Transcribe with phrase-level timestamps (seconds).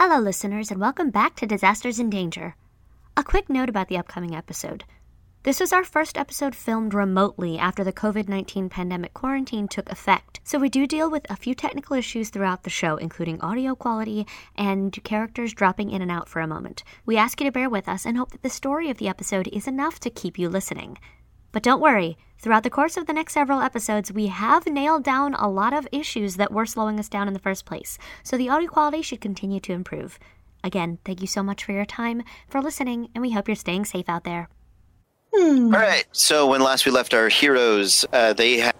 [0.00, 2.54] Hello, listeners, and welcome back to Disasters in Danger.
[3.16, 4.84] A quick note about the upcoming episode.
[5.42, 10.38] This was our first episode filmed remotely after the COVID 19 pandemic quarantine took effect,
[10.44, 14.24] so we do deal with a few technical issues throughout the show, including audio quality
[14.54, 16.84] and characters dropping in and out for a moment.
[17.04, 19.48] We ask you to bear with us and hope that the story of the episode
[19.48, 20.98] is enough to keep you listening.
[21.50, 25.34] But don't worry, throughout the course of the next several episodes, we have nailed down
[25.34, 28.48] a lot of issues that were slowing us down in the first place, so the
[28.48, 30.18] audio quality should continue to improve.
[30.64, 33.84] Again, thank you so much for your time, for listening, and we hope you're staying
[33.84, 34.48] safe out there.
[35.34, 36.04] All right.
[36.12, 38.74] So when last we left our heroes, uh, they had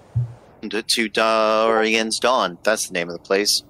[0.71, 2.59] to Dorian's Dawn.
[2.63, 3.63] That's the name of the place.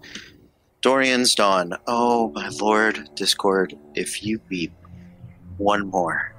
[0.81, 1.75] Dorian's Dawn.
[1.87, 3.77] Oh my lord, Discord!
[3.95, 4.73] If you beep
[5.59, 6.35] one more,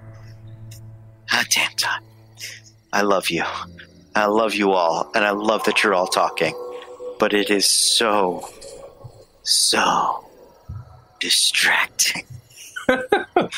[1.31, 2.03] ah, damn time.
[2.91, 3.43] I love you.
[4.15, 6.53] I love you all, and I love that you're all talking.
[7.19, 8.49] But it is so,
[9.43, 10.25] so
[11.19, 12.23] distracting.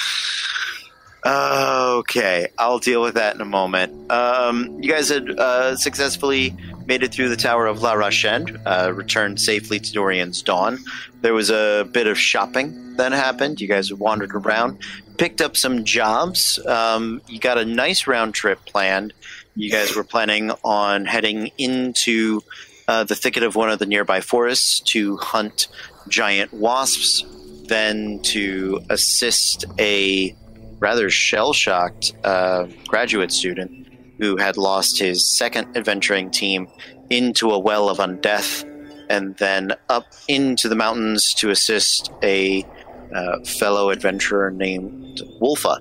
[1.24, 4.12] Okay, I'll deal with that in a moment.
[4.12, 6.56] Um, you guys had uh, successfully
[6.88, 10.80] made it through the Tower of La Rochelle, uh, returned safely to Dorian's Dawn.
[11.22, 13.62] There was a bit of shopping that happened.
[13.62, 14.80] You guys wandered around,
[15.18, 16.60] picked up some jobs.
[16.66, 19.14] Um, you got a nice round trip planned.
[19.56, 22.42] You guys were planning on heading into
[22.88, 25.68] uh, the thicket of one of the nearby forests to hunt
[26.08, 27.24] giant wasps,
[27.68, 30.36] then to assist a
[30.80, 36.68] rather shell shocked uh, graduate student who had lost his second adventuring team
[37.10, 38.66] into a well of undeath
[39.12, 42.66] and then up into the mountains to assist a
[43.14, 45.80] uh, fellow adventurer named Wolfa,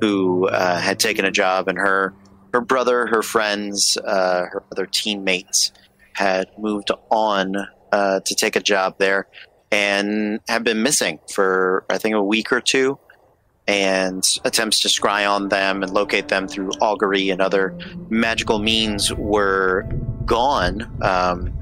[0.00, 2.14] who uh, had taken a job and her
[2.52, 5.72] her brother, her friends, uh, her other teammates
[6.14, 7.54] had moved on
[7.92, 9.28] uh, to take a job there
[9.70, 12.98] and have been missing for I think a week or two
[13.68, 19.12] and attempts to scry on them and locate them through augury and other magical means
[19.14, 19.86] were
[20.24, 20.90] gone.
[21.02, 21.59] Um,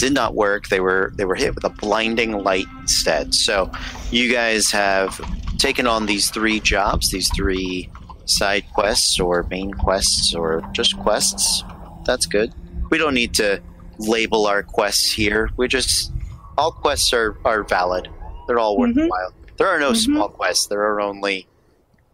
[0.00, 0.68] did not work.
[0.68, 3.34] They were they were hit with a blinding light instead.
[3.34, 3.70] So,
[4.10, 5.20] you guys have
[5.58, 7.88] taken on these three jobs, these three
[8.24, 11.62] side quests or main quests or just quests.
[12.04, 12.52] That's good.
[12.90, 13.60] We don't need to
[13.98, 15.50] label our quests here.
[15.56, 16.12] We just
[16.58, 18.08] all quests are are valid.
[18.46, 19.32] They're all worthwhile.
[19.58, 19.96] There are no Mhm.
[20.04, 20.66] small quests.
[20.68, 21.46] There are only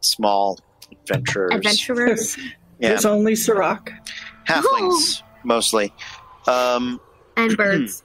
[0.01, 0.59] small
[0.93, 1.55] adventurers.
[1.55, 2.37] Adventurers
[2.79, 3.91] Yeah, There's only Sirach.
[4.47, 5.95] halflings mostly.
[6.47, 7.01] Um,
[7.37, 8.03] and birds.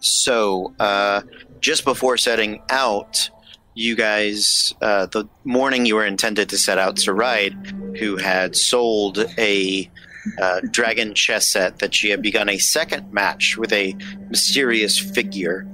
[0.00, 1.22] so, uh,
[1.60, 3.30] just before setting out,
[3.74, 7.54] you guys, uh, the morning you were intended to set out to ride,
[7.98, 9.88] who had sold a
[10.40, 13.94] uh, dragon chess set that she had begun a second match with a
[14.28, 15.66] mysterious figure,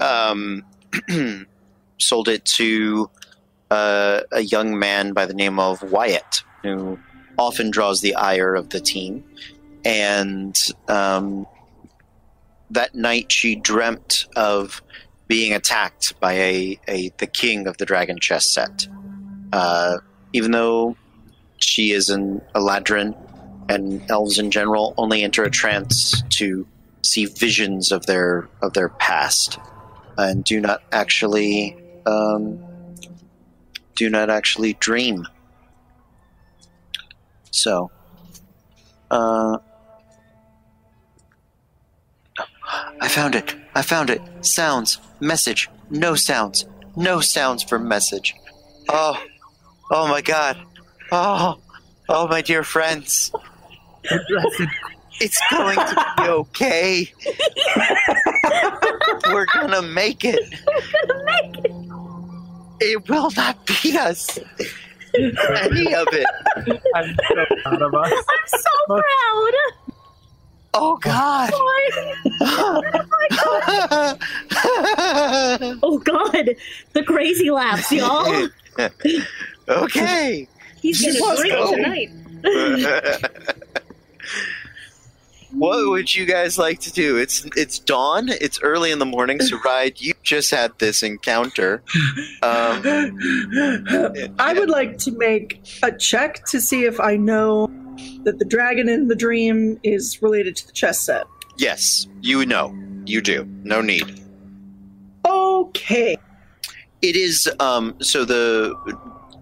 [0.00, 0.64] um,
[1.98, 3.08] sold it to
[3.70, 6.98] uh, a young man by the name of Wyatt, who
[7.38, 9.24] often draws the ire of the team.
[9.84, 10.58] And
[10.88, 11.46] um,
[12.74, 14.82] that night she dreamt of
[15.26, 18.86] being attacked by a, a the king of the dragon chess set.
[19.52, 19.98] Uh,
[20.32, 20.96] even though
[21.58, 23.16] she is an Eladrin
[23.68, 26.66] and elves in general only enter a trance to
[27.02, 29.58] see visions of their of their past
[30.18, 31.76] and do not actually
[32.06, 32.62] um,
[33.94, 35.26] do not actually dream.
[37.50, 37.90] So,
[39.10, 39.58] uh,
[43.00, 43.54] I found it.
[43.74, 44.20] I found it.
[44.42, 44.98] Sounds.
[45.20, 45.68] Message.
[45.90, 46.66] No sounds.
[46.96, 48.34] No sounds for message.
[48.88, 49.20] Oh.
[49.90, 50.58] Oh my god.
[51.12, 51.58] Oh.
[52.08, 53.32] Oh my dear friends.
[55.20, 57.12] It's going to be okay.
[59.28, 60.42] We're gonna make it.
[60.66, 61.72] We're gonna make it.
[62.80, 64.38] It will not beat us.
[65.16, 66.26] Any of it.
[66.94, 68.12] I'm so proud of us.
[68.12, 69.52] I'm so proud.
[70.74, 71.50] Oh god.
[75.82, 76.50] Oh God,
[76.92, 78.48] the crazy laughs, y'all.
[79.68, 80.48] okay.
[80.80, 81.74] He's gonna Let's drink go.
[81.74, 82.10] tonight.
[85.52, 87.16] what would you guys like to do?
[87.16, 88.28] It's it's dawn.
[88.28, 89.40] It's early in the morning.
[89.40, 90.00] So, ride.
[90.00, 91.82] You just had this encounter.
[92.42, 92.82] Um,
[94.38, 97.68] I would like to make a check to see if I know
[98.24, 101.24] that the dragon in the dream is related to the chess set.
[101.56, 102.74] yes, you know.
[103.06, 103.44] You do.
[103.64, 104.20] No need.
[105.26, 106.16] Okay.
[107.02, 108.74] It is um, so the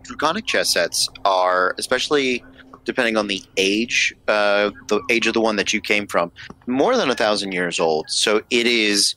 [0.02, 2.44] draconic chess sets are especially
[2.84, 6.32] depending on the age, uh, the age of the one that you came from,
[6.66, 8.06] more than a thousand years old.
[8.10, 9.14] So it is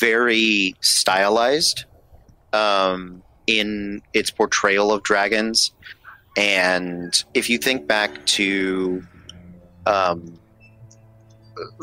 [0.00, 1.84] very stylized.
[2.52, 5.72] um, in its portrayal of dragons.
[6.36, 9.02] And if you think back to
[9.86, 10.38] um,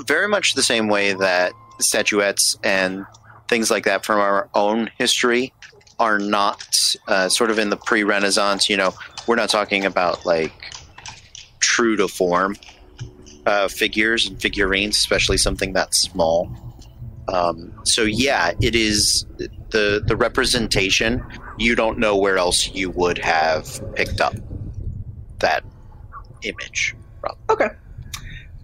[0.06, 3.06] very much the same way that statuettes and
[3.48, 5.54] things like that from our own history
[6.00, 6.68] are not
[7.08, 8.94] uh, sort of in the pre Renaissance, you know,
[9.28, 10.54] we're not talking about like
[11.60, 12.56] true to form
[13.46, 16.52] uh, figures and figurines, especially something that small.
[17.28, 19.26] Um, so yeah, it is
[19.70, 21.24] the the representation.
[21.58, 24.34] You don't know where else you would have picked up
[25.40, 25.64] that
[26.42, 26.96] image.
[27.22, 27.36] from.
[27.50, 27.70] Okay.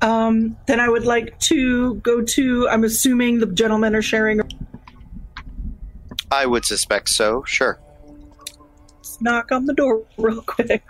[0.01, 2.68] Um, then I would like to go to.
[2.69, 4.41] I'm assuming the gentlemen are sharing.
[6.31, 7.44] I would suspect so.
[7.44, 7.80] Sure.
[8.97, 10.83] Let's Knock on the door real quick.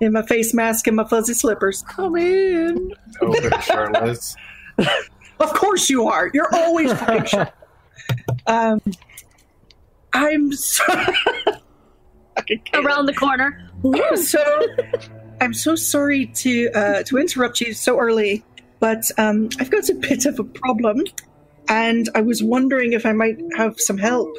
[0.00, 1.82] In my face mask and my fuzzy slippers.
[1.82, 2.94] Come in.
[3.20, 4.36] Open shirtless.
[5.40, 6.32] Of course you are.
[6.34, 7.48] You're always picture.
[8.48, 8.80] um,
[10.12, 10.84] I'm so.
[12.74, 13.68] Around the corner.
[13.84, 14.66] I'm so
[15.40, 18.44] I'm so sorry to uh, to interrupt you so early,
[18.80, 21.02] but um, I've got a bit of a problem,
[21.68, 24.36] and I was wondering if I might have some help.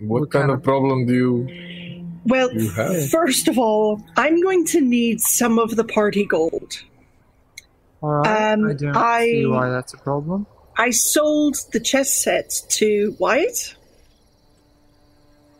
[0.00, 2.06] What, kind of problem do you?
[2.26, 3.08] Well, You have?
[3.10, 6.82] first of all, I'm going to need some of the party gold.
[8.02, 8.52] All right.
[8.52, 10.46] Um, I don't I- see why that's a problem.
[10.76, 13.74] I sold the chess set to Wyatt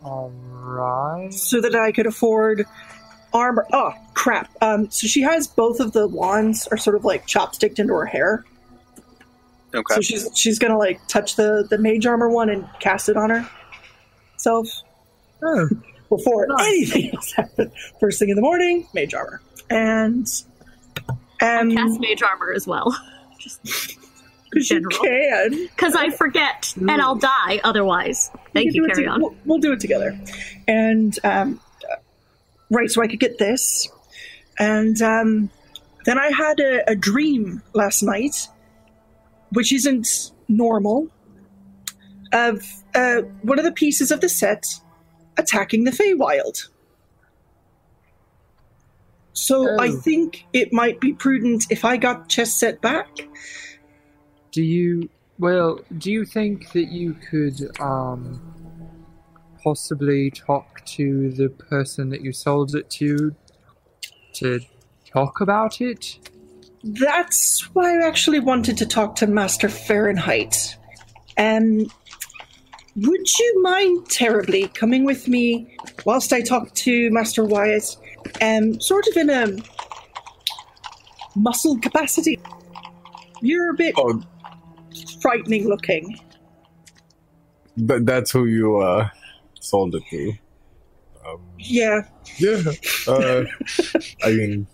[0.03, 1.33] All right.
[1.33, 2.65] so that I could afford
[3.33, 3.65] armor.
[3.71, 4.51] Oh crap!
[4.61, 8.05] Um, so she has both of the wands are sort of like chopsticked into her
[8.05, 8.43] hair.
[9.73, 9.95] Okay.
[9.95, 13.29] So she's she's gonna like touch the the mage armor one and cast it on
[13.29, 13.49] her
[14.37, 14.67] self
[15.43, 15.67] Oh,
[16.09, 16.61] before Nice.
[16.67, 17.71] anything else happens.
[17.99, 20.25] First thing in the morning, mage armor, and
[21.41, 22.95] um, Cast mage armor as well.
[23.37, 23.59] because
[24.61, 24.97] you general.
[25.03, 25.67] can.
[25.67, 28.29] Because I forget and I'll die otherwise.
[28.53, 29.21] Thank We you, can do it carry to- on.
[29.21, 30.19] We'll, we'll do it together,
[30.67, 31.59] and um,
[32.71, 32.89] right.
[32.89, 33.89] So I could get this,
[34.59, 35.49] and um,
[36.05, 38.47] then I had a, a dream last night,
[39.51, 41.09] which isn't normal,
[42.31, 42.63] of
[42.93, 44.65] uh, one of the pieces of the set
[45.37, 46.69] attacking the Feywild.
[49.33, 49.99] So I Oh.
[49.99, 53.09] think it might be prudent if I got chess set back.
[54.55, 55.09] Do you?
[55.37, 58.41] Well, do you think that you could um
[59.61, 63.35] possibly talk to the person that you sold it to
[64.35, 64.61] to
[65.11, 66.29] talk about it?
[66.85, 70.77] That's why I actually wanted to talk to Master Fahrenheit.
[71.37, 71.87] Um,
[72.95, 75.75] would you mind terribly coming with me
[76.05, 77.97] whilst I talk to Master Wyatt?
[78.41, 79.57] Um, sort of in a
[81.35, 82.39] muscle capacity.
[83.41, 84.23] You're a bit Oh,
[85.25, 86.05] frightening looking.
[87.87, 89.09] th- that's who you uh
[89.59, 90.33] sold it to.
[91.27, 92.01] Um, Yeah.
[92.37, 92.61] yeah.
[93.07, 93.43] Uh,
[94.23, 94.67] I mean,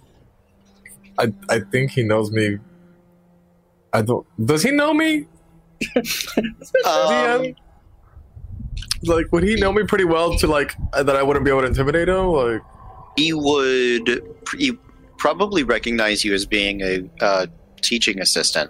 [1.18, 2.58] I I think he knows me.
[3.94, 4.26] I don't.
[4.50, 5.26] Does he know me?
[6.86, 7.56] Um,
[9.04, 11.68] Like, would he know me pretty well to like that I wouldn't be able to
[11.68, 12.28] intimidate him?
[12.28, 12.62] Like,
[13.18, 14.08] he would
[14.58, 14.74] he
[15.18, 17.46] probably recognize you as being a uh,
[17.82, 18.70] teaching assistant.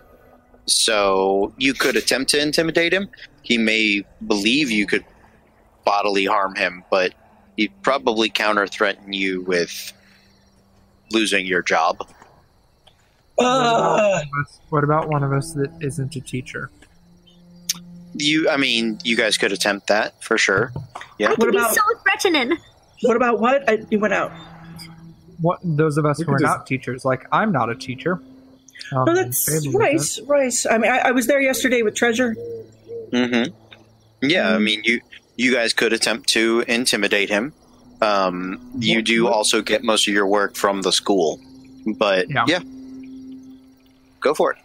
[0.66, 3.10] So you could attempt to intimidate him.
[3.44, 5.04] He may believe you could
[5.86, 7.14] bodily harm him, but
[7.58, 9.94] he'd probably counter threaten you with
[11.12, 12.08] losing your job.
[13.38, 14.22] Uh,
[14.70, 16.70] What about one of us that isn't a teacher?
[18.14, 20.72] You, I mean, you guys could attempt that for sure.
[21.20, 22.58] I What about- so threatening.
[23.02, 23.68] what about what?
[23.70, 24.32] I, you went out.
[25.42, 28.22] What those of us We who are just- not teachers, like I'm not a teacher.
[28.94, 30.28] Um, No, that's Fable right, isn't.
[30.28, 30.54] right.
[30.70, 32.36] I mean, I, I was there yesterday with Treasure.
[33.12, 33.54] Mm-hmm.
[34.28, 34.64] Yeah, I Mm.
[34.64, 35.02] mean, you
[35.38, 37.54] you guys could attempt to intimidate him.
[38.02, 41.40] Um, you do also get most of your work from the school,
[41.98, 42.46] but Yeah.
[42.48, 42.60] yeah,
[44.20, 44.58] go for it.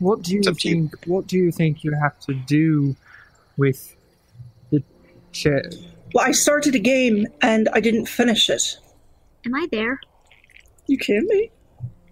[0.00, 0.72] What do you It's up you.
[0.74, 1.06] think?
[1.06, 2.96] What do you think you have to do
[3.56, 3.94] with
[4.70, 4.82] the
[5.32, 5.62] chair?
[6.12, 8.78] Well, I started a game and I didn't finish it.
[9.46, 10.00] Am I there?
[10.86, 11.50] You kidding me?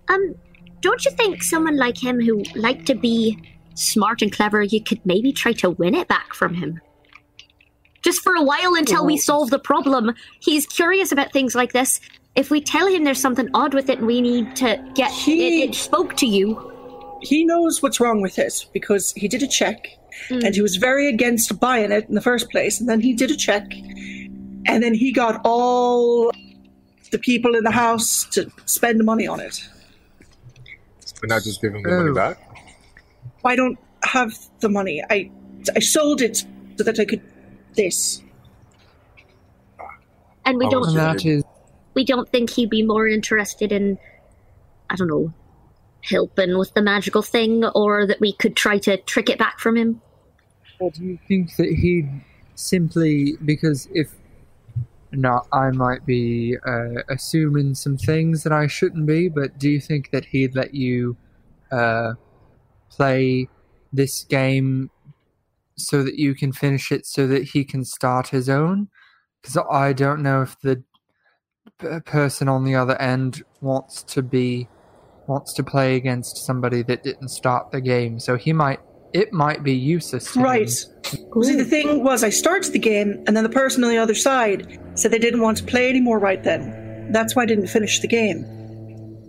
[0.09, 0.35] Um,
[0.82, 3.38] don't you think someone like him who liked to be
[3.74, 6.80] smart and clever, you could maybe try to win it back from him?
[8.02, 10.12] Just for a while until we solve the problem.
[10.40, 12.00] He's curious about things like this.
[12.34, 15.62] If we tell him there's something odd with it and we need to get He-
[15.62, 16.70] it, it spoke to you.
[17.22, 19.86] He knows what's wrong with it because he did a check
[20.28, 20.44] Mm.
[20.44, 22.78] and he was very against buying it in the first place.
[22.78, 23.64] And then he did a check
[24.66, 26.30] and then he got all
[27.10, 29.66] the people in the house to spend money on it.
[31.22, 32.14] We're not just giving the money Oh.
[32.14, 32.38] back.
[33.44, 35.02] I don't have the money.
[35.08, 35.30] I
[35.76, 36.38] I sold it
[36.76, 37.22] so that I could
[37.76, 38.22] this.
[40.44, 41.44] And we don't that is
[41.94, 43.98] we don't think he'd be more interested in
[44.90, 45.32] I don't know
[46.02, 49.76] helping with the magical thing or that we could try to trick it back from
[49.76, 50.00] him.
[50.80, 52.10] Or do you think that he'd
[52.56, 54.10] simply because if
[55.12, 59.81] no, I might be uh, assuming some things that I shouldn't be, but do you
[59.81, 61.16] think that he'd let you
[61.71, 62.14] uh,
[62.90, 63.49] play
[63.92, 64.90] this game
[65.76, 68.88] so that you can finish it so that he can start his own?
[69.40, 70.83] Because I don't know if the
[72.04, 74.69] person on the other end wants to be
[75.26, 78.81] wants to play against somebody that didn't start the game, so he might
[79.12, 80.45] it might be useless to him.
[80.45, 80.71] Right.
[80.71, 84.14] See, the thing was, I started the game, and then the person on the other
[84.14, 87.12] side said they didn't want to play anymore right then.
[87.12, 88.45] That's why I didn't finish the game.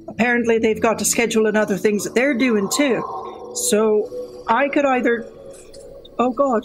[0.08, 3.04] Apparently, they've got to schedule in other things that they're doing too.
[3.56, 5.26] So I could either,
[6.20, 6.64] oh god,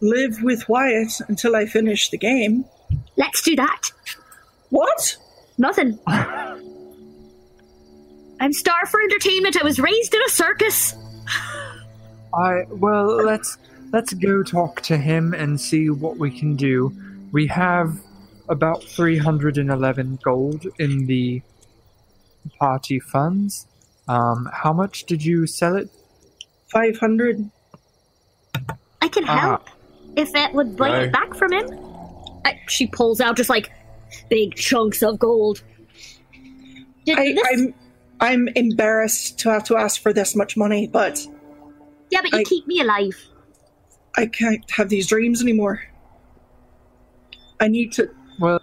[0.00, 2.64] live with Wyatt until I finish the game.
[3.16, 3.90] Let's do that.
[4.70, 5.16] What?
[5.56, 5.98] Nothing.
[6.06, 6.62] I'm
[8.52, 9.60] star for entertainment.
[9.60, 10.94] I was raised in a circus.
[12.34, 13.58] I well, let's
[13.92, 16.92] let's go talk to him and see what we can do.
[17.32, 17.98] We have
[18.48, 21.42] about 311 gold in the
[22.58, 23.66] party funds.
[24.08, 25.90] Um, how much did you sell it?
[26.72, 27.50] 500.
[29.02, 29.40] I can Ah.
[29.40, 29.68] help
[30.16, 31.02] if it would bring Right.
[31.04, 31.68] it back from him.
[32.44, 33.70] I, she pulls out just like
[34.30, 35.62] big chunks of gold.
[37.04, 37.74] Did I, this- I'm,
[38.20, 41.26] I'm embarrassed to have to ask for this much money, but
[42.10, 43.16] yeah, but you I- keep me alive.
[44.16, 45.80] I can't have these dreams anymore.
[47.60, 48.08] I need to.
[48.40, 48.60] Well,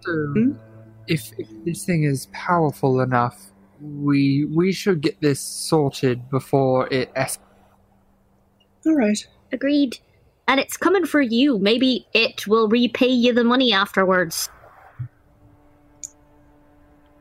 [0.00, 0.52] so Hmm?
[1.06, 7.10] if, if this thing is powerful enough, we we should get this sorted before it
[7.14, 7.38] es-
[8.86, 9.18] All right.
[9.52, 9.98] Agreed.
[10.48, 11.58] And it's coming for you.
[11.58, 14.48] Maybe it will repay you the money afterwards.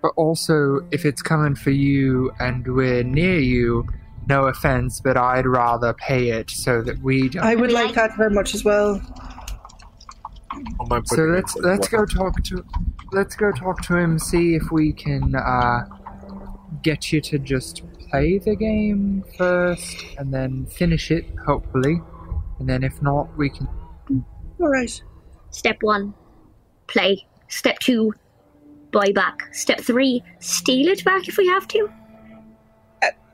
[0.01, 3.87] But also, if it's coming for you and we're near you,
[4.27, 7.43] no offense, but I'd rather pay it so that we don't.
[7.43, 9.01] I would like that very much as well.
[11.05, 12.65] So let's let's go talk to
[13.11, 14.17] let's go talk to him.
[14.17, 15.85] See if we can uh,
[16.81, 22.01] get you to just play the game first, and then finish it, hopefully.
[22.59, 23.67] And then if not, we can.
[24.59, 25.03] All right.
[25.49, 26.13] Step one,
[26.87, 27.25] play.
[27.47, 28.13] Step two,
[28.91, 29.53] buy back.
[29.53, 31.89] Step three, steal it back if we have to.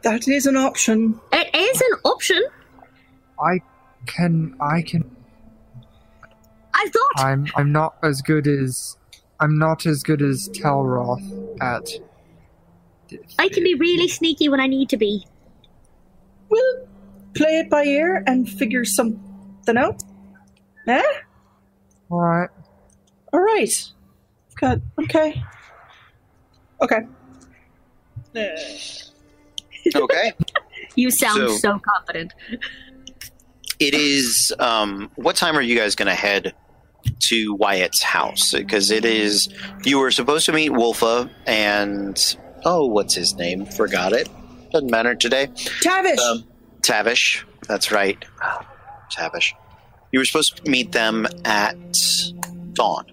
[0.04, 1.20] That is an option.
[1.32, 2.44] It is an option.
[3.40, 3.62] I
[4.08, 4.56] can.
[4.60, 5.10] I can.
[6.74, 7.48] I thought I'm.
[7.56, 8.98] I'm not as good as.
[9.40, 11.90] I'm not as good as Telroth at.
[13.38, 15.26] I can be really sneaky when I need to be.
[16.50, 16.88] We'll
[17.34, 20.02] play it by ear and figure something out.
[20.88, 21.04] Eh?
[22.10, 22.50] All right.
[23.34, 23.92] All right.
[24.56, 24.82] Good.
[25.00, 25.44] Okay.
[26.82, 27.08] Okay.
[29.96, 30.34] Okay.
[30.96, 32.34] You sound So- so, confident.
[33.80, 34.54] it is.
[34.60, 36.54] Um, what time are you guys going to head
[37.20, 38.52] to Wyatt's house?
[38.52, 39.48] Because it is.
[39.86, 43.66] You were supposed to meet Wolfa and oh, what's his name?
[43.66, 44.28] Forgot it.
[44.72, 45.48] Doesn't matter today.
[45.82, 46.20] Tavish!
[46.20, 46.44] Um,
[46.82, 47.46] Tavish.
[47.70, 48.24] That's right.
[48.44, 48.60] Oh,
[49.12, 49.54] Tavish.
[50.12, 51.76] You were supposed to meet them at
[52.74, 53.06] dawn.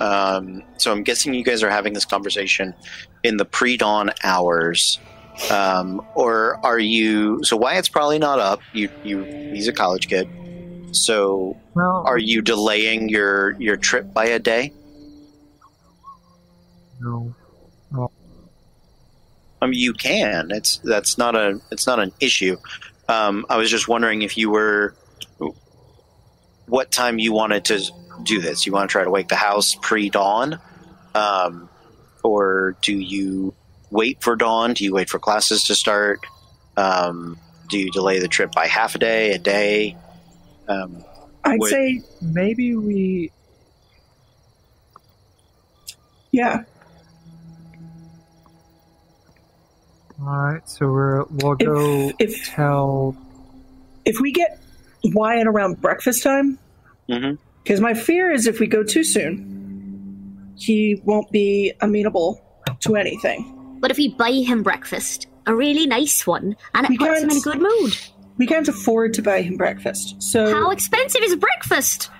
[0.00, 2.74] Um, so I'm guessing you guys are having this conversation
[3.22, 4.98] in the pre-dawn hours.
[5.50, 7.42] Um, or are you?
[7.44, 8.60] So Wyatt's probably not up.
[8.72, 10.28] You, you, he's a college kid.
[10.92, 14.72] So Well, are you delaying your your trip by a day?
[17.00, 17.34] no.
[19.60, 20.50] I mean, you can.
[20.50, 22.56] It's that's not a it's not an issue.
[23.08, 24.94] Um, I was just wondering if you were
[26.66, 27.80] what time you wanted to
[28.22, 28.66] do this.
[28.66, 30.58] You want to try to wake the house pre dawn,
[31.14, 31.68] um,
[32.22, 33.54] or do you
[33.90, 34.74] wait for dawn?
[34.74, 36.20] Do you wait for classes to start?
[36.76, 37.38] Um,
[37.68, 39.96] do you delay the trip by half a day, a day?
[40.68, 41.04] Um,
[41.44, 43.30] I'd would- say, Maybe we.
[46.32, 46.64] yeah.
[50.20, 50.68] All right.
[50.68, 53.16] So we're we'll go If, if, tell.
[54.04, 54.58] if we get
[55.04, 56.58] Wyatt around breakfast time,
[57.08, 57.38] mhm.
[57.62, 62.40] because my fear is if we go too soon, he won't be amenable
[62.80, 63.52] to anything.
[63.78, 67.30] But if we buy him breakfast, a really nice one, and it We puts him
[67.30, 67.96] in a good mood.
[68.38, 70.22] We can't afford to buy him breakfast.
[70.22, 72.10] So How expensive is breakfast?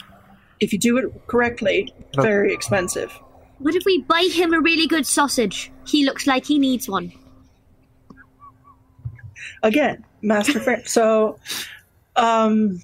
[0.61, 3.13] if you do it correctly, very expensive.
[3.59, 5.71] What if we buy him a really good sausage?
[5.87, 7.13] He looks like he needs one.
[9.63, 10.83] Again, master frame.
[10.85, 11.39] So,
[12.17, 12.81] um,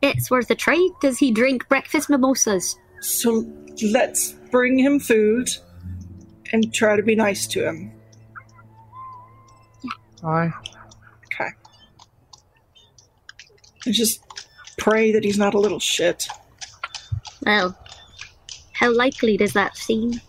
[0.00, 0.88] it's worth a try.
[1.00, 2.76] Does he drink breakfast mimosas?
[3.00, 3.42] So
[3.82, 5.50] let's bring him food
[6.52, 7.92] and try to be nice to him.
[10.24, 10.52] I
[11.26, 11.50] Okay.
[13.86, 14.20] And just
[14.78, 16.26] pray that he's not a little shit.
[17.44, 17.76] Well,
[18.74, 20.20] how likely does that seem?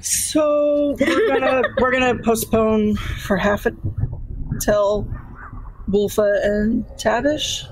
[0.00, 3.72] So we're gonna we're gonna postpone for half a
[4.60, 5.06] till
[5.88, 7.64] Wolfa and Tavish.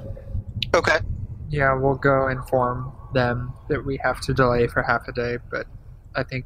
[0.74, 0.98] Okay.
[1.48, 5.66] Yeah, we'll go inform them that we have to delay for half a day, but
[6.14, 6.44] I think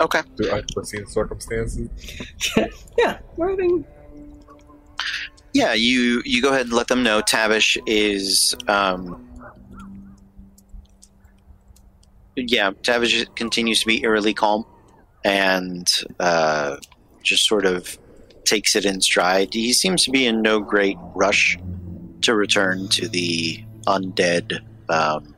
[0.00, 0.22] Okay.
[0.36, 1.90] Do unforeseen circumstances?
[2.98, 3.84] yeah, we're having
[5.52, 9.26] Yeah, you you go ahead and let them know Tavish is um
[12.36, 14.64] yeah, Tavish continues to be eerily calm
[15.22, 15.86] and
[16.18, 16.76] uh
[17.22, 17.98] just sort of
[18.44, 19.52] takes it in stride.
[19.52, 21.58] He seems to be in no great rush
[22.22, 25.34] to return to the undead um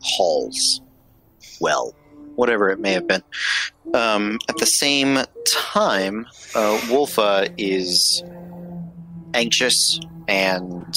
[0.00, 0.80] halls.
[1.60, 1.94] Well,
[2.36, 3.22] whatever it may have been.
[3.94, 8.22] Um, at the same time, uh, Wolfa is
[9.34, 10.96] anxious and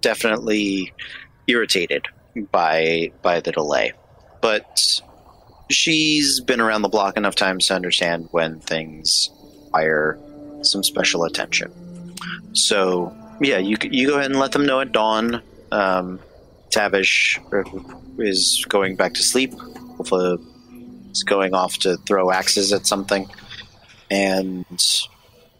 [0.00, 0.92] definitely
[1.48, 2.06] irritated
[2.50, 3.92] by by the delay,
[4.40, 5.00] but
[5.70, 9.30] she's been around the block enough times to understand when things
[9.64, 10.18] require
[10.62, 11.72] some special attention.
[12.52, 15.42] So yeah, you you go ahead and let them know at dawn.
[15.70, 16.20] Um,
[16.70, 17.40] Tavish
[18.18, 19.52] is going back to sleep.
[19.96, 20.38] Hopefully,
[21.10, 23.28] is going off to throw axes at something.
[24.10, 24.64] And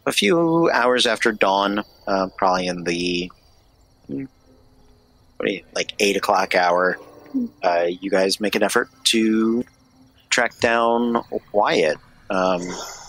[0.05, 3.31] a few hours after dawn, uh, probably in the
[4.07, 4.27] you-
[5.75, 6.97] like eight o'clock hour,
[7.63, 9.63] uh, you guys make an effort to
[10.29, 11.97] track down Wyatt
[12.29, 12.61] um,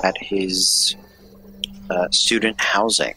[0.02, 0.96] at his
[1.90, 3.14] uh, student housing.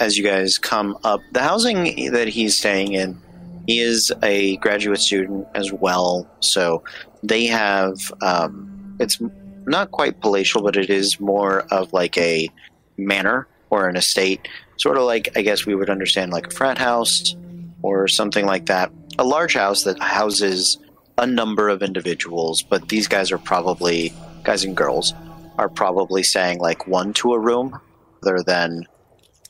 [0.00, 3.20] As you guys come up, the housing that he's staying in
[3.66, 6.82] he is a graduate student as well, so
[7.22, 9.18] they have um, it's
[9.66, 12.50] not quite palatial, but it is more of like a
[12.98, 16.76] manor or an estate, sort of like I guess we would understand like a frat
[16.76, 17.36] house
[17.82, 18.92] or something like that.
[19.18, 20.78] A large house that houses
[21.16, 25.14] a number of individuals, but these guys are probably guys and girls
[25.56, 27.80] are probably staying like one to a room,
[28.22, 28.84] rather than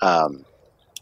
[0.00, 0.44] um,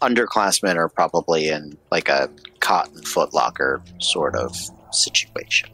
[0.00, 2.28] underclassmen are probably in like a
[2.60, 4.56] cotton footlocker sort of
[4.90, 5.70] situation.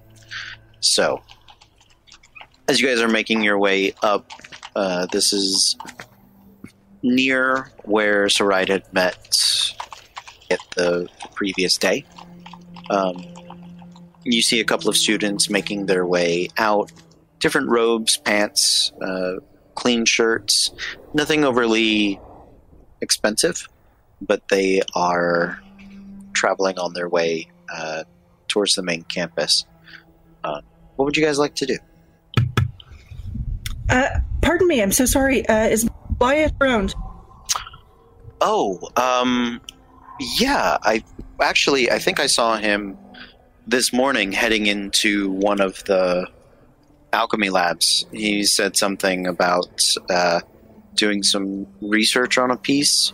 [0.81, 1.22] So,
[2.68, 4.31] as you guys are making your way up,
[4.76, 5.76] uh, this is
[7.02, 9.74] near where Saride had met
[10.50, 12.04] at the previous day.
[12.90, 13.24] Um,
[14.24, 16.92] you see a couple of students making their way out.
[17.38, 19.37] Different robes, pants, uh,
[19.74, 20.72] clean shirts.
[21.14, 22.20] Nothing overly
[23.00, 23.68] expensive,
[24.20, 25.61] but they are
[26.32, 28.04] traveling on their way uh,
[28.48, 29.64] towards the main campus.
[30.44, 30.61] Uh,
[30.96, 31.78] what would you guys like to do?
[33.88, 34.08] Uh,
[34.42, 35.46] pardon me, I'm so sorry.
[35.48, 35.88] Uh, is
[36.20, 36.94] Wyatt around?
[38.40, 39.61] Oh, um,
[40.38, 40.78] yeah.
[40.82, 41.02] I
[41.40, 42.96] actually, I think I saw him
[43.66, 46.28] this morning heading into one of the
[47.12, 48.06] alchemy labs.
[48.12, 50.40] He said something about uh,
[50.98, 53.12] doing some research on a piece.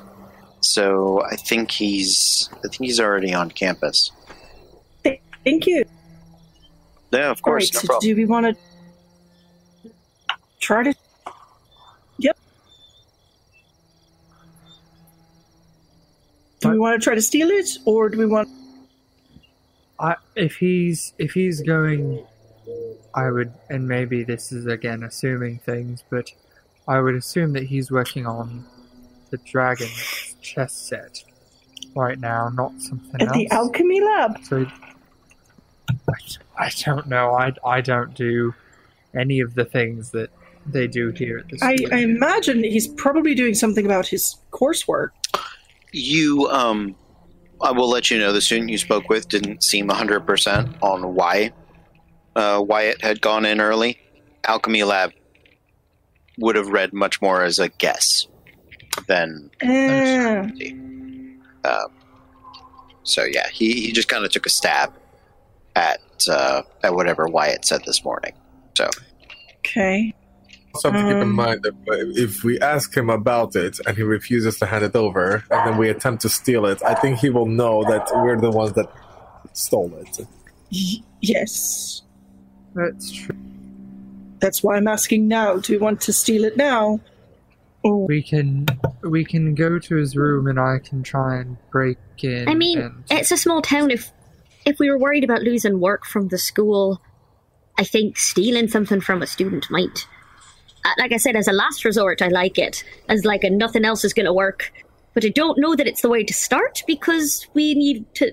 [0.60, 4.10] So I think he's, I think he's already on campus.
[5.44, 5.84] Thank you.
[7.12, 8.08] Yeah, of All right, course, no so problem.
[8.08, 8.56] do we want
[9.84, 9.90] to
[10.58, 10.94] try to?
[12.18, 12.36] Yep.
[16.60, 18.48] Do we want to try to steal it, or do we want?
[20.00, 22.24] I, if he's if he's going,
[23.14, 26.32] I would, and maybe this is again assuming things, but
[26.86, 28.64] I would assume that he's working on
[29.30, 31.24] the dragon's chess set
[31.96, 33.36] right now, not something At else.
[33.36, 34.44] the alchemy lab.
[34.44, 34.66] So
[35.88, 37.32] I, I don't know.
[37.32, 38.54] I I don't do
[39.14, 40.30] any of the things that
[40.66, 41.88] they do here at the I, school.
[41.92, 45.10] I imagine he's probably doing something about his coursework.
[45.92, 46.96] You, um,
[47.60, 51.52] I will let you know the student you spoke with didn't seem 100% on why
[52.34, 53.98] uh, Wyatt had gone in early.
[54.46, 55.12] Alchemy Lab
[56.38, 58.26] would have read much more as a guess
[59.08, 60.44] than Ah,
[61.64, 61.90] um,
[63.02, 64.92] so yeah, he, he just kind of took a stab
[65.76, 68.32] at uh, at whatever Wyatt said this morning.
[68.76, 68.88] So
[69.58, 70.14] okay.
[70.74, 71.74] Also have to keep in Um, mind that
[72.16, 75.78] if we ask him about it and he refuses to hand it over, and then
[75.78, 78.88] we attempt to steal it, I think he will know that we're the ones that
[79.52, 80.26] stole it.
[80.72, 82.02] Y- yes.
[82.74, 83.36] That's true.
[84.44, 85.56] That's why I'm asking now.
[85.56, 87.00] Do you want to steal it now?
[87.82, 88.66] Or We can
[89.02, 92.46] we can go to his room and I can try and break in.
[92.46, 93.90] I mean, and, it's a small town.
[93.90, 94.12] If
[94.66, 97.00] if we were worried about losing work from the school,
[97.78, 100.06] I think stealing something from a student might.
[100.84, 102.84] Uh, Like I said, as a last resort, I like it.
[103.08, 104.70] As like a nothing else is going to work.
[105.14, 108.32] But I don't know that it's the way to start because we need to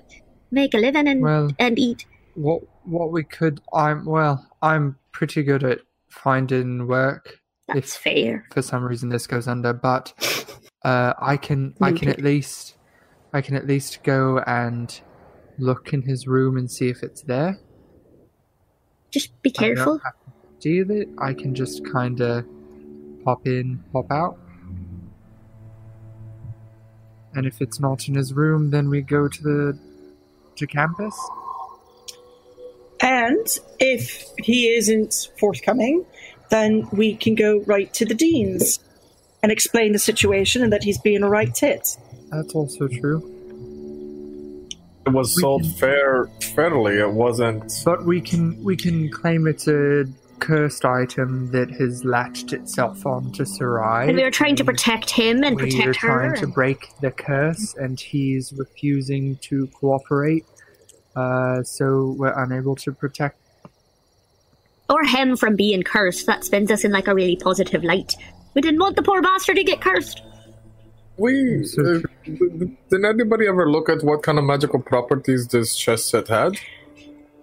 [0.51, 2.05] make a living and Well- and eat.
[2.35, 5.79] what what we could I'm well I'm pretty good at
[6.11, 7.39] finding work.
[7.67, 8.45] That's if fair.
[8.53, 10.13] for some reason this goes under, but
[10.83, 12.75] uh, I can I can at least
[13.33, 14.99] I can at least go and
[15.57, 17.59] look in his room and see if it's there.
[19.11, 20.01] Just be I careful.
[20.59, 21.09] deal it.
[21.17, 22.45] I can just kind of
[23.23, 24.37] pop in, pop out.
[27.33, 29.79] And if it's not in his room, then we go to the
[30.55, 31.15] to campus.
[33.01, 33.47] And
[33.79, 36.05] if he isn't forthcoming,
[36.49, 38.79] then we can go right to the deans
[39.41, 41.97] and explain the situation and that he's being a right tit.
[42.29, 43.27] That's also true.
[45.07, 46.97] It was We sold can- fair fairly.
[46.97, 47.73] It wasn't.
[47.83, 50.05] But we can we can claim it's a
[50.39, 54.07] cursed item that has latched itself onto Sarai.
[54.07, 56.07] And we were trying to protect him and we are protect her.
[56.07, 60.45] trying to break the curse, and he's refusing to cooperate.
[61.15, 63.37] Uh, so we're unable to protect.
[64.89, 66.25] or him from being cursed.
[66.25, 68.15] That spins us in like a really positive light.
[68.53, 70.21] We didn't want the poor bastard to get cursed.
[71.17, 71.99] We So uh,
[72.89, 76.57] did anybody ever look at what kind of magical properties this chess set had?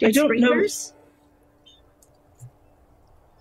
[0.03, 0.65] I don't know.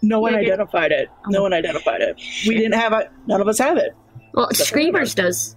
[0.01, 1.09] No one Yeah, identified it.
[1.27, 2.17] No one identified it.
[2.47, 3.09] We didn't have it.
[3.25, 3.95] None of us have it.
[4.33, 5.55] Well, Screamers does.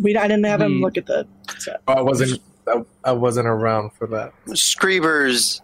[0.00, 1.26] We I didn't have him We- look at the
[1.58, 1.80] set.
[1.86, 2.40] I wasn't.
[2.68, 4.32] I, I wasn't around for that.
[4.48, 5.60] Screevers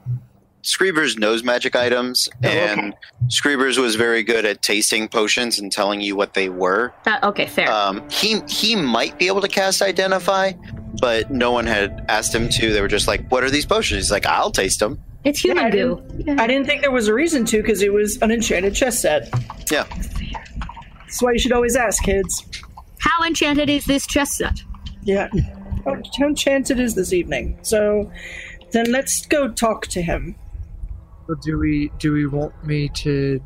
[0.63, 2.95] Screevers knows magic items, and
[3.27, 6.93] Screevers was very good at tasting potions and telling you what they were.
[7.05, 7.71] That, okay, fair.
[7.71, 10.53] Um, he he might be able to cast identify,
[11.01, 12.73] but no one had asked him to.
[12.73, 15.67] They were just like, "What are these potions?" He's like, "I'll taste them." it's human
[15.67, 16.03] I goo.
[16.29, 19.29] I didn't think there was a reason to because it was an enchanted chess set.
[19.71, 19.85] Yeah,
[20.99, 22.45] That's why you should always ask kids.
[22.99, 24.63] How enchanted is this chess set?
[25.03, 25.29] Yeah.
[25.85, 27.59] How, how enchanted is this evening?
[27.63, 28.11] So
[28.71, 30.37] then let's go talk to him.
[31.29, 33.41] Or do we do we want me to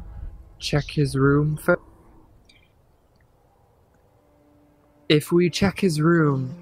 [0.58, 1.80] check his room first?
[5.08, 6.56] If we check his room,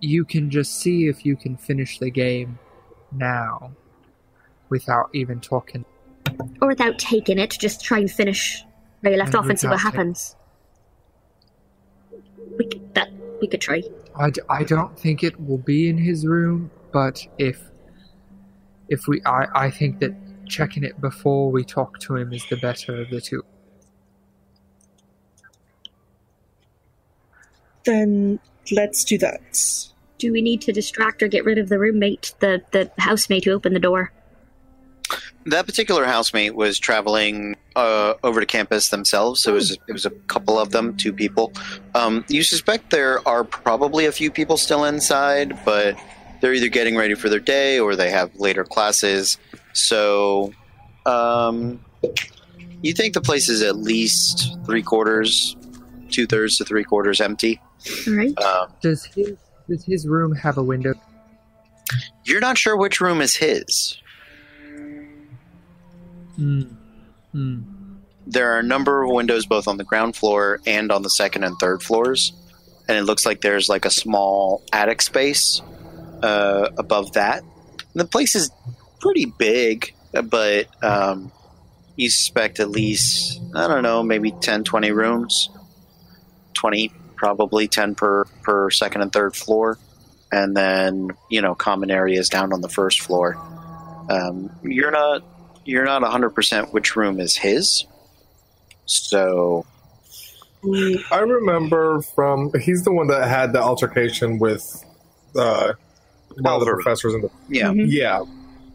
[0.00, 2.58] you can just see if you can finish the game
[3.12, 3.72] now
[4.68, 5.84] without even talking.
[6.62, 8.64] Or without taking it, just try and finish
[9.00, 10.36] where you left And off and see what without ta- happens.
[12.58, 13.82] We could, that we could try.
[14.16, 17.60] I, d- I don't think it will be in his room, but if
[18.88, 20.14] if we I, I think that
[20.46, 23.42] checking it before we talk to him is the better of the two.
[27.84, 28.38] Then
[28.72, 29.88] let's do that.
[30.18, 33.52] Do we need to distract or get rid of the roommate, the the housemate who
[33.52, 34.12] opened the door?
[35.46, 39.42] That particular housemate was traveling uh, over to campus themselves.
[39.42, 41.52] So it was it was a couple of them, two people.
[41.94, 45.98] Um, you suspect there are probably a few people still inside, but
[46.40, 49.38] they're either getting ready for their day or they have later classes.
[49.72, 50.52] So,
[51.06, 51.84] um,
[52.82, 55.56] you think the place is at least three quarters,
[56.10, 57.60] two thirds to three quarters empty.
[58.06, 58.38] All right.
[58.38, 59.36] Um, Does his
[59.68, 60.94] does his room have a window?
[62.24, 63.98] you're not sure which room is his.
[66.36, 66.62] Hmm.
[67.32, 67.60] Hmm.
[68.26, 71.44] there are a number of windows both on the ground floor and on the second
[71.44, 72.32] and third floors
[72.88, 75.60] and it looks like there's like a small attic space
[76.22, 78.50] uh, above that and the place is
[79.00, 79.94] pretty big
[80.30, 81.32] but um,
[81.96, 85.50] you suspect at least i don't know maybe 10 20 rooms
[86.54, 89.78] 20 probably 10 per per second and third floor
[90.32, 93.36] and then you know common areas down on the first floor
[94.08, 95.22] um, you're not
[95.64, 97.86] you're not 100% which room is his
[98.86, 99.64] so
[101.12, 104.84] I remember from he's the one that had the altercation with
[105.36, 105.72] uh,
[106.38, 107.86] one of the professors in the yeah Mhm.
[107.88, 108.22] yeah.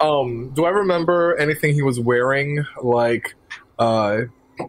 [0.02, 3.34] Um, do I remember anything he was wearing, like
[3.80, 4.22] uh,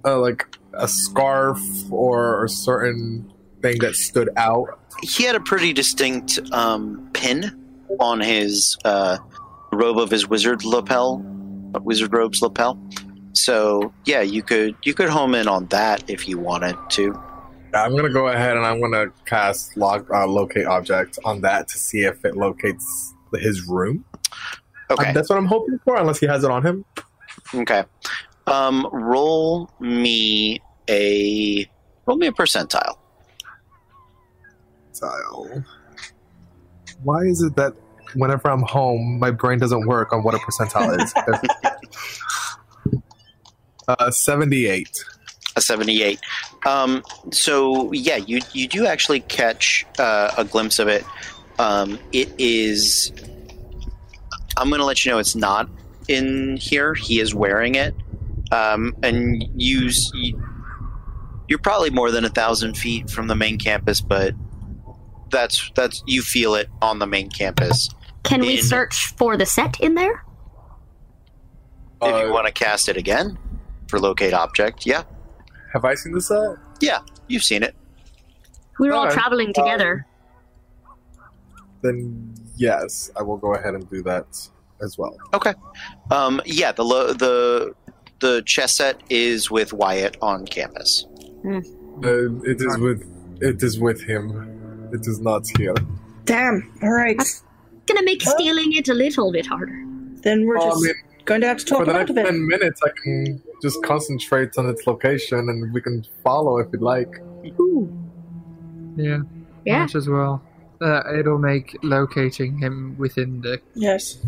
[0.04, 3.30] uh like a scarf or a certain
[3.62, 4.78] thing that stood out?
[5.02, 7.56] he had a pretty distinct um, pin
[8.00, 9.18] on his uh,
[9.72, 11.24] robe of his wizard lapel,
[11.78, 12.78] wizard robe's lapel.
[13.32, 17.14] So yeah, you could you could home in on that if you wanted to.
[17.72, 21.78] I'm gonna go ahead and I'm gonna cast log, uh, locate object on that to
[21.78, 24.04] see if it locates his room.
[24.90, 26.84] Okay, Uh, that's what I'm hoping for, unless he has it on him.
[27.54, 27.84] okay.
[28.48, 31.70] Um, roll me a
[32.06, 32.96] roll me a percentile.
[34.92, 35.64] Percentile.
[37.04, 37.74] Why is it that
[38.14, 41.14] whenever I'm home, my brain doesn't work on what a percentile is?
[43.88, 45.04] uh, 78.
[45.56, 46.20] A seventy-eight.
[46.64, 51.04] Um, so yeah, you you do actually catch uh, a glimpse of it.
[51.58, 53.12] Um, it is.
[54.56, 55.68] I'm going to let you know it's not
[56.06, 56.94] in here.
[56.94, 57.94] He is wearing it,
[58.52, 59.90] um, and you,
[61.48, 64.34] you're probably more than a thousand feet from the main campus, but
[65.30, 67.88] that's that's you feel it on the main campus.
[68.22, 70.24] Can we In- search for the set in there?
[72.02, 73.38] If you Uh, want to cast it again
[73.88, 75.02] for locate object, yeah,
[75.72, 76.56] Have I seen the set?
[76.80, 77.74] yeah, you've seen it.
[78.78, 79.14] We were all Alright.
[79.14, 80.06] traveling together.
[81.82, 84.26] Then yes, I will go ahead and do that
[84.82, 85.16] as well.
[85.34, 85.54] Okay.
[86.10, 87.74] Um, yeah, the lo- the
[88.20, 91.06] the chess set is with Wyatt on campus.
[91.46, 91.60] Uh,
[92.44, 93.02] it is with
[93.40, 94.90] it is with him.
[94.92, 95.74] It is not here.
[96.24, 96.70] Damn.
[96.82, 97.16] All right.
[97.94, 99.84] Gonna make stealing it a little bit harder.
[100.22, 102.14] Then we're just mean, going to have to talk For the about next it.
[102.14, 102.24] then.
[102.26, 106.82] ten minutes, I can just concentrate on its location, and we can follow if you'd
[106.82, 107.08] like.
[107.58, 107.90] Ooh.
[108.96, 109.20] Yeah,
[109.64, 109.80] Yeah.
[109.80, 110.42] might as well.
[110.80, 113.60] Uh, it'll make locating him within the.
[113.74, 114.18] Yes.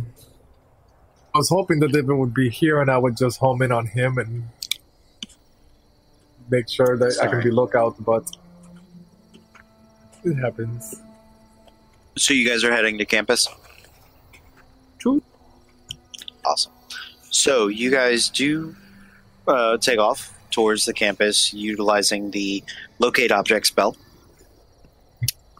[1.34, 3.86] I was hoping that David would be here, and I would just home in on
[3.86, 4.44] him and
[6.50, 7.44] make sure that I can Sorry.
[7.44, 7.96] be lookout.
[8.04, 8.24] But
[10.24, 11.00] it happens.
[12.16, 13.48] So you guys are heading to campus.
[14.98, 15.22] True.
[16.44, 16.72] Awesome.
[17.30, 18.76] So you guys do
[19.48, 22.62] uh, take off towards the campus utilizing the
[22.98, 23.96] locate object spell.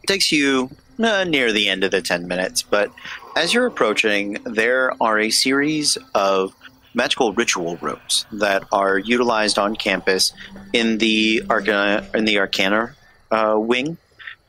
[0.07, 0.71] takes you
[1.03, 2.93] uh, near the end of the 10 minutes, but
[3.35, 6.55] as you're approaching, there are a series of
[6.95, 10.33] magical ritual rooms that are utilized on campus
[10.75, 12.95] in the Arcana, in the Arcana
[13.31, 13.97] uh, wing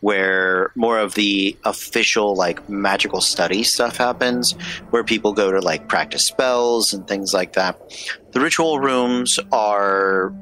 [0.04, 4.52] where more of the official like magical study stuff happens
[4.90, 7.80] where people go to like practice spells and things like that.
[8.34, 10.34] The ritual rooms are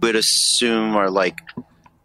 [0.00, 1.40] would assume are like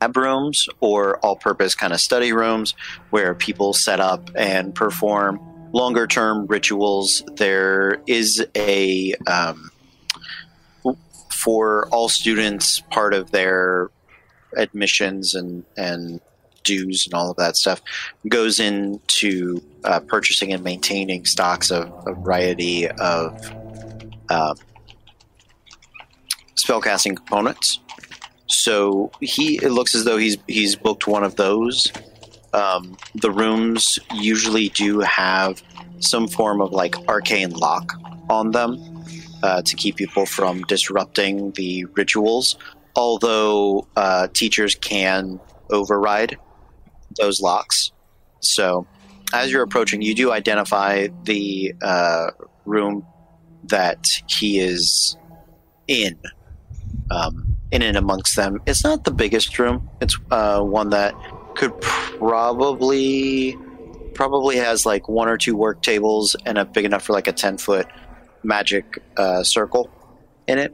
[0.02, 2.74] lab rooms or all-purpose kind of study rooms
[3.12, 5.40] where people set up and perform
[5.72, 7.22] longer term rituals.
[7.36, 9.70] There is a um,
[11.32, 13.92] for all students part of their
[14.58, 16.20] admissions and and
[16.70, 17.82] dues and all of that stuff
[18.28, 23.32] goes into uh, purchasing and maintaining stocks of a variety of
[24.30, 24.56] um,
[26.56, 27.80] spellcasting components.
[28.48, 31.92] So he it looks as though he's he's booked one of those.
[32.54, 35.62] Um, the rooms usually do have
[36.00, 37.94] some form of like arcane lock
[38.30, 38.72] on them
[39.44, 42.58] uh, to keep people from disrupting the rituals.
[42.96, 46.38] Although uh, teachers can override
[47.18, 47.92] those locks.
[48.42, 48.88] So,
[49.34, 52.32] as you're approaching, you do identify the uh,
[52.66, 53.06] room
[53.66, 55.18] that he is
[55.88, 56.18] in.
[57.12, 59.90] Um, in and amongst them, it's not the biggest room.
[60.02, 61.14] It's uh, one that
[61.56, 63.58] could probably
[64.16, 67.32] probably has like one or two work tables and a big enough for like a
[67.32, 67.88] ten foot
[68.44, 69.90] magic uh, circle
[70.48, 70.74] in it.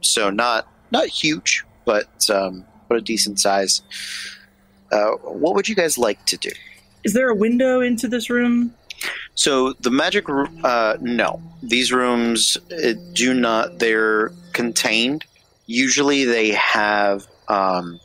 [0.00, 3.82] So not not huge, but um, but a decent size.
[4.90, 6.50] Uh, what would you guys like to do?
[7.04, 8.74] Is there a window into this room?
[9.34, 13.78] So the magic, uh, no, these rooms uh, do not.
[13.78, 15.24] They're contained.
[15.66, 18.00] Usually, they have um,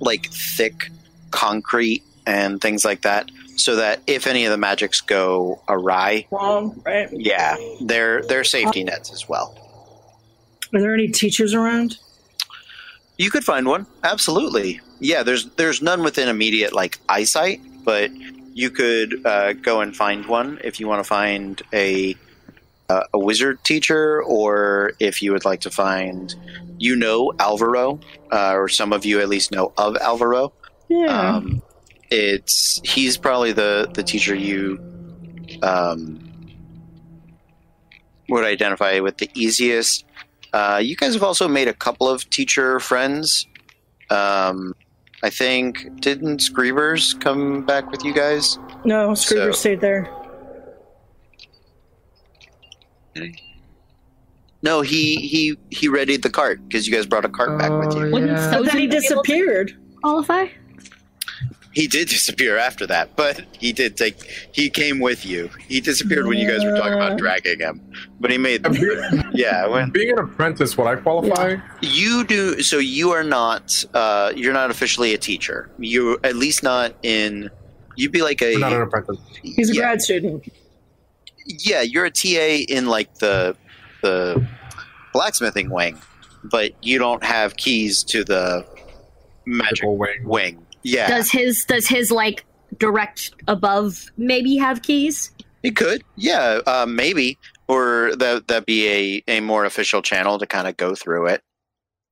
[0.00, 0.90] like thick
[1.30, 6.80] concrete and things like that, so that if any of the magics go awry, Wrong,
[6.84, 7.08] right?
[7.12, 9.56] yeah, they're they're safety nets as well.
[10.74, 11.98] Are there any teachers around?
[13.16, 14.80] You could find one, absolutely.
[15.00, 18.10] Yeah, there's there's none within immediate like eyesight, but
[18.52, 22.14] you could uh, go and find one if you want to find a
[22.88, 26.34] uh, a wizard teacher, or if you would like to find,
[26.78, 28.00] you know, Alvaro,
[28.32, 30.52] uh, or some of you at least know of Alvaro.
[30.88, 31.06] Yeah.
[31.06, 31.62] Um,
[32.10, 34.78] it's he's probably the the teacher you
[35.62, 36.18] um,
[38.28, 40.04] would identify with the easiest.
[40.52, 43.46] Uh, you guys have also made a couple of teacher friends.
[44.10, 44.74] Um,
[45.22, 48.58] I think didn't Screevers come back with you guys?
[48.84, 50.08] no, Scrooger so- stayed there.
[54.62, 57.94] No, he he he readied the cart because you guys brought a cart back with
[57.96, 58.06] you.
[58.06, 58.50] Oh, Wouldn't yeah.
[58.50, 59.76] so- But then he be able to- disappeared.
[60.02, 60.46] Qualify?
[61.72, 64.20] He did disappear after that, but he did take.
[64.52, 65.48] He came with you.
[65.68, 67.80] He disappeared when you guys were talking about dragging him,
[68.18, 68.66] but he made.
[68.66, 68.74] I'm,
[69.32, 71.56] yeah, when Being an apprentice, would I qualify?
[71.80, 73.84] you do, so you are not.
[73.94, 75.70] Uh, you're not officially a teacher.
[75.78, 77.50] You at least not in.
[77.96, 78.56] You'd be like a.
[78.58, 79.18] Not an apprentice.
[79.42, 80.48] He's a yeah, grad student.
[81.46, 83.56] yeah, you're a TA in like the
[84.02, 84.44] the
[85.12, 86.00] blacksmithing wing,
[86.42, 88.66] but you don't have keys to the
[89.46, 90.24] magic Magical wing.
[90.24, 90.66] wing.
[90.82, 92.44] Yeah, Does his does his like
[92.78, 95.30] direct above maybe have keys?
[95.62, 96.02] it could.
[96.16, 97.38] Yeah, uh, maybe,
[97.68, 101.42] or that that be a a more official channel to kind of go through it.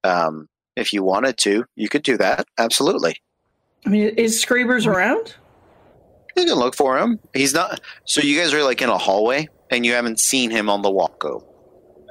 [0.04, 2.46] Um, if you wanted to, you could do that.
[2.58, 3.16] Absolutely.
[3.86, 5.34] I mean, is Screebers around?
[6.36, 7.18] You can look for him.
[7.34, 7.80] He's not.
[8.04, 10.90] So you guys are like in a hallway, and you haven't seen him on the
[10.90, 11.42] walko.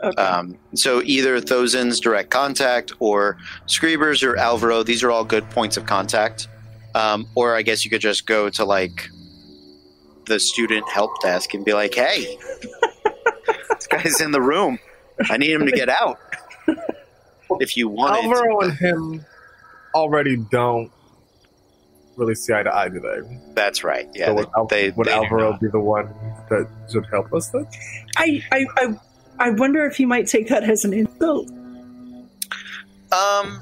[0.03, 0.21] Okay.
[0.21, 5.75] Um, so either Thozin's direct contact or Screebers or Alvaro, these are all good points
[5.77, 6.47] of contact.
[6.93, 9.09] Um, or I guess you could just go to like
[10.25, 12.37] the student help desk and be like, "Hey,
[13.69, 14.79] this guy's in the room.
[15.29, 16.19] I need him to get out."
[17.59, 18.27] If you want to.
[18.27, 19.25] Alvaro and him
[19.95, 20.91] already don't
[22.17, 23.53] really see eye to eye, do they?
[23.53, 24.07] that's right.
[24.13, 26.13] Yeah, so would, Al- they, would they Alvaro be the one
[26.49, 27.67] that should help us then?
[28.17, 28.99] I, I, I,
[29.39, 31.49] I wonder if he might take that as an insult.
[33.11, 33.61] Um,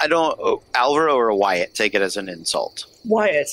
[0.00, 0.62] I don't.
[0.74, 2.86] Alvaro or Wyatt take it as an insult.
[3.04, 3.48] Wyatt.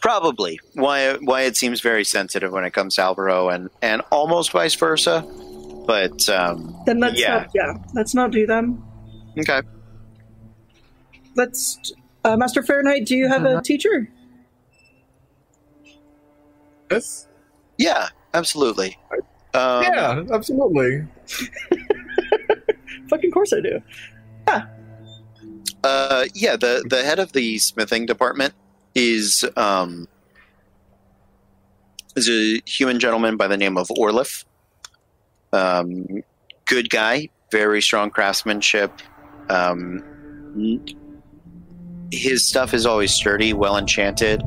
[0.00, 0.58] Probably.
[0.74, 5.22] Wyatt, Wyatt seems very sensitive when it comes to Alvaro, and and almost vice versa.
[5.86, 7.38] But um, Then let's Yeah.
[7.38, 7.50] not.
[7.54, 8.82] Yeah, let's not do them.
[9.38, 9.62] okay.
[11.36, 11.92] Let's.
[12.24, 13.60] Uh, Master Fahrenheit, do you have a Uh-huh.
[13.62, 14.08] teacher?
[16.90, 17.26] Yes.
[17.78, 18.98] Yeah, absolutely.
[19.54, 21.06] Um, yeah, absolutely.
[23.08, 23.82] Fucking course I do.
[25.84, 26.56] Uh, yeah.
[26.56, 28.54] The the head of the smithing department
[28.94, 30.06] is um
[32.16, 34.44] is a human gentleman by the name of Orlif.
[35.52, 36.22] Um,
[36.66, 38.92] good guy, very strong craftsmanship.
[39.48, 40.02] Um,
[42.10, 44.42] his stuff is always sturdy, well enchanted.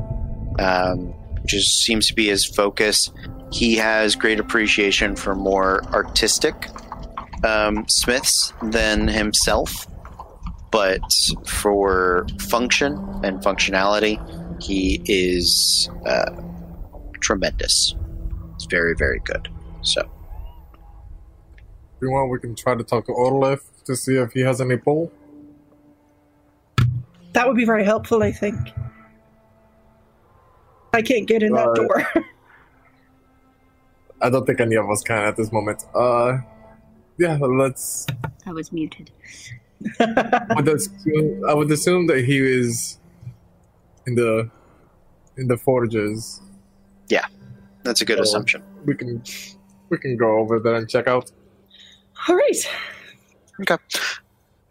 [0.58, 3.10] Um, just seems to be his focus.
[3.56, 6.68] He has great appreciation for more artistic
[7.42, 9.86] um, smiths than himself,
[10.70, 11.00] but
[11.46, 12.92] for function
[13.24, 14.20] and functionality,
[14.62, 16.32] he is uh,
[17.20, 17.94] tremendous.
[18.56, 19.48] It's very, very good.
[19.80, 24.40] So, If you want, we can try to talk to Orlif to see if he
[24.40, 25.10] has any pull.
[27.32, 28.58] That would be very helpful, I think.
[30.92, 32.06] I can't get in that Uh, door.
[34.22, 35.84] I don't think any of us can at this moment.
[35.94, 36.38] Uh,
[37.18, 38.06] yeah, let's.
[38.46, 39.10] I was muted.
[40.00, 42.98] I would assume, I would assume that he is
[44.06, 44.50] in the
[45.36, 46.40] in the forges.
[47.08, 47.26] Yeah,
[47.82, 48.22] that's a good Oh.
[48.22, 48.62] assumption.
[48.86, 49.22] We can
[49.90, 51.30] we can go over there and check out.
[52.28, 52.68] All right.
[53.60, 53.76] Okay.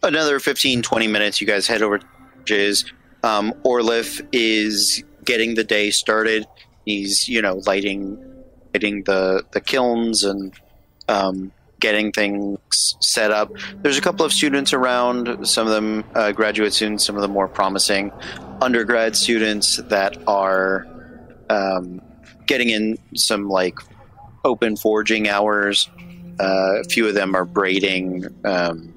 [0.03, 2.05] Another 15, 20 minutes, you guys head over to
[2.43, 2.91] Jizz.
[3.23, 6.45] Um, Orlif is getting the day started.
[6.85, 8.17] He's, you know, lighting
[8.79, 10.53] the, the kilns and
[11.07, 12.57] um, getting things
[13.01, 13.51] set up.
[13.81, 17.31] There's a couple of students around, some of them uh, graduate students, some of them
[17.31, 18.11] more promising
[18.61, 20.87] undergrad students that are
[21.49, 22.01] um,
[22.45, 23.77] getting in some like
[24.43, 25.89] open forging hours.
[26.39, 28.93] Uh, a few of them are braiding um,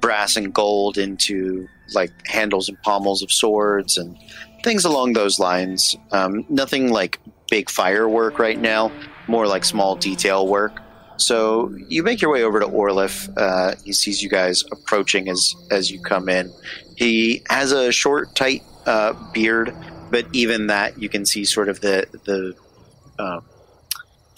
[0.00, 4.16] brass and gold into like handles and pommels of swords and
[4.62, 5.96] things along those lines.
[6.10, 7.20] Um, nothing like
[7.50, 8.90] big firework right now,
[9.28, 10.80] more like small detail work.
[11.16, 13.28] So you make your way over to Orlif.
[13.36, 16.52] Uh, he sees you guys approaching as as you come in.
[16.96, 19.74] He has a short, tight uh, beard,
[20.10, 22.54] but even that you can see sort of the the
[23.22, 23.44] um,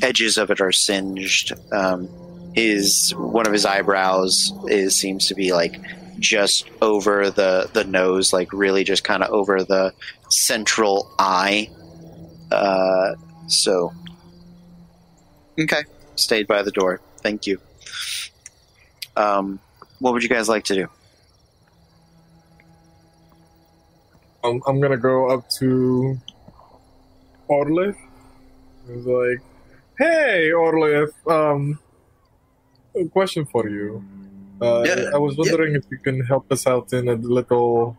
[0.02, 1.52] edges of it are singed.
[1.72, 2.08] Um,
[2.54, 5.80] his one of his eyebrows is seems to be like
[6.18, 9.92] just over the the nose, like really just kind of over the
[10.30, 11.70] central eye.
[12.50, 13.14] Uh,
[13.48, 13.92] so,
[15.58, 15.84] okay,
[16.14, 17.00] stayed by the door.
[17.18, 17.60] Thank you.
[19.16, 19.58] Um,
[19.98, 20.88] what would you guys like to do?
[24.44, 26.18] I'm, I'm gonna go up to
[27.48, 27.96] Orlif.
[28.86, 29.40] He's like,
[29.98, 31.78] "Hey, Orlif, um,
[32.94, 34.04] a question for you.
[34.62, 37.96] Uh, Yeah, I was wondering if you can help us out in a little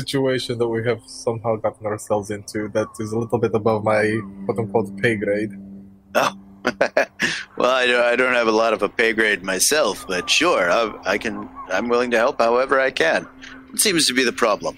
[0.00, 4.02] situation that we have somehow gotten ourselves into that is a little bit above my
[4.44, 5.52] quote unquote pay grade.
[6.14, 6.32] Oh.
[7.56, 10.70] well, I don't, I don't have a lot of a pay grade myself, but sure,
[10.70, 11.48] I, I can.
[11.68, 13.26] I'm willing to help however I can.
[13.72, 14.76] It seems to be the problem.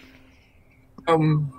[1.07, 1.53] Um,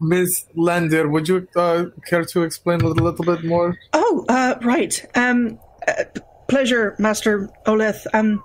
[0.00, 3.78] Miss Lander, would you uh, care to explain a little, little bit more?
[3.94, 4.94] Oh, uh, right.
[5.14, 5.58] Um,
[5.88, 6.04] uh,
[6.48, 8.06] pleasure, Master Oleth.
[8.12, 8.42] Um,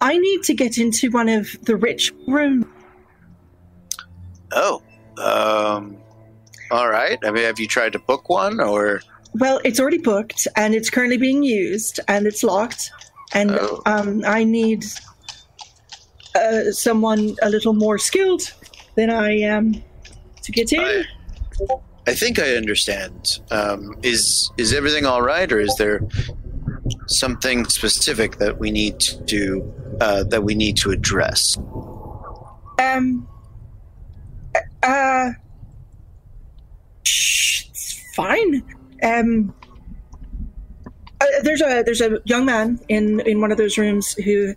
[0.00, 2.66] I need to get into one of the rich rooms.
[4.52, 4.82] Oh,
[5.18, 5.96] um,
[6.70, 7.18] all right.
[7.24, 9.02] I mean, have you tried to book one or?
[9.34, 12.90] Well, it's already booked and it's currently being used and it's locked.
[13.32, 13.82] And Oh.
[13.86, 14.84] um, I need
[16.34, 18.42] uh, someone a little more skilled
[18.96, 19.82] than I am
[20.42, 20.80] to get in.
[20.80, 21.04] I,
[22.08, 23.38] I think I understand.
[23.52, 26.00] Um, is is everything all right, or is there
[27.06, 31.56] something specific that we need to do uh, that we need to address?
[32.78, 33.28] Um.
[34.82, 35.32] Uh.
[37.02, 38.62] It's fine.
[39.02, 39.54] Um.
[41.20, 44.54] Uh, there's a there's a young man in in one of those rooms who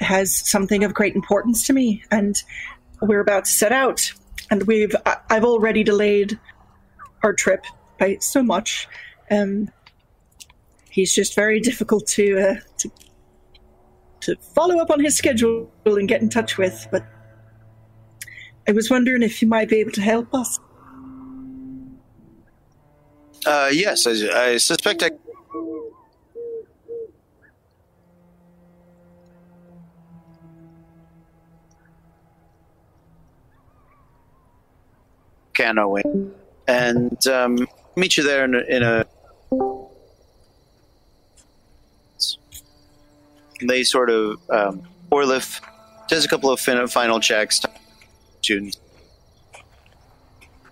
[0.00, 2.42] has something of great importance to me, and
[3.00, 4.12] we're about to set out.
[4.50, 6.38] And we've I, I've already delayed
[7.22, 7.64] our trip
[7.98, 8.88] by so much.
[9.30, 9.70] Um.
[10.90, 12.90] He's just very difficult to uh, to
[14.20, 17.02] to follow up on his schedule and get in touch with, but
[18.68, 20.58] I was wondering if you might be able to help us.
[23.44, 25.10] Uh, yes, I, I suspect I.
[35.54, 36.32] Can Canoeing,
[36.66, 39.04] and um, meet you there in a, in a.
[43.60, 45.60] They sort of um, Orlif
[46.08, 47.60] does a couple of fin- final checks
[48.42, 48.70] to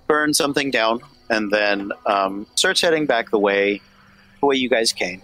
[0.06, 3.80] burn something down and then um, starts heading back the way
[4.40, 5.22] the way you guys came.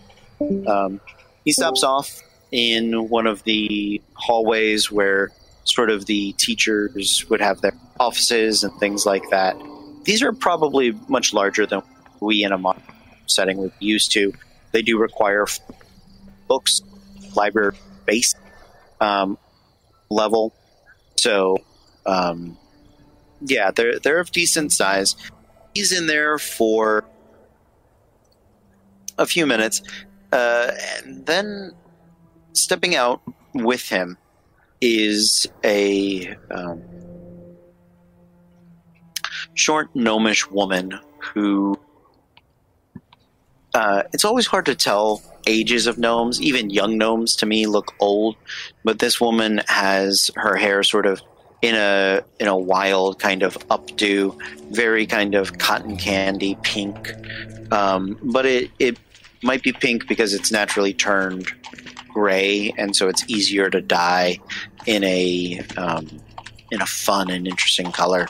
[0.66, 1.00] Um,
[1.44, 2.20] he stops off
[2.52, 5.32] in one of the hallways where
[5.64, 9.56] sort of the teachers would have their offices and things like that.
[10.04, 11.82] These are probably much larger than
[12.20, 12.82] we in a modern
[13.26, 14.32] setting would be used to.
[14.72, 15.46] They do require
[16.46, 16.82] books,
[17.34, 18.34] library base
[19.00, 19.38] um,
[20.10, 20.54] level.
[21.16, 21.58] So,
[22.06, 22.56] um,
[23.40, 25.16] yeah, they're they're of decent size.
[25.74, 27.04] He's in there for
[29.18, 29.82] a few minutes,
[30.32, 31.72] uh, and then
[32.52, 33.20] stepping out
[33.54, 34.16] with him
[34.80, 36.82] is a um,
[39.54, 41.78] short gnomish woman who.
[43.74, 46.40] Uh, it's always hard to tell ages of gnomes.
[46.40, 48.34] Even young gnomes to me look old,
[48.84, 51.20] but this woman has her hair sort of
[51.62, 54.38] in a in a wild kind of updo,
[54.70, 57.12] very kind of cotton candy pink.
[57.72, 58.98] Um, but it it
[59.42, 61.50] might be pink because it's naturally turned
[62.08, 64.38] gray, and so it's easier to dye
[64.86, 66.20] in a um,
[66.70, 68.26] in a fun and interesting color.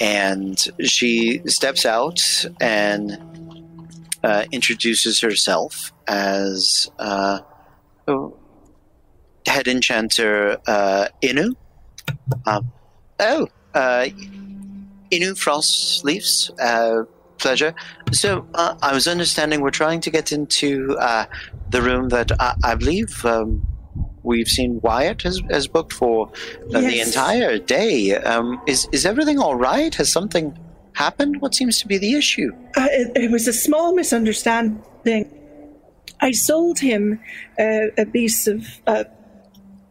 [0.00, 2.20] And she steps out
[2.60, 3.18] and
[4.24, 7.40] uh, introduces herself as uh,
[9.46, 11.54] head enchanter uh, Inu.
[12.46, 12.72] Um,
[13.20, 14.06] oh, uh,
[15.10, 16.50] Inu Frost Leaves.
[16.60, 17.04] Uh,
[17.38, 17.74] pleasure.
[18.12, 21.26] So, uh, I was understanding we're trying to get into uh,
[21.70, 23.66] the room that I, I believe um,
[24.22, 26.30] we've seen Wyatt has, has booked for
[26.74, 28.16] uh, the entire day.
[28.16, 29.94] Um, is is everything all right?
[29.94, 30.58] Has something
[30.94, 31.40] happened?
[31.40, 32.50] What seems to be the issue?
[32.76, 35.30] Uh, it, it was a small misunderstanding.
[36.20, 37.20] I sold him
[37.58, 39.04] uh, a piece of uh,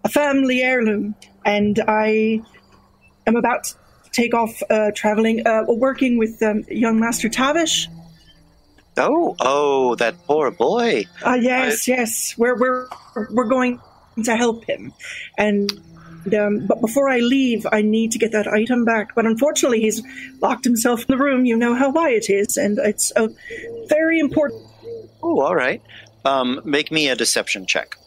[0.04, 2.42] a family heirloom, and I
[3.26, 3.76] am about to
[4.12, 7.88] take off uh, traveling, uh, working with um, young Master Tavish.
[8.98, 11.06] Oh, oh, that poor boy.
[11.26, 12.88] Uh, yes, yes, we're we're
[13.32, 13.80] we're going
[14.24, 14.94] to help him,
[15.38, 15.72] and
[16.38, 19.16] um, but before I leave, I need to get that item back.
[19.16, 20.02] But unfortunately, he's
[20.42, 21.46] locked himself in the room.
[21.46, 23.30] You know how Wyatt it is, and it's a
[23.88, 24.62] very important.
[25.22, 25.82] Oh, all right.
[26.26, 27.98] Um, make me a deception check.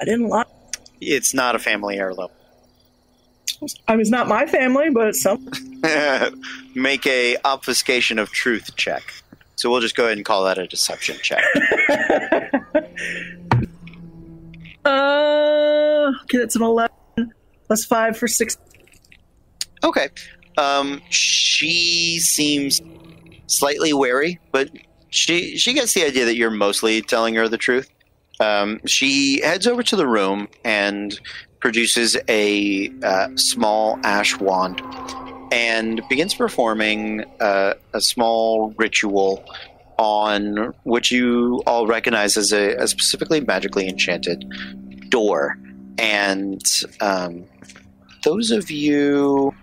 [0.00, 0.45] I didn't lock.
[1.00, 2.28] It's not a family heirloom.
[3.88, 5.48] I was not my family, but some.
[6.74, 9.02] make a obfuscation of truth check.
[9.56, 11.42] So we'll just go ahead and call that a deception check.
[14.86, 16.94] Uh, okay, that's an eleven
[17.66, 18.56] plus five for six.
[19.82, 20.08] Okay.
[20.58, 22.80] Um, she seems
[23.48, 24.70] slightly wary, but
[25.10, 27.90] she she gets the idea that you're mostly telling her the truth.
[28.40, 31.18] Um, she heads over to the room and
[31.60, 34.82] produces a uh, small ash wand
[35.52, 39.44] and begins performing uh, a small ritual
[39.98, 44.44] on which you all recognize as a, a specifically magically enchanted
[45.08, 45.58] door.
[45.98, 46.60] And
[47.00, 47.44] um,
[48.24, 49.54] those of you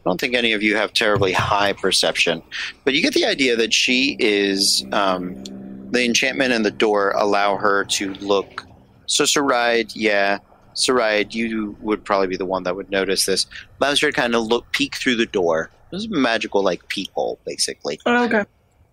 [0.00, 2.42] I don't think any of you have terribly high perception,
[2.84, 5.44] but you get the idea that she is um,
[5.90, 8.64] the enchantment and the door allow her to look.
[9.06, 10.38] So Saride, yeah,
[10.74, 13.46] Saride, you would probably be the one that would notice this.
[13.80, 15.70] Allows her to kind of look, peek through the door.
[15.90, 18.44] This is a magical, like peephole, basically, Oh, okay.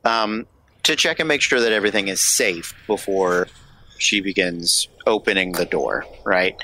[0.04, 0.48] um,
[0.84, 3.48] to check and make sure that everything is safe before
[4.00, 6.06] she begins opening the door.
[6.26, 6.56] Right.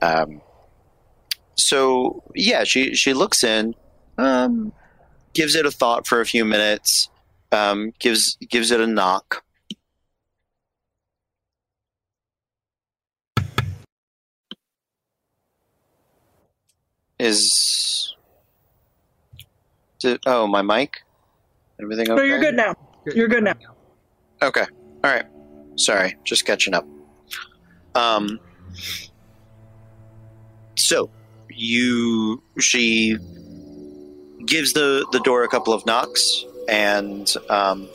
[0.00, 0.40] Um,
[1.56, 3.74] so yeah, she she looks in,
[4.18, 4.72] um,
[5.34, 7.08] gives it a thought for a few minutes,
[7.50, 9.42] um, gives gives it a knock.
[17.22, 18.16] Is,
[20.00, 21.02] Did- oh my mic?
[21.80, 22.16] Everything okay?
[22.16, 22.74] No, you're good now.
[23.14, 23.54] You're good now.
[24.42, 24.64] Okay.
[25.04, 25.26] All right.
[25.76, 26.84] Sorry, just catching up.
[27.94, 28.40] Um.
[30.76, 31.10] So,
[31.48, 33.16] you she
[34.44, 37.88] gives the the door a couple of knocks and um,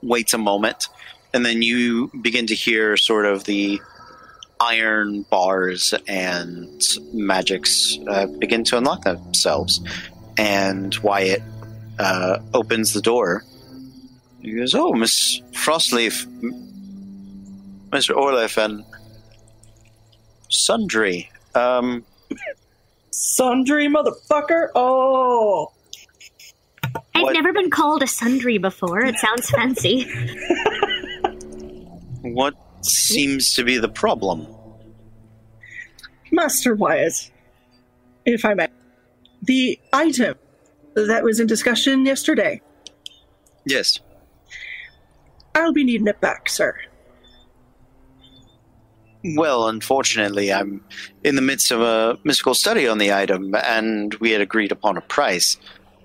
[0.00, 0.86] waits a moment,
[1.34, 3.80] and then you begin to hear sort of the
[4.60, 6.80] iron bars and
[7.12, 9.80] magics uh, begin to unlock themselves,
[10.38, 11.42] and Wyatt
[11.98, 13.44] uh, opens the door.
[14.40, 16.24] He goes, "Oh, Miss Frostleaf,
[17.90, 18.14] Mr.
[18.16, 18.84] Orlif, and
[20.48, 21.30] Sundry.
[21.54, 22.04] Um,
[23.10, 24.68] Sundry motherfucker.
[24.74, 25.72] Oh.
[27.14, 29.04] I've What- never been called a sundry before.
[29.04, 30.06] It sounds fancy.
[32.22, 32.54] what
[32.86, 34.46] seems to be the problem?"
[36.32, 37.30] Master Wyatt,
[38.24, 38.68] if I may.
[39.42, 40.36] The item
[40.94, 42.60] that was in discussion yesterday,
[43.66, 44.00] Yes.
[45.54, 46.74] I'll be needing it back, sir.
[49.34, 50.84] Well, unfortunately, I'm
[51.24, 54.96] in the midst of a mystical study on the item, and we had agreed upon
[54.96, 55.56] a price.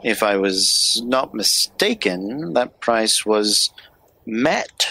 [0.03, 3.71] If I was not mistaken, that price was
[4.25, 4.87] met.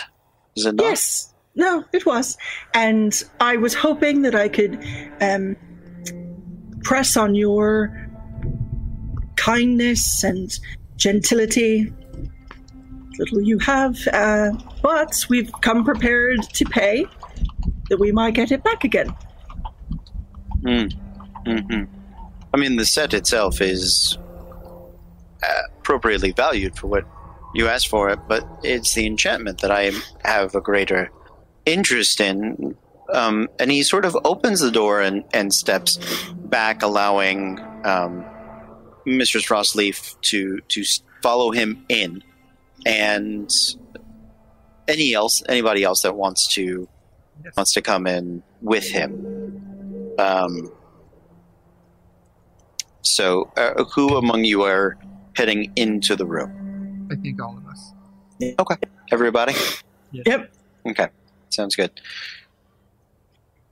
[0.54, 0.84] Is it not?
[0.84, 1.29] Yes.
[1.60, 2.38] No, it was.
[2.72, 4.82] And I was hoping that I could
[5.20, 5.54] um,
[6.84, 7.94] press on your
[9.36, 10.50] kindness and
[10.96, 11.92] gentility.
[13.18, 14.52] Little you have, uh,
[14.82, 17.04] but we've come prepared to pay
[17.90, 19.14] that we might get it back again.
[21.44, 21.84] hmm
[22.54, 24.16] I mean, the set itself is
[25.42, 27.04] uh, appropriately valued for what
[27.54, 29.92] you asked for it, but it's the enchantment that I
[30.24, 31.10] have a greater
[31.66, 32.76] interest in.
[33.12, 35.98] Um, and he sort of opens the door and, and steps
[36.44, 38.24] back, allowing um,
[39.04, 40.84] Mistress Frostleaf to to
[41.22, 42.22] follow him in,
[42.86, 43.50] and
[44.86, 46.88] any else, anybody else that wants to
[47.42, 47.56] Yes.
[47.56, 50.14] wants to come in with him.
[50.18, 50.70] Um,
[53.02, 54.98] so, uh, who among you are
[55.36, 57.08] heading into the room?
[57.10, 57.92] I think all of us.
[58.58, 58.76] Okay.
[59.10, 59.54] Everybody?
[60.12, 60.52] Yep.
[60.86, 61.08] Okay,
[61.50, 61.90] sounds good.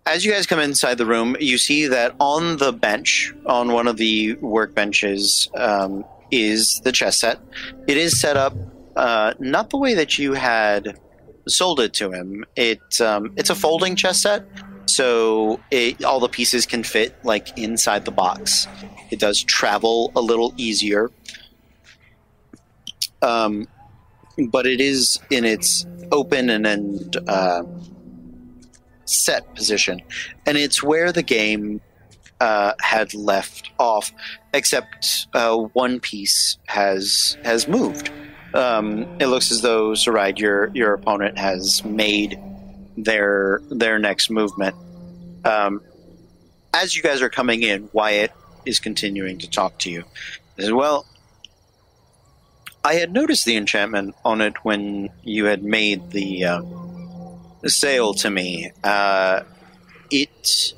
[0.07, 3.87] As you guys come inside the room, you see that on the bench, on one
[3.87, 7.41] of the workbenches, um, is the chess set.
[7.87, 8.55] It is set up
[8.97, 10.99] uh, not the way that you had
[11.47, 12.45] sold it to him.
[12.57, 14.45] It um, it's a folding chess set,
[14.87, 18.67] so it, all the pieces can fit like inside the box.
[19.11, 21.11] It does travel a little easier.
[23.23, 23.69] Um,
[24.51, 27.63] but it is in its open and, and uh,
[29.05, 30.01] set position,
[30.47, 31.81] and it's where the game
[32.41, 34.13] uh, had left off,
[34.53, 38.11] except uh, one piece has has moved.
[38.55, 42.39] Um, it looks as though Saride, your your opponent, has made
[42.97, 44.77] their their next movement.
[45.45, 45.83] Um,
[46.75, 48.33] as you guys are coming in, Wyatt
[48.65, 50.05] is continuing to talk to you.
[50.57, 51.07] He says, "Well,
[52.89, 56.63] I had noticed the enchantment on it when you had made the, uh,
[57.67, 58.73] sale to me.
[58.83, 59.43] Uh,
[60.11, 60.73] it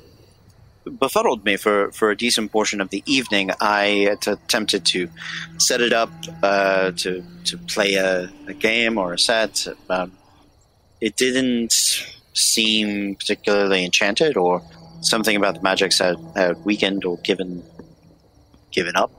[0.99, 3.51] befuddled me for, for a decent portion of the evening.
[3.61, 5.07] I attempted to
[5.57, 6.11] set it up
[6.43, 9.65] uh, to to play a, a game or a set.
[9.89, 10.11] Um,
[10.99, 11.73] it didn't
[12.33, 14.61] seem particularly enchanted, or
[15.01, 17.63] something about the magics had, had weakened or given
[18.71, 19.11] given up.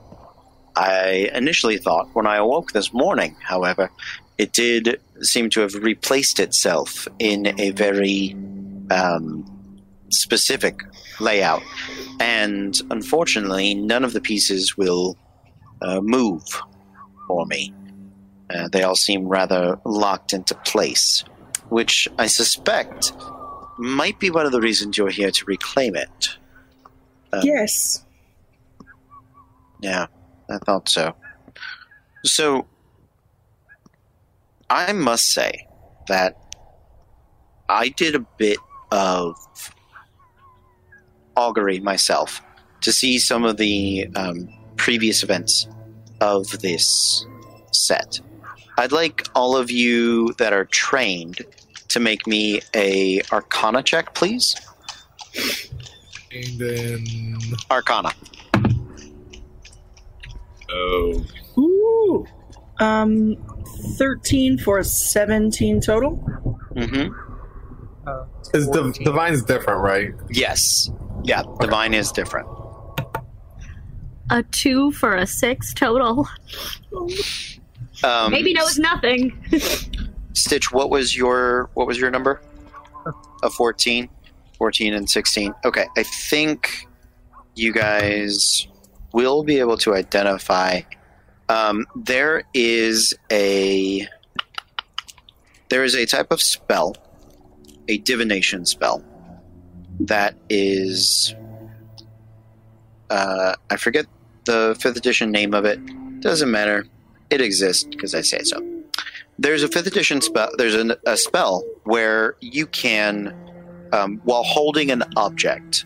[0.77, 3.91] I initially thought when I awoke this morning, however,
[4.39, 8.35] it did seem to have replaced itself in a very
[8.91, 9.45] um,
[10.11, 10.83] specific
[11.21, 11.63] layout.
[12.21, 15.17] And unfortunately, none of the pieces will
[15.81, 16.43] uh, move
[17.27, 17.73] for me.
[18.51, 21.25] Uh, they all seem rather locked into place,
[21.69, 23.13] which I suspect
[23.79, 26.37] might be one of the reasons you're here to reclaim it.
[27.33, 28.05] Um, Yes.
[29.81, 30.07] Yeah,
[30.53, 31.15] I thought so.
[32.25, 32.67] So,
[34.71, 35.67] I must say
[36.09, 36.37] that
[37.69, 38.59] I did a bit
[38.91, 39.37] of
[41.37, 42.41] augury myself
[42.83, 45.67] to see some of the um, previous events
[46.21, 47.27] of this
[47.73, 48.21] set.
[48.79, 51.43] I'd like all of you that are trained
[51.89, 54.57] to make me a Arcana check, please.
[56.33, 57.07] And then.
[57.71, 58.13] Arcana.
[60.73, 61.25] Oh.
[61.59, 62.27] Ooh.
[62.81, 63.37] Um,
[63.99, 66.17] 13 for a 17 total.
[66.75, 67.13] Mm-hmm.
[68.09, 69.05] Uh, Is the 14.
[69.05, 70.11] divine's different, right?
[70.31, 70.91] Yes.
[71.23, 72.49] Yeah, divine is different.
[74.31, 76.27] A two for a six total.
[78.03, 79.39] Um, Maybe knows nothing.
[80.33, 82.43] Stitch, what was your what was your number?
[83.43, 84.09] A 14?
[84.59, 85.55] 14 and 16.
[85.65, 86.87] Okay, I think
[87.55, 88.67] you guys
[89.13, 90.81] will be able to identify
[91.49, 94.07] um, there is a
[95.69, 96.97] there is a type of spell,
[97.89, 99.03] a divination spell
[100.01, 101.35] that is
[103.11, 104.07] uh, I forget
[104.45, 105.81] the fifth edition name of it.
[106.21, 106.87] Doesn't matter.
[107.31, 108.61] It exists because I say so
[109.39, 110.51] there's a fifth edition spell.
[110.57, 113.35] There's an, a spell where you can,
[113.93, 115.85] um, while holding an object,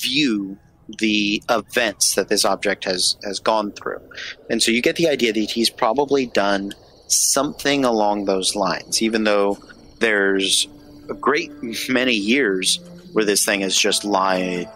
[0.00, 0.56] view
[0.98, 4.00] the events that this object has has gone through,
[4.48, 6.72] and so you get the idea that he's probably done
[7.08, 9.02] something along those lines.
[9.02, 9.58] Even though
[10.00, 10.66] there's
[11.10, 11.50] a great
[11.88, 12.80] many years
[13.12, 14.66] where this thing has just lie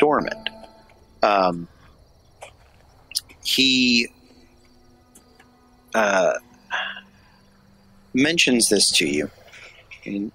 [0.00, 0.48] dormant.
[1.22, 1.68] Um,
[3.44, 4.08] he.
[5.94, 6.34] Uh,
[8.14, 9.30] mentions this to you.
[10.04, 10.32] And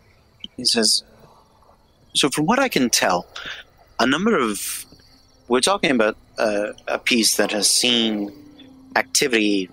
[0.55, 1.03] he says,
[2.15, 3.27] So, from what I can tell,
[3.99, 4.85] a number of.
[5.47, 8.31] We're talking about a piece that has seen
[8.95, 9.69] activity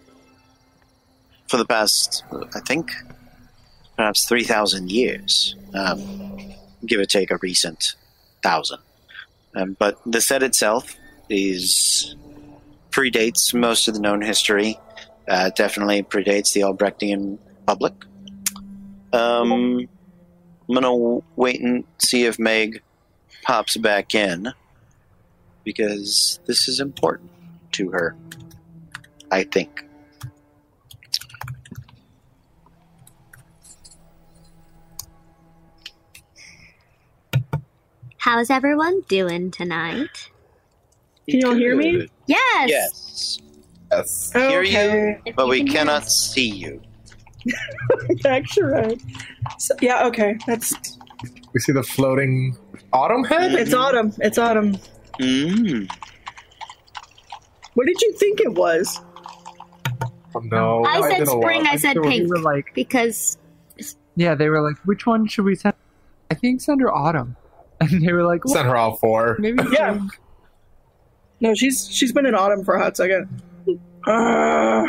[1.48, 2.22] for the past,
[2.54, 2.92] I think,
[3.96, 6.54] perhaps 3,000 years, um,
[6.86, 7.96] give or take a recent
[8.42, 8.78] thousand.
[9.56, 10.96] Um, but the set itself
[11.28, 12.16] is
[12.90, 14.78] predates most of the known history.
[15.26, 17.94] Uh, definitely predates the Albrechtian public.
[19.12, 19.88] Um,
[20.68, 22.82] I'm gonna wait and see if Meg
[23.42, 24.52] pops back in
[25.64, 27.30] because this is important
[27.72, 28.14] to her.
[29.30, 29.84] I think.
[38.18, 40.30] How's everyone doing tonight?
[41.28, 42.08] Can you all hear me?
[42.26, 42.68] Yes.
[42.70, 43.38] Yes,
[43.92, 44.32] Yes.
[44.32, 45.32] Hear you?
[45.36, 46.32] But you we can cannot us.
[46.32, 46.80] see you.
[48.22, 49.00] That's right.
[49.58, 50.36] So, yeah, okay.
[50.46, 50.74] That's
[51.52, 52.56] We see the floating
[52.92, 53.52] autumn head?
[53.52, 54.12] it's autumn.
[54.20, 54.76] It's autumn.
[55.20, 55.90] Mm.
[57.74, 59.00] What did you think it was?
[60.34, 60.84] Oh, no.
[60.84, 61.72] I it's said spring, while.
[61.72, 62.28] I said So pink.
[62.28, 63.38] were like, Because
[64.16, 65.74] yeah, they were like, which one should we send?
[66.30, 67.36] I think send her autumn.
[67.80, 69.36] And they were like, well, Send her all for.
[69.40, 69.94] maybe Yeah.
[69.94, 70.10] spring.
[71.40, 73.28] No, she's she's been in autumn for a hot second.
[74.06, 74.86] Uh,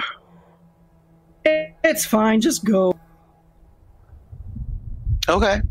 [1.44, 2.42] it- it's fine.
[2.42, 2.96] Just go.
[5.28, 5.62] Okay.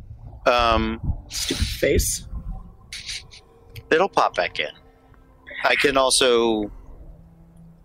[0.47, 2.27] Um, Stupid face.
[3.95, 4.71] It'll pop back in.
[5.65, 6.71] I can also.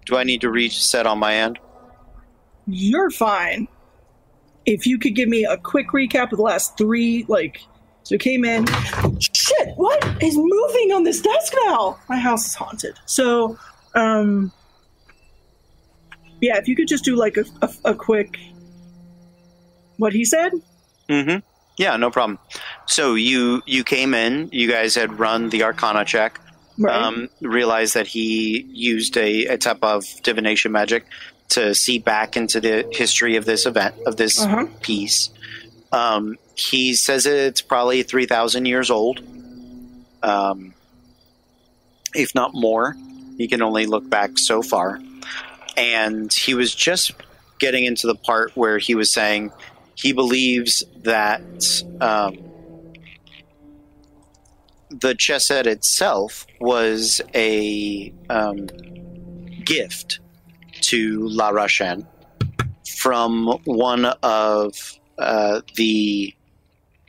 [0.05, 1.60] Do I need to reset on my end?
[2.66, 3.68] You're fine.
[4.66, 7.62] If you could give me a quick recap of the last three, like,
[8.03, 8.66] so you came in.
[9.20, 9.70] Shit!
[9.76, 11.99] What is moving on this desk now?
[12.10, 12.95] My house is haunted.
[13.05, 13.57] So,
[13.95, 14.51] um,
[16.41, 18.38] yeah, if you could just do like a, a, a quick.
[19.97, 20.53] What he said?
[21.10, 21.45] Mm-hmm.
[21.80, 22.38] Yeah, no problem.
[22.88, 24.50] So you you came in.
[24.52, 26.40] You guys had run the Arcana check.
[26.78, 26.94] Right.
[26.96, 31.06] Um, realized that he used a, a type of divination magic
[31.50, 34.66] to see back into the history of this event of this Uh-huh.
[34.82, 35.30] piece.
[35.92, 39.22] Um, he says it's probably three thousand years old,
[40.22, 40.74] um,
[42.14, 42.96] if not more.
[43.38, 45.00] He can only look back so far,
[45.78, 47.14] and he was just
[47.60, 49.52] getting into the part where he was saying
[50.02, 51.41] he believes that
[52.00, 52.38] um,
[54.89, 58.68] the chesed itself was a um,
[59.66, 60.20] gift
[60.80, 62.08] to La Rochelle
[62.97, 64.74] from one of
[65.18, 66.34] uh, the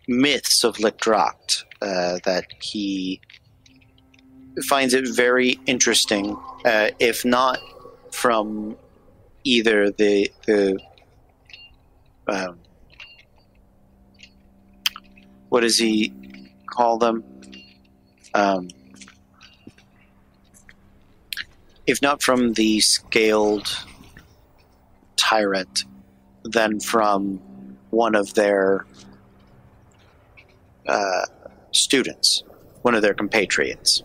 [0.09, 3.21] myths of Lictracht uh, that he
[4.69, 7.61] finds it very interesting, uh, if not
[8.11, 8.77] from
[9.45, 10.77] either the the
[12.27, 12.59] um,
[15.51, 16.13] what does he
[16.67, 17.23] call them?
[18.33, 18.69] Um,
[21.87, 23.69] if not from the scaled
[25.17, 25.85] tyrant,
[26.45, 27.39] then from
[27.91, 28.87] one of their
[30.87, 31.27] uh,
[31.73, 32.43] students,
[32.83, 34.03] one of their compatriots.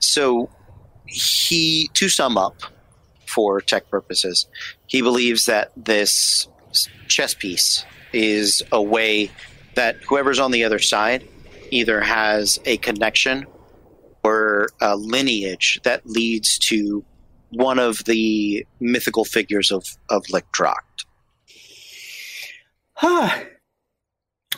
[0.00, 0.50] So
[1.06, 2.62] he, to sum up,
[3.30, 4.48] for tech purposes,
[4.86, 6.48] he believes that this
[7.06, 9.30] chess piece is a way
[9.80, 11.26] that whoever's on the other side
[11.70, 13.46] either has a connection
[14.22, 17.02] or a lineage that leads to
[17.52, 20.22] one of the mythical figures of, of.
[23.02, 23.42] Ah.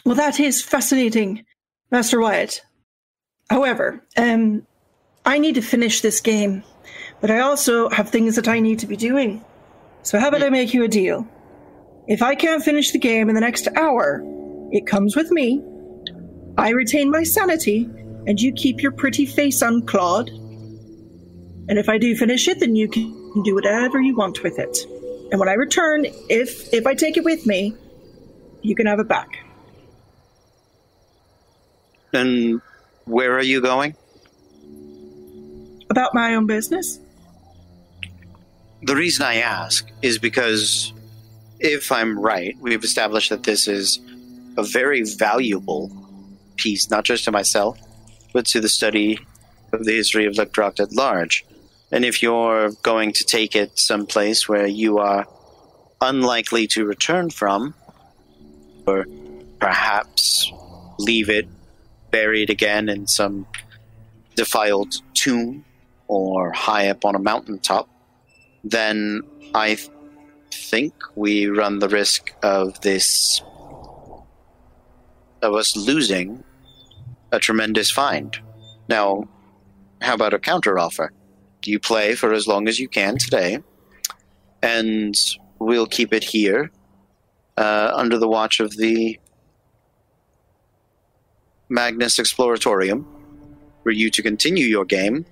[0.04, 1.44] Well, that is fascinating,
[1.92, 2.62] Master Wyatt.
[3.48, 4.66] However, um,
[5.24, 6.64] I need to finish this game,
[7.20, 9.44] but I also have things that I need to be doing.
[10.02, 11.28] So, how about I make you a deal?
[12.08, 14.24] If I can't finish the game in the next hour,
[14.72, 15.62] it comes with me.
[16.58, 17.88] I retain my sanity,
[18.26, 20.30] and you keep your pretty face unclawed.
[21.68, 24.76] And if I do finish it, then you can do whatever you want with it.
[25.30, 27.74] And when I return, if if I take it with me,
[28.62, 29.28] you can have it back.
[32.12, 32.60] And
[33.04, 33.94] where are you going?
[35.90, 36.98] About my own business.
[38.82, 40.92] The reason I ask is because
[41.60, 44.00] if I'm right, we've established that this is
[44.56, 45.90] a very valuable
[46.56, 47.78] piece, not just to myself,
[48.32, 49.18] but to the study
[49.72, 51.44] of the history of Lickdrocht at large.
[51.90, 55.26] And if you're going to take it someplace where you are
[56.00, 57.74] unlikely to return from,
[58.86, 59.06] or
[59.60, 60.50] perhaps
[60.98, 61.46] leave it
[62.10, 63.46] buried again in some
[64.34, 65.64] defiled tomb
[66.08, 67.88] or high up on a mountaintop,
[68.64, 69.22] then
[69.54, 69.90] I th-
[70.50, 73.42] think we run the risk of this
[75.42, 76.42] of us losing
[77.32, 78.38] a tremendous find.
[78.88, 79.28] Now,
[80.00, 81.08] how about a counteroffer?
[81.64, 83.58] You play for as long as you can today,
[84.62, 85.14] and
[85.58, 86.70] we'll keep it here
[87.56, 89.18] uh, under the watch of the
[91.68, 93.04] Magnus Exploratorium
[93.82, 95.24] for you to continue your game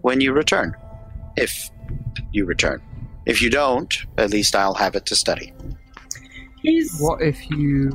[0.00, 0.74] when you return.
[1.36, 1.70] If
[2.32, 2.82] you return.
[3.26, 5.52] If you don't, at least I'll have it to study.
[6.62, 7.92] He's What if you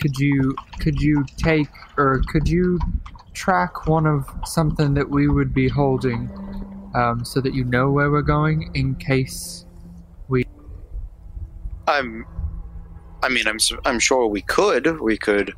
[0.00, 2.78] could you could you take or could you
[3.34, 6.28] track one of something that we would be holding
[6.94, 9.64] um, so that you know where we're going in case
[10.28, 10.44] we
[11.86, 12.26] I'm.
[13.22, 13.58] I mean, I'm.
[13.84, 15.00] I'm sure we could.
[15.00, 15.52] We could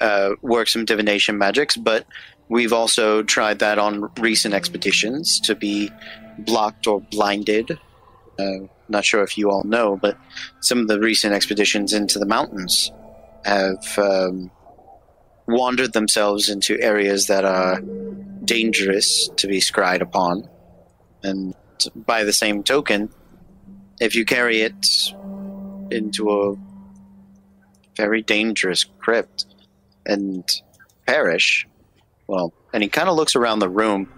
[0.00, 2.06] uh, work some divination magics, but
[2.48, 5.90] we've also tried that on recent expeditions to be
[6.38, 7.78] blocked or blinded.
[8.38, 10.18] Uh, not sure if you all know, but
[10.60, 12.90] some of the recent expeditions into the mountains
[13.46, 14.50] have um,
[15.46, 17.80] wandered themselves into areas that are
[18.44, 20.48] dangerous to be scryed upon.
[21.22, 21.54] And
[21.94, 23.08] by the same token,
[24.00, 24.86] if you carry it
[25.90, 26.56] into a
[27.96, 29.46] very dangerous crypt
[30.04, 30.44] and
[31.06, 31.66] perish.
[32.26, 34.08] Well, and he kind of looks around the room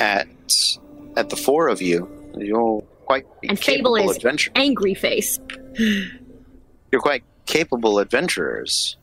[0.00, 0.28] at
[1.16, 2.08] at the four of you.
[2.36, 4.50] You're quite And Fable is- adventure.
[4.54, 5.38] Angry face.
[5.78, 8.96] You're quite capable adventurers.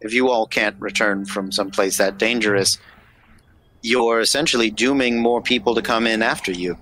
[0.00, 2.78] If you all can't return from someplace that dangerous,
[3.82, 6.76] you're essentially dooming more people to come in after you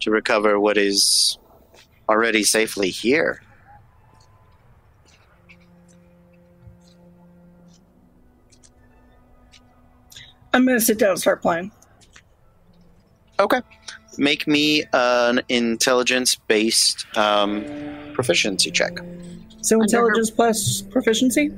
[0.00, 1.38] to recover what is
[2.08, 3.42] already safely here.
[10.52, 11.70] I'm gonna sit down and start playing.
[13.38, 13.62] Okay.
[14.18, 17.64] Make me an intelligence based um,
[18.14, 18.98] proficiency check.
[19.62, 21.50] So Under intelligence plus proficiency?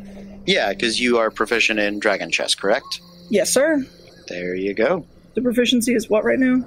[0.46, 3.00] Yeah, because you are proficient in Dragon Chess, correct?
[3.30, 3.84] Yes, sir.
[4.28, 5.06] There you go.
[5.34, 6.64] The proficiency is what right now?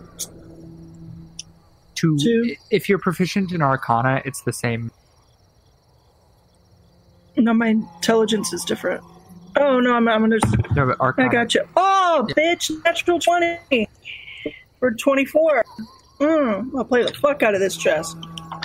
[1.96, 2.56] to Two.
[2.72, 4.92] if you're proficient in Arcana, it's the same.
[7.38, 9.04] No, my intelligence is different.
[9.58, 10.38] Oh no, I'm, I'm gonna.
[10.76, 11.66] No, but I got you.
[11.76, 12.72] Oh, bitch!
[12.84, 13.88] Natural twenty
[14.80, 15.64] for twenty-four.
[16.20, 18.16] Mm, I'll play the fuck out of this chess.
[18.22, 18.62] I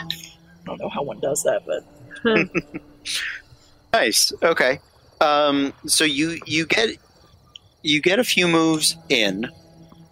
[0.67, 1.85] don't know how one does that, but
[3.93, 4.33] Nice.
[4.43, 4.81] Okay.
[5.21, 6.91] Um, so you you get
[7.83, 9.51] you get a few moves in.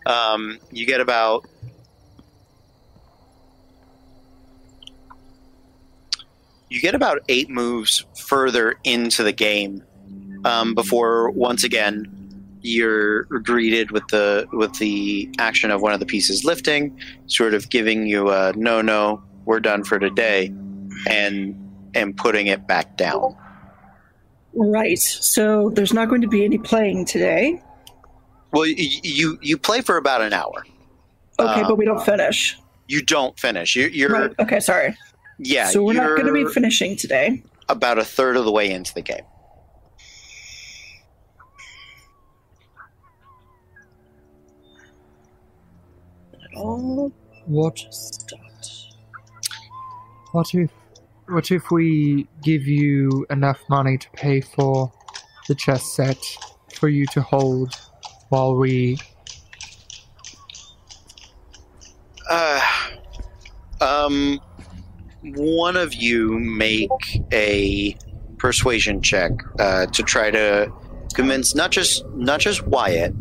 [0.07, 1.47] Um, you get about
[6.69, 9.83] you get about eight moves further into the game
[10.45, 12.15] um, before once again
[12.61, 17.71] you're greeted with the with the action of one of the pieces lifting, sort of
[17.71, 20.53] giving you a no no we're done for today,
[21.07, 23.37] and and putting it back down.
[24.55, 24.99] right.
[24.99, 27.63] So there's not going to be any playing today.
[28.53, 30.65] Well, you you play for about an hour.
[31.41, 32.59] Okay, Um, but we don't finish.
[32.89, 33.77] You don't finish.
[33.77, 34.33] You, you're Right.
[34.41, 34.97] Okay, sorry.
[35.39, 35.67] yeah.
[35.69, 37.43] so we're not going to be finishing today.
[37.69, 39.25] about a third of the way into the game.
[46.57, 47.13] Oh,
[47.47, 48.95] What stopped.
[50.33, 50.71] what if
[51.29, 54.93] what if we give you enough money to pay for
[55.47, 56.19] the chess set
[56.75, 57.75] for you to hold
[58.29, 58.99] while we
[62.31, 62.61] Uh,
[63.81, 64.39] um,
[65.23, 66.91] one of you make
[67.33, 67.97] a
[68.37, 70.71] persuasion check uh, to try to
[71.15, 73.15] convince not just not just Wyatt,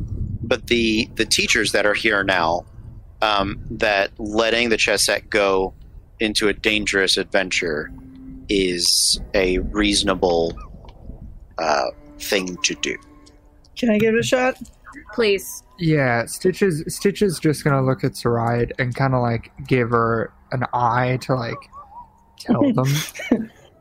[0.46, 2.66] but the the teachers that are here now
[3.22, 5.74] um, that letting the chess set go
[6.20, 7.92] into a dangerous adventure
[8.50, 10.58] is a reasonable
[11.58, 11.86] uh,
[12.20, 12.96] thing to do.
[13.78, 14.58] Can I give it a shot?
[15.14, 15.64] Please.
[15.80, 21.18] Yeah, Stitches Stitches just gonna look at Saride and kinda like give her an eye
[21.22, 21.58] to like
[22.40, 22.88] tell them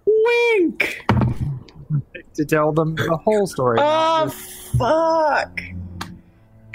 [0.06, 1.06] Wink!
[2.34, 3.78] to tell them the whole story.
[3.80, 4.28] Oh,
[4.76, 5.60] fuck.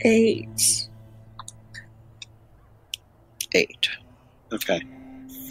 [0.04, 0.88] Eight.
[3.54, 3.90] Eight.
[4.52, 4.82] Okay.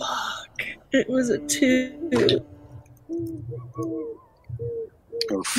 [0.01, 0.63] Fuck.
[0.93, 2.43] It was a two.
[5.31, 5.59] Oof.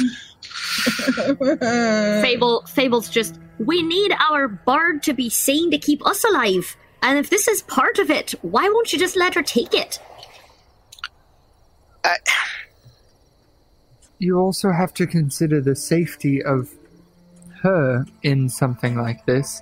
[2.22, 6.76] Fable Fable's just we need our bird to be sane to keep us alive.
[7.02, 10.00] And if this is part of it, why won't you just let her take it?
[12.04, 12.18] I,
[14.20, 16.70] you also have to consider the safety of
[17.62, 19.62] her in something like this.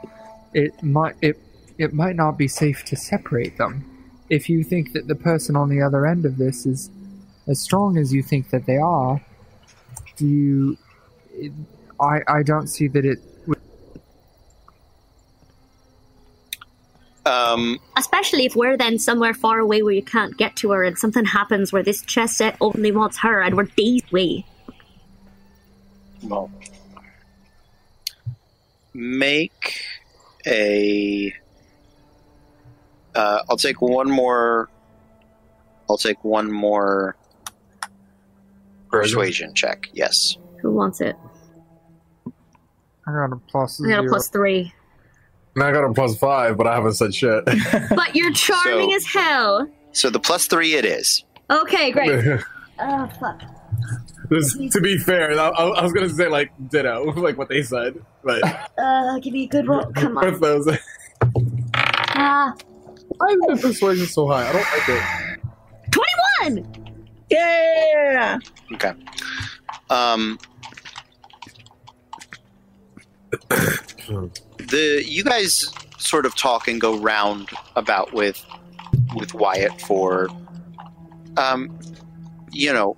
[0.54, 1.38] It might it
[1.78, 3.89] it might not be safe to separate them.
[4.30, 6.90] If you think that the person on the other end of this is
[7.48, 9.22] as strong as you think that they are,
[10.18, 10.78] do you?
[11.34, 11.52] It,
[12.00, 13.20] I I don't see that it.
[13.48, 13.58] would-
[17.26, 20.98] um, Especially if we're then somewhere far away where you can't get to her and
[20.98, 24.46] something happens where this chess set only wants her and we're days away.
[26.24, 26.50] well,
[28.94, 29.82] make
[30.46, 31.34] a.
[33.16, 34.70] Uh, I'll take one more.
[35.90, 37.16] I'll take one more
[38.90, 39.90] persuasion check.
[39.94, 40.38] Yes.
[40.62, 41.16] Who wants it?
[43.08, 44.74] I got a plus I got a plus three.
[45.56, 47.44] And I got a plus five, but I haven't said shit.
[47.96, 49.68] But you're charming So- as hell.
[49.92, 51.24] So the plus three it is.
[51.50, 52.40] Okay, great.
[52.82, 53.42] Oh fuck.
[54.30, 58.00] This- to be fair, I, I was gonna say like ditto, like what they said,
[58.24, 58.42] but
[58.78, 59.86] Uh, give me a good roll.
[59.96, 60.26] Come on.
[60.32, 60.78] with those,
[61.74, 62.54] Ah,
[63.20, 64.48] why is the persuasion so high?
[64.48, 65.42] I don't like it.
[65.92, 66.96] twenty-one.
[67.30, 68.40] yeah!
[68.74, 68.94] Okay.
[69.90, 70.40] Um,
[73.50, 78.44] the you guys sort of talk and go round about with
[79.16, 80.30] with Wyatt for
[81.38, 81.78] um,
[82.52, 82.98] you know,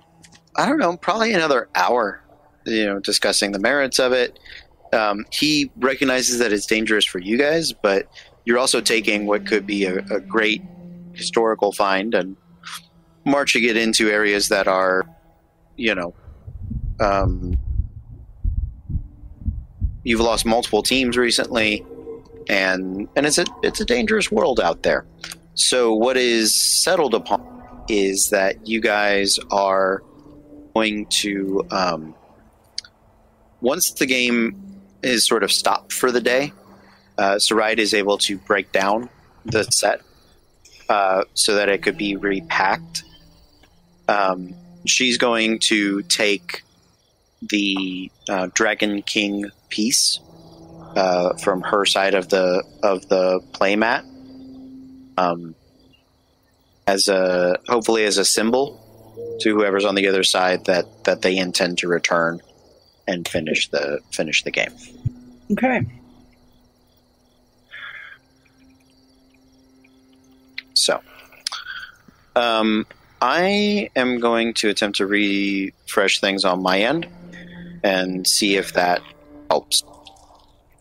[0.56, 2.22] I don't know, probably another hour.
[2.64, 4.38] You know, discussing the merits of it.
[4.92, 8.06] Um, he recognizes that it's dangerous for you guys, but
[8.44, 10.62] you're also taking what could be a, a great
[11.12, 12.36] historical find and
[13.24, 15.04] marching it into areas that are,
[15.76, 16.14] you know,
[17.00, 17.58] um,
[20.04, 21.84] you've lost multiple teams recently,
[22.48, 25.04] and and it's a it's a dangerous world out there.
[25.54, 30.02] So what is settled upon is that you guys are
[30.74, 32.14] going to um,
[33.60, 36.52] once the game is sort of stopped for the day,
[37.18, 39.08] uh, Saride is able to break down
[39.44, 40.02] the set
[40.88, 43.04] uh, so that it could be repacked.
[44.08, 44.54] Um,
[44.86, 46.62] she's going to take
[47.42, 50.20] the uh, Dragon King piece
[50.96, 54.04] uh, from her side of the of the playmat
[55.16, 55.54] um,
[56.86, 58.78] as a hopefully as a symbol
[59.40, 62.40] to whoever's on the other side that that they intend to return
[63.06, 64.72] and finish the finish the game.
[65.52, 65.86] Okay.
[70.74, 71.00] So,
[72.36, 72.86] um,
[73.20, 77.06] I am going to attempt to refresh things on my end
[77.84, 79.00] and see if that
[79.50, 79.82] helps.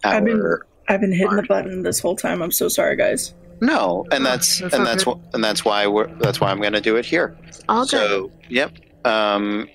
[0.03, 2.41] I've been- I've been hitting the button this whole time.
[2.41, 3.33] I'm so sorry, guys.
[3.61, 6.73] no, and that's, That's and that's wh- and that's why we're that's why I'm going
[6.73, 7.37] to do it here.
[7.69, 7.89] All good.
[7.91, 8.71] So, yep,
[9.05, 9.69] um,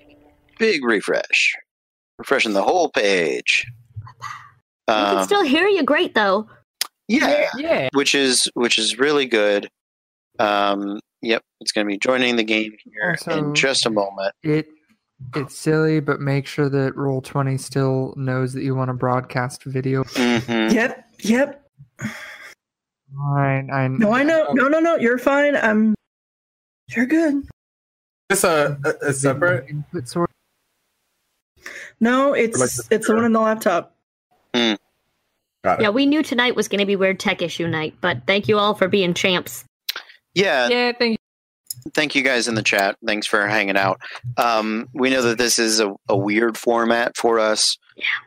[0.59, 1.55] big refresh,
[2.19, 3.65] refreshing the whole page.
[4.89, 6.49] we can Um, still hear you great though.
[7.07, 7.89] yeah, Yeah.
[7.93, 9.69] which is which is really good.
[10.39, 14.35] Um, yep, it's going to be joining the game here Also- in just a moment.
[14.43, 14.69] It
[15.35, 19.65] it's silly, but make sure that Roll Twenty still knows that you want to broadcast
[19.65, 20.05] video.
[20.05, 21.05] hmm Yep.
[21.21, 21.67] Yep.
[23.17, 23.71] fine.
[23.71, 24.53] I No, I know.
[24.53, 24.97] No, no, no.
[24.97, 25.57] You're fine.
[25.57, 25.95] Um,
[26.95, 27.49] you're good.
[28.29, 29.71] This a, a, a separate.
[29.71, 30.31] input source.
[31.99, 33.95] No, it's Like the it's the one on the laptop.
[34.53, 35.83] Got it.
[35.83, 38.59] Yeah, we knew tonight was going to be Weird Tech Issue night, but thank you
[38.59, 39.65] all for being champs.
[40.37, 41.19] Yeah, Yeah, thank
[41.95, 42.97] thank you guys in the chat.
[43.05, 44.01] Thanks for hanging out.
[44.37, 47.79] Um, we know that this is a, a weird format for us.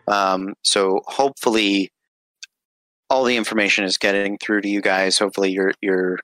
[0.08, 1.92] Um, so hopefully
[3.12, 5.20] all the information is getting through to you guys.
[5.20, 6.20] Hopefully you're you're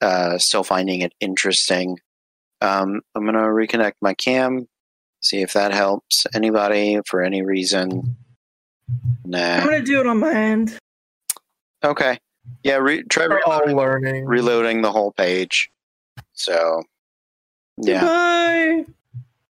[0.00, 1.98] uh, still finding it interesting.
[2.62, 4.66] Um, I'm gonna reconnect my cam,
[5.20, 8.16] see if that helps anybody for any reason.
[9.26, 10.78] I'm gonna do it on my end.
[11.84, 12.18] Okay.
[12.62, 12.76] Yeah.
[12.76, 14.24] Re- try We're all reloading, learning.
[14.26, 15.70] reloading the whole page.
[16.32, 16.82] So.
[17.78, 18.04] Yeah.
[18.04, 18.84] Bye.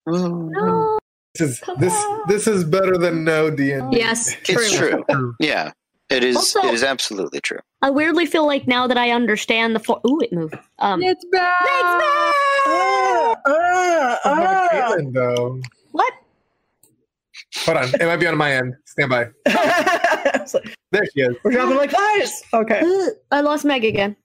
[0.06, 0.98] No.
[1.38, 4.56] This is this this is better than no D and Yes, true.
[4.58, 5.34] It's true.
[5.38, 5.72] Yeah,
[6.08, 6.34] it is.
[6.36, 7.58] Also- it is absolutely true.
[7.82, 10.54] I weirdly feel like now that I understand the for- ooh, it moved.
[10.78, 11.52] Um, It's back.
[11.60, 14.68] Ah, ah, ah.
[14.72, 15.60] Caitlin, though.
[15.92, 16.12] what?
[17.66, 18.74] Hold on, it might be on my end.
[18.86, 19.26] Stand by.
[20.34, 21.36] I was like, There she is.
[21.44, 22.42] We're dropping like flies.
[22.52, 22.82] Okay.
[23.30, 24.16] I lost Meg again.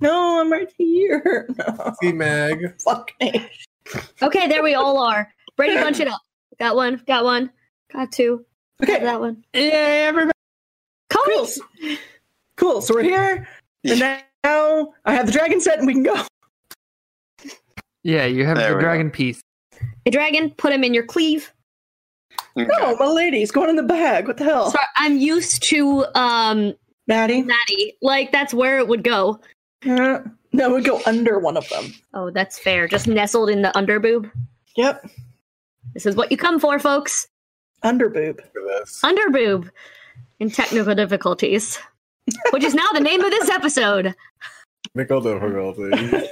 [0.00, 1.48] No, I'm right here.
[1.58, 2.74] No, See Meg.
[2.82, 3.48] fuck me.
[4.22, 5.32] Okay, there we all are.
[5.56, 6.20] Brady, bunch it up.
[6.58, 7.02] Got one.
[7.06, 7.50] Got one.
[7.92, 8.44] Got two.
[8.80, 9.44] Got Okay, that one.
[9.54, 10.32] Yeah, everybody.
[11.10, 11.32] Cody.
[11.36, 11.96] cool.
[12.56, 12.80] Cool.
[12.82, 13.46] So we're here,
[13.84, 16.16] and now I have the dragon set, and we can go.
[18.02, 18.86] Yeah, you have There the we go.
[18.88, 19.40] dragon piece.
[20.06, 20.50] A dragon.
[20.50, 21.52] Put him in your cleave.
[22.56, 22.68] Okay.
[22.78, 24.28] No, my lady's going in the bag.
[24.28, 26.74] What the hell, Sorry, I'm used to um
[27.08, 27.42] Maddie?
[27.42, 27.96] Maddie.
[28.00, 29.40] Like that's where it would go.
[29.84, 30.20] Uh,
[30.52, 31.92] no, we go under one of them.
[32.14, 32.86] Oh, that's fair.
[32.86, 34.30] Just nestled in the underboob.
[34.76, 35.04] Yep,
[35.94, 37.26] This is what you come for, folks.
[37.82, 38.40] under boob.
[38.54, 39.00] Look at this.
[39.02, 39.68] Underboob
[40.40, 41.78] in technical difficulties,
[42.50, 44.14] which is now the name of this episode.
[44.96, 46.28] Technical difficulty.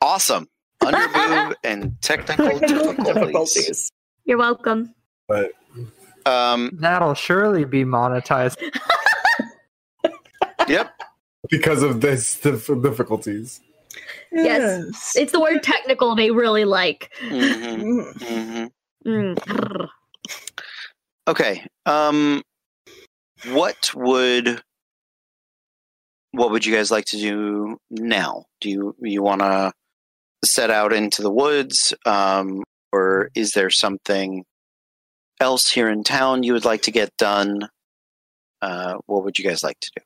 [0.00, 0.48] Awesome.
[0.82, 3.04] Underboob and technical difficulties.
[3.06, 3.92] difficulties.
[4.26, 4.94] You're welcome.
[5.28, 5.52] but
[6.26, 6.70] Um.
[6.74, 8.56] That'll surely be monetized.
[10.68, 10.90] Yep.
[11.48, 13.60] because of this dif- difficulties.
[14.32, 15.14] Yes.
[15.14, 17.10] It's the word technical they really like.
[17.20, 18.22] hmm Mm.
[18.22, 18.64] hmm
[19.08, 19.34] Mm.
[19.36, 19.88] Grr.
[21.28, 21.64] Okay.
[21.86, 22.42] Um.
[23.52, 24.60] What would
[26.32, 28.46] what would you guys like to do now?
[28.60, 29.72] Do you you want to
[30.44, 32.64] set out into the woods, um,
[32.96, 34.44] or is there something
[35.40, 37.68] else here in town you would like to get done?
[38.62, 40.02] Uh, what would you guys like to do?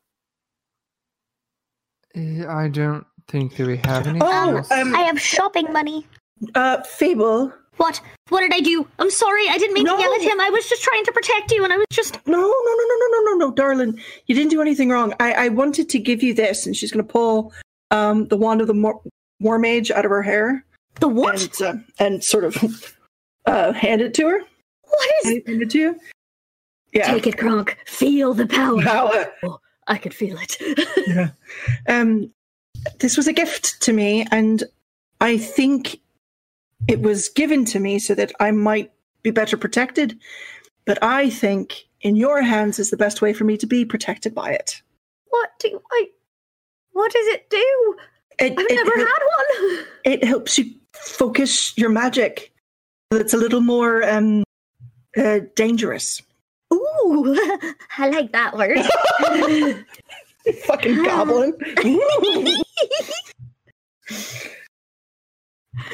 [2.42, 4.18] Eh, I don't think that we have any.
[4.20, 4.70] Oh, else.
[4.70, 6.06] um, I have shopping money.
[6.54, 7.52] uh, Fable.
[7.76, 8.00] What?
[8.28, 8.86] What did I do?
[8.98, 9.48] I'm sorry.
[9.48, 9.96] I didn't mean No.
[9.96, 10.40] to yell at him.
[10.40, 12.14] I was just trying to protect you, and I was just.
[12.26, 13.98] No, no, no, no, no, no, no, no, darling.
[14.26, 15.14] You didn't do anything wrong.
[15.20, 17.52] I, I wanted to give you this, and she's going to pull
[17.90, 19.00] um, the wand of the Mor-
[19.40, 20.64] War Mage out of her hair
[20.96, 21.40] The what?
[21.42, 22.96] and uh, and sort of
[23.46, 24.40] uh, hand it to her.
[24.82, 25.42] what is?
[25.46, 26.00] Hand it to you.
[26.92, 27.12] Yeah.
[27.12, 27.78] Take it, Kronk.
[27.86, 28.82] Feel the power.
[28.82, 29.32] Power.
[29.44, 30.56] Oh, I could feel it.
[31.06, 31.30] yeah.
[31.88, 32.32] Um,
[32.98, 34.64] this was a gift to me, and
[35.20, 36.00] I think
[36.88, 38.90] it was given to me so that I might
[39.22, 40.18] be better protected.
[40.84, 44.34] But I think in your hands is the best way for me to be protected
[44.34, 44.82] by it.
[45.28, 46.06] what do I?
[46.92, 47.96] What does it do?
[48.40, 49.22] It, I've it, never hel- had
[49.68, 49.79] one.
[50.04, 52.52] It helps you focus your magic.
[53.12, 54.44] It's a little more um,
[55.16, 56.22] uh, dangerous.
[56.72, 57.36] Ooh,
[57.98, 58.78] I like that word.
[60.64, 61.54] Fucking goblin.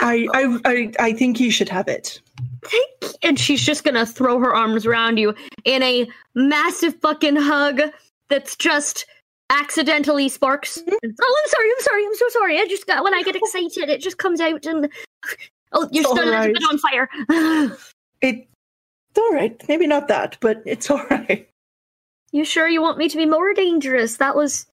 [0.00, 2.20] I, I I I think you should have it.
[2.64, 5.34] Thank and she's just gonna throw her arms around you
[5.64, 7.80] in a massive fucking hug
[8.28, 9.07] that's just
[9.51, 10.78] accidentally sparks.
[10.78, 12.59] Oh, I'm sorry, I'm sorry, I'm so sorry.
[12.59, 14.88] I just got when I get excited, it just comes out and
[15.72, 17.09] oh, you're It's still a little bit on fire.
[18.22, 18.49] It
[19.11, 19.62] it's all right.
[19.68, 21.49] Maybe not that, but it's all right.
[22.32, 24.16] you sure you want me to be more dangerous?
[24.16, 24.66] That was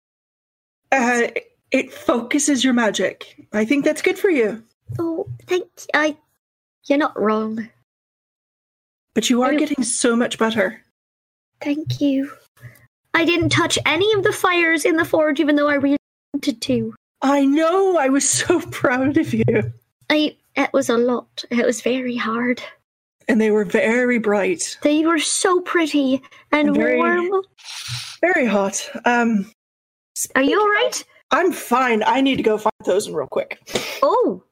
[0.91, 1.27] Uh,
[1.71, 3.47] it focuses your magic.
[3.53, 4.63] I think that's good for you.
[4.99, 5.85] oh, thank you.
[5.93, 6.17] I.
[6.85, 7.69] You're not wrong.
[9.13, 10.81] But you are Maybe- getting so much better.
[11.61, 12.31] Thank you.
[13.13, 15.97] I didn't touch any of the fires in the forge, even though I really
[16.33, 16.95] wanted to.
[17.21, 17.97] I know.
[17.97, 19.73] I was so proud of you.
[20.09, 20.35] I.
[20.55, 21.43] It was a lot.
[21.49, 22.61] It was very hard.
[23.27, 27.41] And they were very bright, They were so pretty and Very- warm.
[28.21, 28.87] very hot.
[29.05, 29.49] Um,
[30.35, 31.03] Are you alright?
[31.31, 32.03] I'm fine.
[32.03, 33.57] I need to go find those real quick.
[34.03, 34.43] Oh,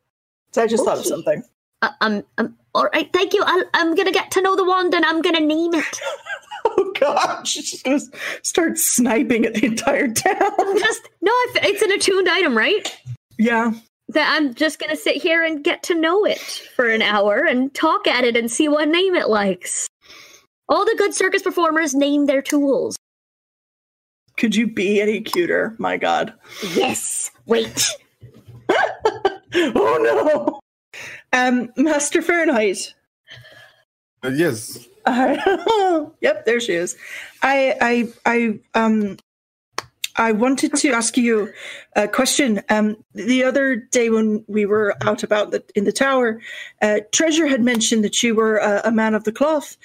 [0.53, 1.43] So I just thought of something.
[1.83, 3.11] uh, um, um, all right.
[3.13, 3.43] Thank you.
[3.45, 5.99] I'll, I'm gonna get to know the wand and I'm gonna name it.
[6.77, 7.99] oh god, she's just gonna
[8.43, 10.77] start sniping at the entire town.
[10.79, 12.95] Just no, if- it's an attuned item, right?
[13.37, 13.73] yeah.
[14.09, 16.39] That I'm just gonna sit here and get to know it
[16.75, 19.87] for an hour and talk at it and see what name it likes.
[20.67, 22.97] All the good circus performers name their tools.
[24.35, 25.75] Could you be any cuter?
[25.77, 26.33] My god.
[26.73, 27.31] Yes.
[27.45, 27.87] Wait.
[28.69, 30.59] oh no.
[31.31, 32.93] Um, Master Fahrenheit.
[34.23, 34.87] Uh, yes.
[35.05, 36.95] Uh, yep, there she is.
[37.41, 39.17] I, I, I, um,
[40.15, 41.51] I wanted to ask you
[41.95, 42.61] a question.
[42.69, 46.41] Um, the other day when we were out about the, in the tower,
[46.81, 49.77] uh, Treasure had mentioned that you were a, a man of the cloth,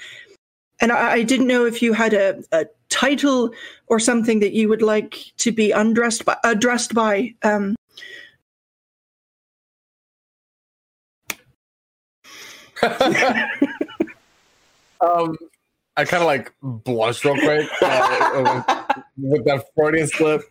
[0.81, 3.53] and I, I didn't know if you had a, a title
[3.87, 7.35] or something that you would like to be undressed by, addressed by.
[7.43, 7.77] Um,
[15.01, 15.37] um,
[15.97, 18.63] I kind of like blushed real quick uh,
[19.19, 20.43] with that Freudian slip,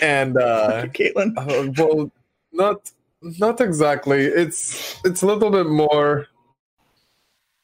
[0.00, 1.32] and uh, Caitlin.
[1.36, 2.10] uh, well,
[2.52, 2.90] not
[3.22, 4.24] not exactly.
[4.24, 6.26] It's it's a little bit more.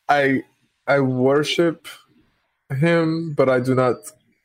[0.09, 0.43] I
[0.87, 1.87] I worship
[2.71, 3.97] him, but I do not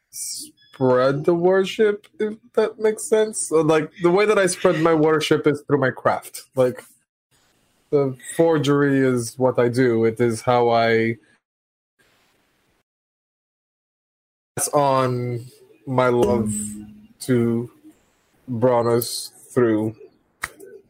[0.10, 2.08] spread the worship.
[2.20, 3.52] If that makes sense.
[3.52, 6.44] Like the way that I spread my worship is through my craft.
[6.56, 6.84] Like
[7.92, 10.04] the forgery is what I do.
[10.04, 11.18] It is how I
[14.56, 15.46] pass on
[15.86, 16.54] my love
[17.22, 17.72] to
[18.50, 19.96] Braunus through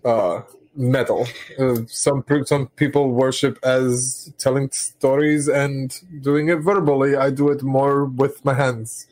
[0.06, 0.42] uh,
[0.76, 1.28] metal.
[1.58, 7.16] Uh, some some people worship as telling stories and doing it verbally.
[7.16, 9.08] I do it more with my hands.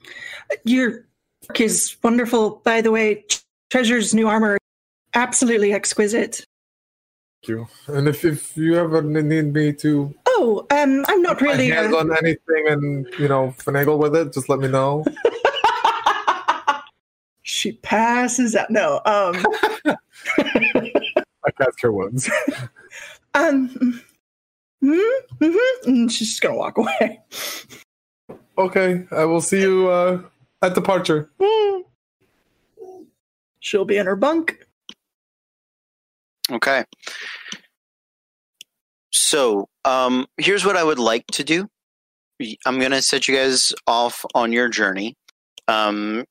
[0.64, 1.06] Your
[1.48, 3.26] work is wonderful, by the way.
[3.70, 4.58] Treasure's new armor,
[5.14, 6.44] absolutely exquisite.
[7.42, 7.68] Thank you.
[7.88, 10.14] And if, if you ever need me to
[10.44, 11.70] Oh, um, I'm not put my really.
[11.70, 15.06] hands uh, on anything and you know finagle with it, just let me know.
[17.44, 18.72] she passes out.
[18.72, 19.46] No, um,
[19.86, 22.28] I cast her wounds.
[23.36, 24.02] um,
[24.84, 27.22] mm-hmm, mm-hmm, and she's just gonna walk away.
[28.58, 30.24] okay, I will see you uh,
[30.64, 31.30] at departure.
[31.40, 31.84] Mm.
[33.60, 34.66] She'll be in her bunk.
[36.52, 36.84] Okay.
[39.32, 41.66] So, um, here's what I would like to do.
[42.66, 45.16] I'm going to set you guys off on your journey.
[45.70, 46.26] Um,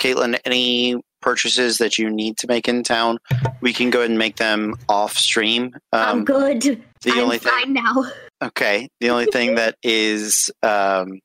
[0.00, 3.18] Caitlin, any purchases that you need to make in town,
[3.60, 5.76] we can go ahead and make them off stream.
[5.92, 6.62] I'm Um, good.
[7.02, 8.10] the I'm only thing, fine now.
[8.42, 11.20] okay, the only thing that is, um,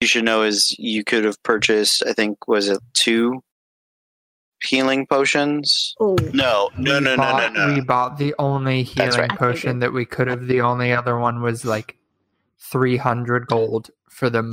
[0.00, 3.42] you should know is you could have purchased, I think, was it two
[4.64, 5.94] healing potions?
[6.00, 7.74] Oh, No, no, no, no, no, no.
[7.74, 9.38] We bought the only healing right.
[9.38, 10.46] potion that we could have.
[10.46, 11.96] The only other one was like
[12.58, 14.50] three hundred gold for the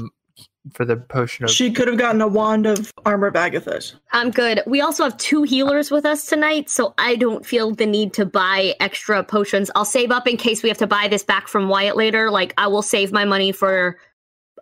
[0.74, 1.51] for the potion of.
[1.51, 3.93] She could have gotten a wand of armor of Agathys.
[4.12, 4.62] I'm good.
[4.68, 8.26] We also have two healers with us tonight, so I don't feel the need to
[8.26, 9.72] buy extra potions.
[9.76, 12.30] I'll save up in case we have to buy this back from Wyatt later.
[12.30, 13.97] Like, I will save my money for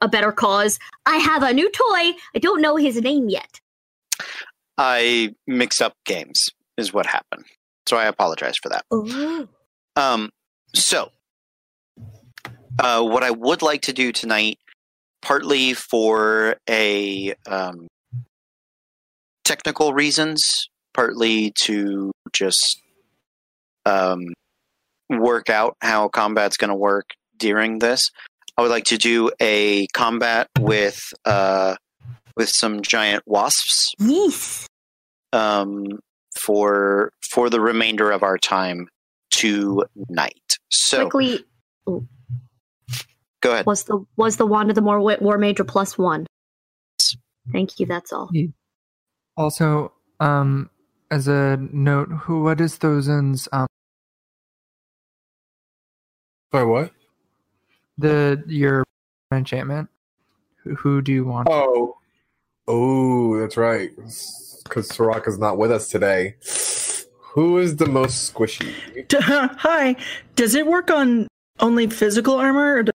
[0.01, 0.79] a better cause.
[1.05, 2.13] I have a new toy.
[2.35, 3.59] I don't know his name yet.
[4.77, 7.45] I mixed up games, is what happened.
[7.87, 8.83] So I apologize for that.
[9.95, 10.29] Um,
[10.75, 11.09] so,
[12.79, 14.59] uh, what I would like to do tonight,
[15.21, 17.87] partly for a um,
[19.43, 22.81] technical reasons, partly to just
[23.85, 24.33] um,
[25.09, 28.11] work out how combat's going to work during this.
[28.57, 31.75] I would like to do a combat with uh,
[32.37, 34.67] with some giant wasps Yes.
[35.33, 35.85] um,
[36.35, 38.87] for for the remainder of our time
[39.31, 40.57] tonight.
[40.69, 41.43] So Quickly,
[41.85, 43.65] go ahead.
[43.65, 46.25] was the was the wand of the more War Mage plus one?
[47.51, 47.85] Thank you.
[47.85, 48.29] That's all.
[49.35, 50.69] Also, um,
[51.11, 53.67] as a note, who what is Thozen's um
[56.51, 56.91] Sorry, what?
[57.97, 58.83] the your
[59.33, 59.89] enchantment?
[60.63, 61.47] Who, who do you want?
[61.49, 61.97] Oh,
[62.67, 63.91] oh, that's right.
[64.63, 66.35] Because Soraka's not with us today.
[67.33, 68.73] Who is the most squishy?
[69.59, 69.95] Hi,
[70.35, 71.27] does it work on
[71.59, 72.77] only physical armor?
[72.77, 72.91] Or do-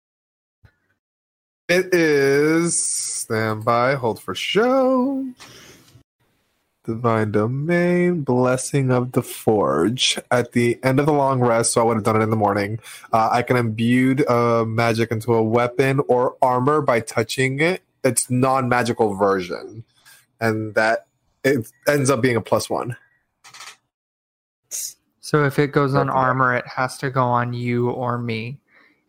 [1.68, 5.26] It is stand by, hold for show.
[6.84, 10.18] Divine Domain, Blessing of the Forge.
[10.32, 12.36] At the end of the long rest, so I would have done it in the
[12.36, 12.80] morning.
[13.12, 17.82] Uh, I can imbue uh, magic into a weapon or armor by touching it.
[18.04, 19.84] It's non-magical version,
[20.40, 21.06] and that
[21.44, 22.96] it ends up being a plus one.
[25.20, 28.58] So if it goes on armor, it has to go on you or me.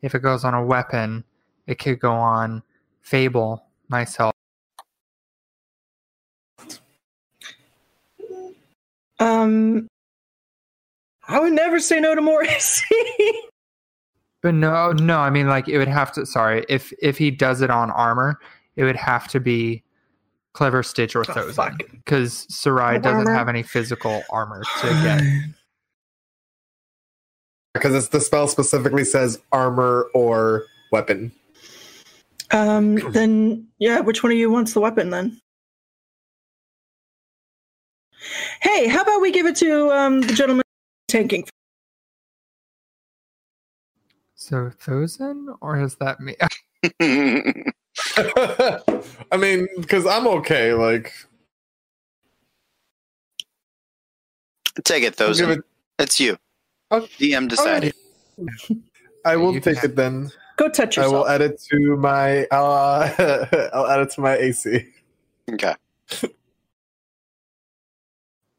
[0.02, 1.24] If it goes on a weapon,
[1.68, 2.62] it could go on
[3.02, 4.34] Fable myself.
[9.20, 9.88] Um,
[11.28, 12.86] I would never say no to more AC.
[14.44, 16.26] But no, no, I mean like it would have to.
[16.26, 18.42] Sorry, if if he does it on armor,
[18.76, 19.84] it would have to be
[20.54, 21.78] clever stitch or Oh, Thozen fuck.
[21.92, 23.34] because Sarai doesn't Armor.
[23.34, 25.22] have any physical armor to get.
[27.74, 31.32] Because it's the spell specifically says armor or weapon.
[32.52, 35.40] um, then yeah, which one of you wants the weapon then?
[38.62, 40.64] Hey, how about we give it to um the gentleman
[41.08, 41.46] tanking?
[44.36, 46.36] So Thozen, or is that me?
[49.32, 50.74] I mean, because I'm okay.
[50.74, 51.12] Like,
[54.84, 55.58] Take it, I'll give Thozen.
[55.58, 55.64] it-
[56.00, 56.38] It's you.
[56.92, 57.02] Oh.
[57.20, 57.94] DM decided.
[59.26, 60.32] I will You can take it then.
[60.58, 61.14] Go touch yourself.
[61.14, 62.46] I will add it to my.
[62.46, 64.86] Uh, I'll add it to my AC.
[65.52, 65.76] Okay.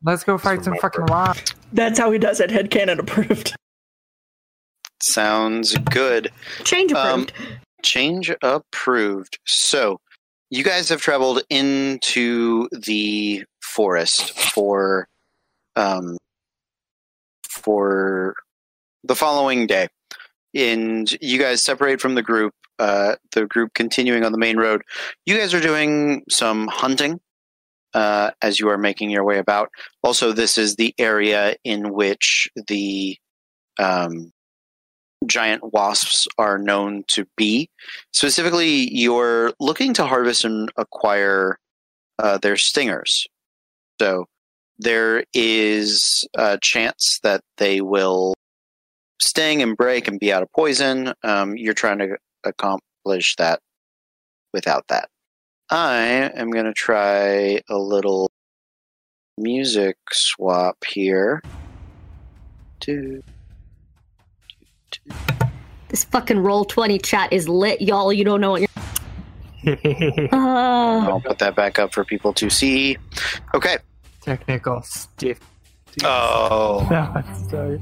[0.02, 1.54] Let's go fight some fucking wild.
[1.72, 2.50] That's how he does it.
[2.50, 3.54] Headcanon approved.
[5.02, 6.30] Sounds good.
[6.64, 7.32] Change Um, approved.
[7.84, 9.38] Change approved.
[9.44, 10.00] So,
[10.50, 15.06] you guys have traveled into the forest for
[15.76, 16.16] um
[17.48, 18.34] for
[19.04, 19.88] the following day.
[20.54, 24.82] And you guys separate from the group, uh the group continuing on the main road.
[25.26, 27.20] You guys are doing some hunting
[27.92, 29.68] uh as you are making your way about.
[30.02, 33.18] Also, this is the area in which the
[33.78, 34.30] um
[35.26, 37.68] giant wasps are known to be.
[38.12, 41.58] Specifically, you're looking to harvest and acquire
[42.18, 43.26] uh, their stingers.
[44.00, 44.26] So
[44.78, 48.34] there is a chance that they will
[49.20, 51.12] sting and break and be out of poison.
[51.22, 53.60] Um, you're trying to accomplish that
[54.52, 55.08] without that.
[55.70, 58.30] I am going to try a little
[59.38, 61.42] music swap here.
[62.80, 63.22] Do,
[65.94, 68.12] This fucking roll twenty chat is lit, y'all.
[68.12, 69.78] You don't know what you're.
[70.32, 72.96] Uh, I'll put that back up for people to see.
[73.54, 73.76] Okay.
[74.20, 75.38] Technical stiff.
[76.02, 76.84] Oh.
[77.48, 77.80] Sorry.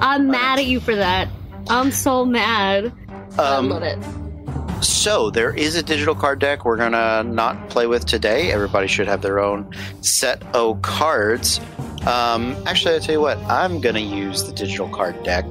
[0.00, 1.28] I'm mad at you for that.
[1.68, 2.90] I'm so mad.
[3.38, 4.82] I love Um, it.
[4.82, 8.50] so there is a digital card deck we're gonna not play with today.
[8.50, 9.70] Everybody should have their own
[10.00, 11.60] set of cards.
[12.06, 15.44] Um, actually, I tell you what, I'm gonna use the digital card deck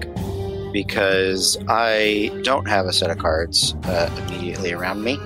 [0.74, 5.20] because I don't have a set of cards uh, immediately around me,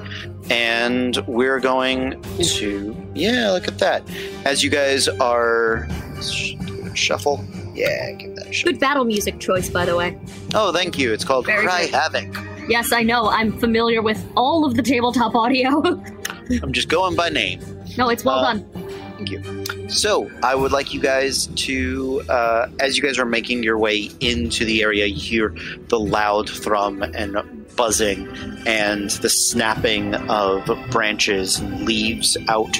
[0.50, 4.04] and we're going to yeah, look at that.
[4.46, 5.88] As you guys are
[6.94, 7.44] shuffle,
[7.74, 8.72] yeah, give that a shuffle.
[8.74, 10.20] Good battle music choice, by the way.
[10.54, 11.14] Oh, thank you.
[11.14, 11.94] It's called Very Cry good.
[11.96, 12.36] Havoc.
[12.70, 13.28] Yes, I know.
[13.30, 15.82] I'm familiar with all of the tabletop audio.
[16.62, 17.62] I'm just going by name.
[17.98, 18.66] no, it's well Uh, done.
[19.18, 19.42] Thank you.
[19.94, 24.10] So, I would like you guys to, uh, as you guys are making your way
[24.20, 25.56] into the area, you hear
[25.88, 27.38] the loud thrum and
[27.76, 28.28] buzzing
[28.66, 32.76] and the snapping of branches and leaves out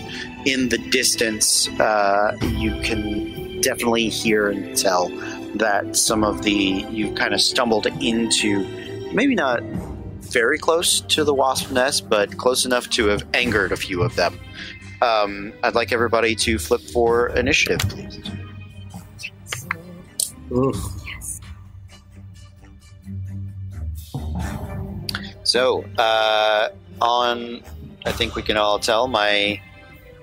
[0.46, 1.70] in the distance.
[1.80, 5.10] Uh, you can definitely hear and tell
[5.56, 6.52] that some of the,
[6.90, 8.66] you've kind of stumbled into,
[9.14, 9.62] maybe not
[10.32, 14.16] very close to the wasp nest, but close enough to have angered a few of
[14.16, 14.40] them.
[15.04, 18.22] Um, I'd like everybody to flip for initiative, please.
[25.44, 26.70] So, uh,
[27.02, 27.62] on,
[28.06, 29.60] I think we can all tell my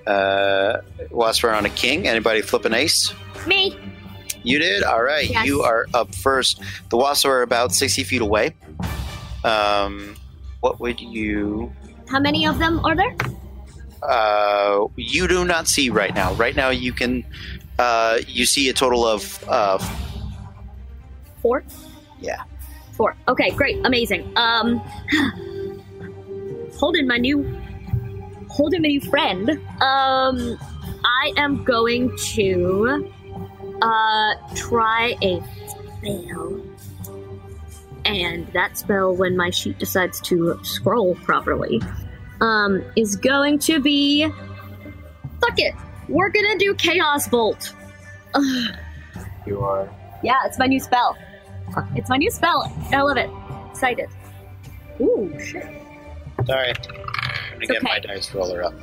[0.07, 0.77] uh,
[1.11, 2.07] wasp are on a king.
[2.07, 3.13] Anybody flip an ace?
[3.45, 3.77] Me.
[4.41, 4.81] You did?
[4.81, 5.29] All right.
[5.29, 5.45] Yes.
[5.45, 6.59] You are up first.
[6.89, 8.55] The wasps are about 60 feet away.
[9.43, 10.15] Um,
[10.61, 11.71] what would you
[12.09, 13.15] How many of them are there?
[14.03, 16.33] Uh, you do not see right now.
[16.33, 17.25] Right now, you can
[17.79, 19.77] uh, you see a total of uh,
[21.41, 21.63] Four.
[22.19, 22.43] Yeah.
[22.93, 23.15] Four.
[23.27, 24.31] Okay, great, amazing.
[24.35, 24.77] Um,
[26.77, 27.43] holding my new,
[28.47, 29.49] holding my new friend.
[29.81, 30.59] Um,
[31.03, 33.11] I am going to,
[33.81, 36.61] uh, try a spell.
[38.05, 41.81] And that spell, when my sheet decides to scroll properly,
[42.41, 44.27] um, is going to be.
[45.39, 45.73] Fuck it.
[46.09, 47.73] We're gonna do Chaos Bolt.
[48.33, 48.75] Ugh.
[49.47, 49.89] You are.
[50.23, 51.17] Yeah, it's my new spell.
[51.95, 52.71] It's my new spell.
[52.91, 53.27] I love it.
[53.71, 54.07] Excited.
[55.01, 55.65] Ooh, shit.
[56.45, 56.73] sorry.
[56.75, 57.79] I'm gonna get okay.
[57.81, 58.75] my dice roller up.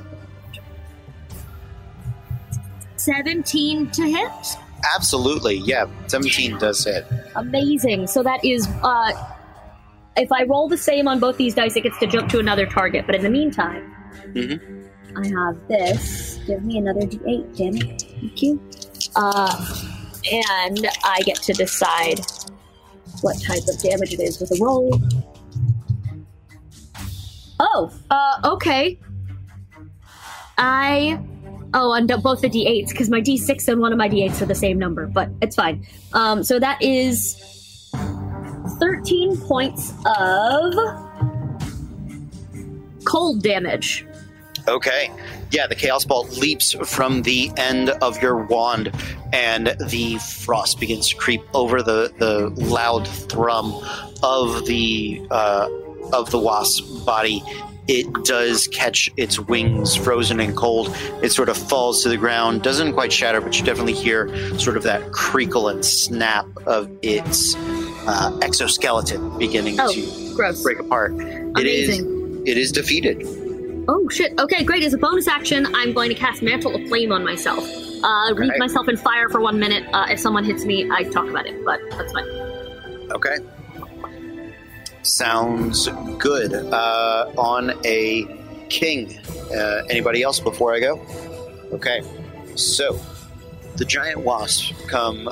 [2.97, 4.33] 17 to hit.
[4.97, 5.87] Absolutely, yeah.
[6.09, 7.07] 17 does hit.
[7.37, 8.09] Amazing.
[8.09, 9.13] So that is uh
[10.19, 12.67] if I roll the same on both these dice, it gets to jump to another
[12.67, 13.07] target.
[13.07, 13.95] But in the meantime,
[14.35, 14.61] Mhm.
[15.17, 16.39] I have this.
[16.47, 18.03] Give me another d8, damn it.
[18.21, 18.61] Thank you.
[19.17, 19.83] Uh,
[20.33, 22.21] and I get to decide
[23.23, 25.01] what type of damage it is with a roll.
[27.61, 28.99] Oh, uh, okay.
[30.57, 31.19] I.
[31.75, 34.55] Oh, on both the d8s, because my d6 and one of my d8s are the
[34.55, 35.87] same number, but it's fine.
[36.15, 37.37] Um, so that is
[38.69, 40.75] 13 points of
[43.05, 44.07] cold damage.
[44.67, 45.11] Okay.
[45.51, 48.93] Yeah, the Chaos Bolt leaps from the end of your wand,
[49.33, 53.73] and the frost begins to creep over the, the loud thrum
[54.23, 55.69] of the uh,
[56.13, 57.43] of the wasp's body.
[57.87, 60.95] It does catch its wings frozen and cold.
[61.23, 62.63] It sort of falls to the ground.
[62.63, 64.29] Doesn't quite shatter, but you definitely hear
[64.59, 67.55] sort of that creakle and snap of its
[68.09, 70.63] uh, exoskeleton beginning Oh, to gross.
[70.63, 71.13] break apart.
[71.19, 72.43] It is Amazing.
[72.47, 73.23] it is defeated.
[73.91, 74.39] Oh shit.
[74.39, 74.83] Okay, great.
[74.83, 77.59] As a bonus action, I'm going to cast Mantle of Flame on myself.
[78.03, 78.59] Uh, wreath Okay.
[78.59, 79.85] myself in fire for one minute.
[79.93, 82.29] Uh, if someone hits me, I talk about it, but that's fine.
[83.13, 83.37] Okay.
[85.03, 86.53] Sounds good.
[86.55, 88.27] Uh, on a
[88.69, 89.19] king.
[89.51, 91.01] Uh, anybody else before I go?
[91.73, 92.03] Okay.
[92.57, 92.99] So,
[93.77, 95.27] the giant wasps come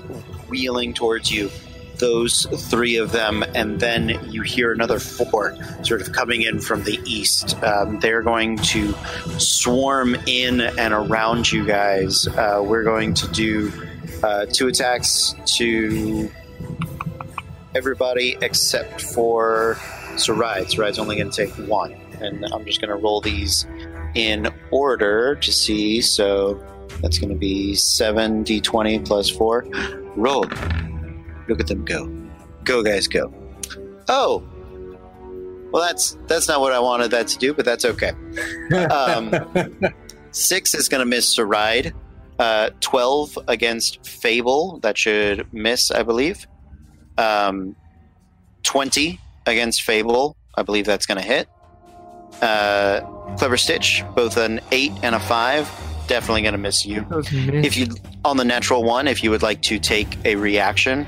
[0.49, 1.51] wheeling towards you.
[1.99, 6.85] Those three of them, and then you hear another four sort of coming in from
[6.85, 7.61] the east.
[7.63, 8.93] Um, they're going to
[9.39, 12.29] swarm in and around you guys.
[12.29, 13.73] Uh, we're going to do
[14.23, 16.31] uh, two attacks to
[17.75, 19.77] everybody except for
[20.17, 20.65] Sarai.
[20.67, 21.93] Sarai's only going to take one.
[22.21, 23.67] And I'm just going to roll these
[24.15, 26.01] in order to see.
[26.01, 26.55] So
[27.03, 29.67] that's going to be 7d20 plus 4.
[30.17, 30.47] Roll.
[31.49, 32.07] Look at them go.
[32.65, 33.33] Go, guys, go.
[34.09, 34.43] Oh!
[35.73, 38.13] Well, that's that's not what I wanted that to do, but that's okay.
[38.91, 39.33] Um,
[40.31, 41.93] six is going to miss Sarai.
[42.39, 44.79] Uh, 12 against Fable.
[44.81, 46.47] That should miss, I believe.
[47.17, 47.77] Um,
[48.63, 50.37] 20 against Fable.
[50.55, 51.49] I believe that's going to hit.
[52.43, 53.01] Uh,
[53.39, 55.71] Clever Stitch, both an 8 and a 5.
[56.09, 57.07] Definitely going to miss you.
[57.09, 57.89] Those If you,
[58.25, 61.07] on the natural one, if you would like to take a reaction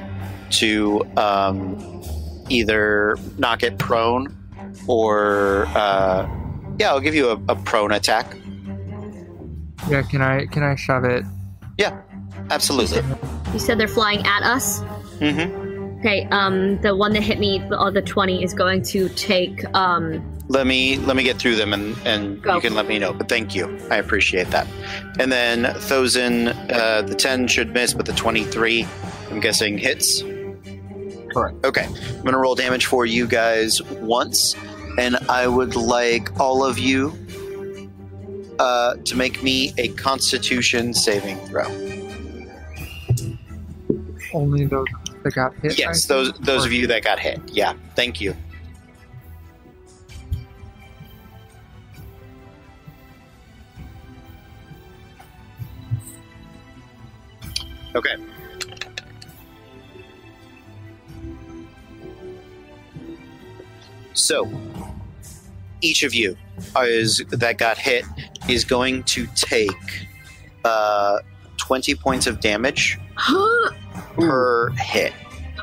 [0.53, 2.03] to um,
[2.49, 4.35] either knock it prone
[4.87, 6.29] or, uh,
[6.79, 8.37] yeah, I'll give you a, a prone attack.
[9.89, 11.25] yeah, can I can I shove it?
[11.79, 12.01] Yeah,
[12.51, 13.03] absolutely.
[13.53, 14.81] You said they're flying at us.
[15.21, 15.99] Mm-hmm.
[16.01, 20.39] Okay, um, the one that hit me, the other 20, is going to take, um,
[20.47, 22.55] Let me let me get through them and and Go.
[22.55, 23.13] you can let me know.
[23.13, 24.69] But thank you, I appreciate that.
[25.19, 28.87] And then Thozen, uh, the ten should miss, but the twenty three,
[29.31, 30.23] I'm guessing hits.
[31.39, 31.65] Correct.
[31.65, 34.57] Okay, I'm gonna roll damage for you guys once,
[34.99, 37.17] and I would like all of you
[38.59, 41.67] uh, to make me a Constitution saving throw.
[44.35, 44.87] Only those
[45.23, 45.79] that got hit.
[45.79, 46.45] Yes, I those think?
[46.45, 47.41] those Or- of you that got hit.
[47.53, 48.35] Yeah, thank you.
[57.95, 58.17] Okay.
[64.19, 64.51] So,
[65.81, 66.37] each of you
[66.77, 68.05] is that got hit
[68.49, 69.71] is going to take
[70.65, 71.19] uh,
[71.57, 72.99] twenty points of damage
[74.15, 75.13] per hit.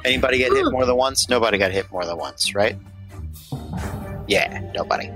[0.05, 1.27] Anybody get hit more than once?
[1.29, 2.77] Nobody got hit more than once, right?
[4.27, 5.11] Yeah, nobody.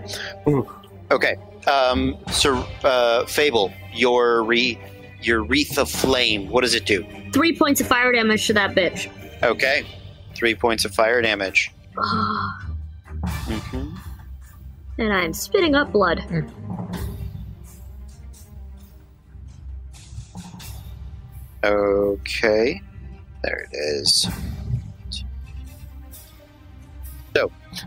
[1.10, 1.36] Okay.
[1.68, 4.80] Um, so, uh, Fable, your re,
[5.22, 6.50] your wreath of flame.
[6.50, 7.06] What does it do?
[7.32, 9.10] three points of fire damage to that bitch.
[9.44, 9.86] Okay,
[10.36, 11.72] three points of fire damage.
[13.26, 13.96] hmm
[15.00, 16.24] and I'm spitting up blood.
[21.64, 22.82] Okay,
[23.44, 24.28] there it is.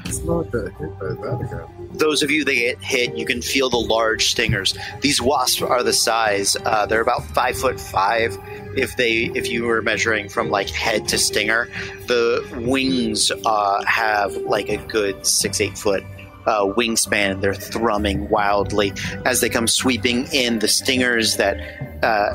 [0.05, 1.89] It's not that hit by that again.
[1.95, 4.77] those of you that get hit, you can feel the large stingers.
[5.01, 8.39] These wasps are the size; uh, they're about five foot five.
[8.77, 11.69] If they, if you were measuring from like head to stinger,
[12.07, 16.05] the wings uh, have like a good six eight foot
[16.47, 17.41] uh, wingspan.
[17.41, 18.93] They're thrumming wildly
[19.25, 20.61] as they come sweeping in.
[20.61, 21.59] The stingers that
[22.03, 22.35] uh,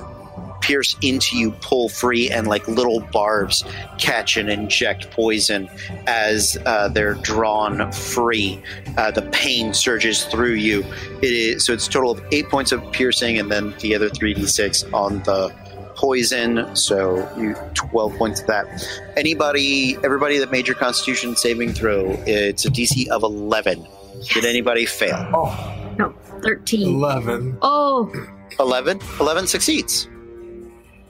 [0.68, 3.64] pierce into you pull free, and like little barbs
[3.98, 5.70] catch and inject poison
[6.08, 8.62] as uh, they're drawn free
[8.98, 10.84] uh, the pain surges through you.
[11.22, 14.10] It is so it's a total of eight points of piercing, and then the other
[14.10, 15.54] three d six on the
[15.96, 18.68] poison, so you 12 points of that.
[19.16, 23.88] Anybody, everybody that made your Constitution saving throw, it's a DC of 11.
[24.32, 25.28] Did anybody fail?
[25.34, 25.94] Oh.
[25.98, 26.14] No,
[26.44, 26.96] 13.
[26.96, 27.58] 11.
[27.64, 28.14] Oh,
[28.60, 29.00] 11?
[29.20, 30.08] 11 succeeds.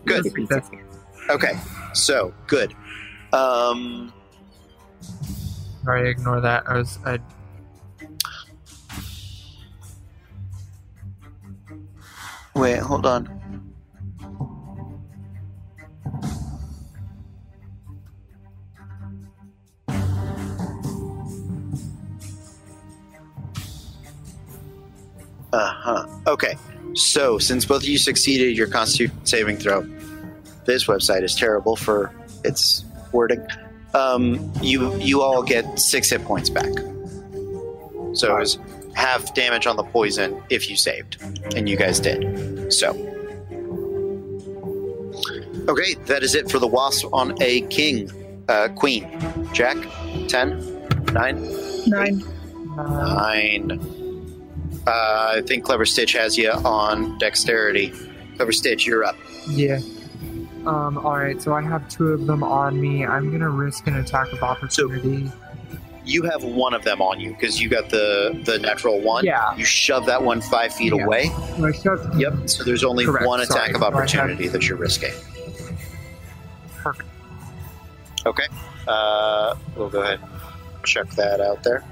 [0.07, 0.25] Good.
[1.29, 1.59] Okay,
[1.93, 2.73] so good.
[3.33, 4.13] Um,
[5.83, 6.67] Sorry, ignore that.
[6.67, 7.19] I was I
[12.55, 13.37] wait, hold on.
[25.53, 26.07] Uh huh.
[26.27, 26.57] Okay.
[26.95, 29.87] So, since both of you succeeded your Constitution saving throw,
[30.67, 32.11] this website is terrible for
[32.43, 33.45] its wording.
[33.95, 36.69] Um, you you all get six hit points back.
[38.13, 38.59] So it was
[38.93, 41.17] half damage on the poison if you saved,
[41.55, 42.71] and you guys did.
[42.71, 42.89] So,
[45.67, 48.11] okay, that is it for the wasp on a king,
[48.47, 49.07] uh, queen.
[49.53, 49.77] Jack,
[50.27, 50.59] 10,
[51.13, 52.23] 9, Nine.
[52.77, 53.71] uh, 9.
[54.87, 54.89] Uh,
[55.37, 57.93] I think Clever Stitch has you on dexterity.
[58.37, 59.15] Clever Stitch, you're up.
[59.47, 59.79] yeah.
[60.65, 60.97] Um.
[60.97, 61.41] All right.
[61.41, 63.05] So I have two of them on me.
[63.05, 65.31] I'm gonna risk an attack of opportunity.
[66.05, 69.25] You have one of them on you because you got the the natural one.
[69.25, 69.55] Yeah.
[69.55, 71.03] You shove that one five feet Yeah.
[71.05, 71.31] away.
[71.63, 72.15] I shoved.
[72.15, 72.49] Yep.
[72.49, 73.69] So there's only Correct, one attack sorry.
[73.71, 75.13] of So I have- opportunity that you're risking.
[76.77, 77.09] Perfect.
[78.25, 78.47] Okay.
[78.87, 81.83] Uh, we'll go ahead and check that out there.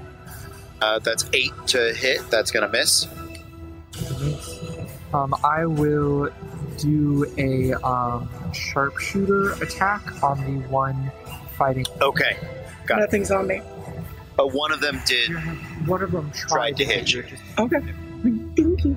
[0.80, 2.20] Uh, that's eight to hit.
[2.30, 3.06] That's to miss.
[5.14, 5.34] Um.
[5.44, 6.30] I will
[6.78, 11.10] do a um sharpshooter attack on the one
[11.56, 11.84] fighting.
[12.00, 12.36] Okay.
[12.86, 13.00] Got it.
[13.02, 13.60] Nothing's on me.
[14.38, 15.30] Uh, one of them did.
[15.86, 17.22] One of them tried, Tried to hit you.
[17.22, 17.80] just- Okay.
[18.22, 18.96] Thank you.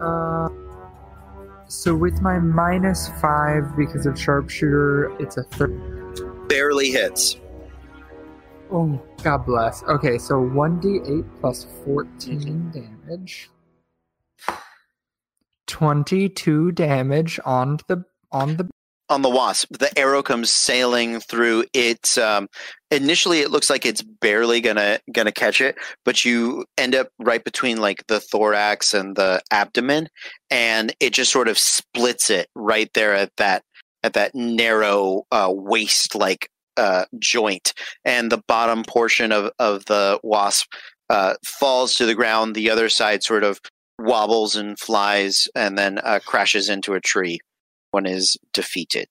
[0.00, 0.48] Uh,
[1.68, 6.48] so with my minus five because of sharpshooter, it's a third.
[6.48, 7.36] Barely hits.
[8.72, 9.82] Oh, God bless.
[9.84, 13.50] Okay, so one d eight plus fourteen damage.
[15.66, 18.68] Twenty-two damage on the on the.
[19.08, 22.46] on the wasp the arrow comes sailing through it um,
[22.92, 27.42] initially it looks like it's barely gonna gonna catch it but you end up right
[27.42, 30.08] between like the thorax and the abdomen
[30.48, 33.64] and it just sort of splits it right there at that
[34.04, 36.48] at that narrow uh, waist like
[36.80, 37.74] uh, joint
[38.04, 40.72] and the bottom portion of of the wasp
[41.10, 43.60] uh, falls to the ground the other side sort of
[43.98, 47.38] wobbles and flies and then uh, crashes into a tree
[47.90, 49.08] one is defeated.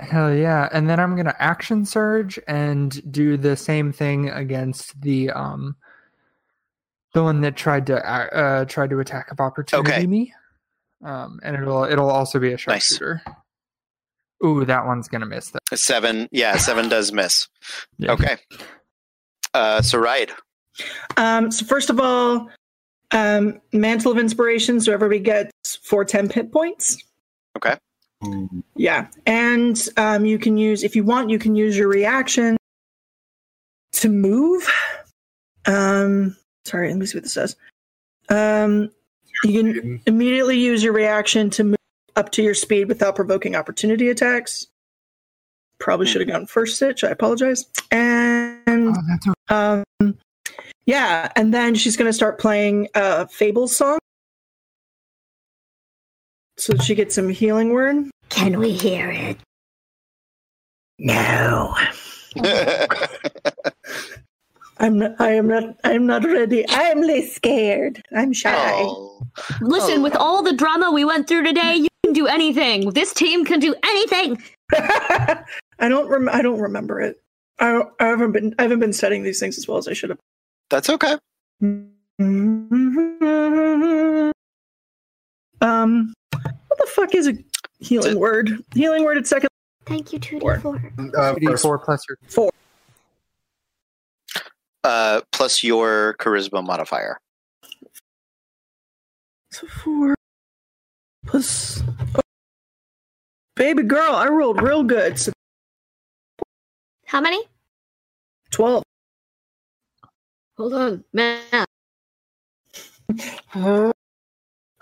[0.00, 0.68] Hell yeah!
[0.72, 5.76] And then I'm gonna action surge and do the same thing against the um,
[7.14, 10.06] the one that tried to uh, uh tried to attack of opportunity Okay.
[10.06, 10.32] me.
[11.04, 13.28] Um, and it'll it'll also be a Nice.
[14.40, 14.60] Sharpshooter.
[14.62, 15.50] Ooh, that one's gonna miss.
[15.50, 15.78] That.
[15.78, 17.48] Seven, yeah, seven does miss.
[17.98, 18.12] Yeah.
[18.12, 18.36] Okay.
[19.54, 20.30] Uh, so right,
[21.16, 22.48] Um, so first of all,
[23.10, 26.98] um, Mantle of Inspiration, so everybody gets four temp hit points.
[27.56, 27.76] Okay.
[28.74, 32.56] Yeah, and um, you can use if you want, you can use your reaction
[33.92, 34.68] to move.
[35.66, 37.56] Um, sorry, let me see what this says.
[38.28, 38.90] Um,
[39.44, 41.77] you can immediately use your reaction to move
[42.18, 44.66] up to your speed without provoking opportunity attacks.
[45.80, 47.04] Probably should have gone first stitch.
[47.04, 47.64] I apologize.
[47.92, 49.84] And Oh, that's okay.
[50.00, 50.18] um,
[50.86, 53.98] yeah, and then she's going to start playing uh, Fable song.
[56.56, 58.10] So she gets some healing word.
[58.30, 59.36] can we hear it?
[60.98, 61.76] No,
[64.78, 65.12] I'm not.
[65.20, 65.64] I am not.
[65.84, 66.68] I am not ready.
[66.68, 68.02] I am less scared.
[68.16, 68.52] I'm shy.
[68.56, 69.22] Oh.
[69.60, 70.02] Listen, Oh.
[70.02, 72.90] with all the drama we went through today, you can do anything.
[72.90, 74.42] This team can do anything.
[74.72, 76.08] I don't.
[76.08, 77.20] Rem- I don't remember it.
[77.58, 78.54] I, don't- I haven't been.
[78.58, 80.18] I haven't been studying these things as well as I should have.
[80.70, 81.16] That's okay.
[85.60, 87.32] Um, what the fuck is a
[87.80, 88.64] healing It's word?
[88.74, 89.48] Healing word at second.
[89.86, 91.16] Thank you, 2D4.
[91.16, 92.50] Uh, D4 plus your
[94.84, 97.18] Uh, plus your charisma modifier.
[99.50, 100.14] So four
[101.28, 101.82] plus.
[102.16, 102.20] oh,
[103.56, 105.18] baby girl, I rolled real good.
[105.18, 105.32] So
[107.06, 107.40] How many?
[108.50, 108.82] twelve.
[110.56, 111.64] Hold on, man.
[113.54, 113.92] Oh,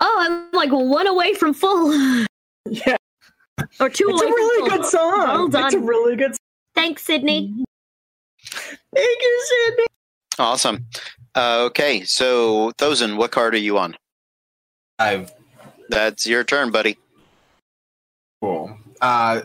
[0.01, 2.25] I'm like one away from full.
[2.69, 2.97] Yeah,
[3.79, 4.77] Or two it's away a really from full.
[4.79, 5.19] good song.
[5.27, 5.65] Well done.
[5.67, 6.31] It's a really good.
[6.33, 6.37] Song.
[6.75, 7.63] Thanks, Sydney.
[8.51, 9.85] Thank you, Sydney.
[10.37, 10.85] Awesome.
[11.33, 13.95] Uh, okay, so Thozen, what card are you on?
[14.99, 15.31] I've
[15.89, 16.97] That's your turn, buddy.
[18.41, 18.77] cool.
[19.01, 19.41] Uh,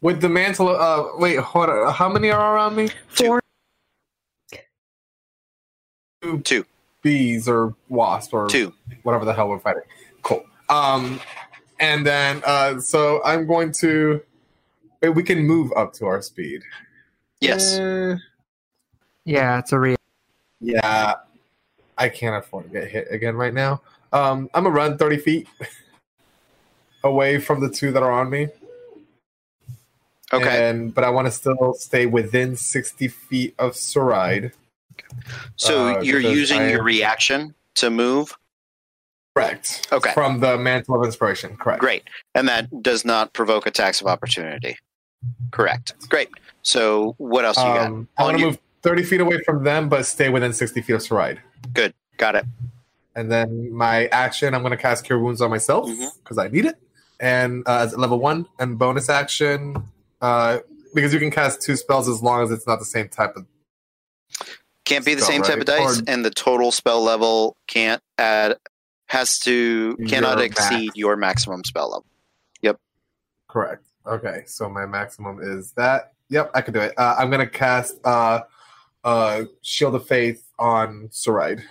[0.00, 0.68] with the mantle.
[0.68, 1.92] Uh, wait, hold on.
[1.92, 2.88] How many are around me?
[3.08, 3.40] Four.
[6.44, 6.66] Two.
[7.02, 8.72] bees or wasps or Two.
[9.04, 9.82] whatever the hell we're fighting.
[10.22, 10.44] Cool.
[10.68, 11.18] Um,
[11.80, 14.20] and then uh, so I'm going to.
[15.02, 16.62] wait, We can move up to our speed.
[17.40, 17.78] Yes.
[17.78, 18.16] Eh,
[19.24, 19.96] Yeah, it's a real.
[20.60, 21.14] yeah,
[21.96, 23.80] I can't afford to get hit again right now.
[24.12, 25.48] Um, I'm gonna run 30 feet
[27.04, 28.48] away from the two that are on me.
[30.32, 30.68] Okay.
[30.68, 34.52] And but I want to still stay within 60 feet of Saride.
[35.56, 38.36] so uh, you're using I your reaction to move?
[39.34, 39.88] Correct.
[39.92, 40.12] Okay.
[40.12, 41.56] From the mantle of inspiration.
[41.56, 41.80] Correct.
[41.80, 42.04] Great.
[42.34, 44.76] And that does not provoke attacks of opportunity.
[45.50, 45.94] Correct.
[46.08, 46.28] Great.
[46.62, 47.86] So what else you got?
[47.86, 50.92] Um, I want to move 30 feet away from them, but stay within 60 feet
[50.92, 51.38] of Saride.
[51.72, 51.94] Good.
[52.16, 52.44] Got it.
[53.20, 55.90] And then my action, I'm going to cast Cure Wounds on myself
[56.24, 56.76] because I need it.
[57.20, 59.76] And uh, as level one, and bonus action,
[60.22, 60.60] uh,
[60.94, 63.44] because you can cast two spells as long as it's not the same type of.
[64.86, 68.02] Can't be the Spell, same type of dice, Or- and the total spell level can't
[68.16, 68.56] add
[69.08, 70.96] has to cannot Your exceed max.
[70.96, 72.06] your maximum spell level.
[72.62, 72.80] Yep.
[73.48, 73.84] Correct.
[74.06, 76.14] Okay, so my maximum is that.
[76.30, 76.94] Yep, I can do it.
[76.96, 78.44] Uh, I'm going to cast uh,
[79.04, 81.62] uh, Shield of Faith on Saride.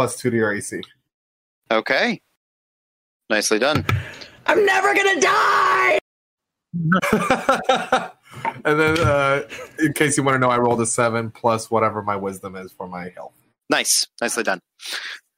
[0.00, 0.80] Plus two to your AC.
[1.70, 2.22] Okay.
[3.28, 3.84] Nicely done.
[4.46, 5.98] I'm never gonna die.
[8.64, 9.42] and then, uh,
[9.78, 12.72] in case you want to know, I rolled a seven plus whatever my wisdom is
[12.72, 13.34] for my health.
[13.68, 14.06] Nice.
[14.22, 14.60] Nicely done.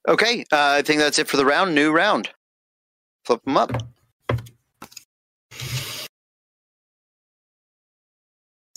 [0.06, 0.44] Okay.
[0.52, 1.74] Uh, I think that's it for the round.
[1.74, 2.30] New round.
[3.24, 3.72] Flip them up.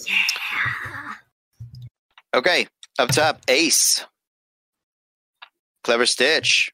[0.03, 0.15] Yeah.
[2.33, 2.65] Okay.
[2.97, 4.03] Up top, Ace.
[5.85, 6.73] Clever Stitch.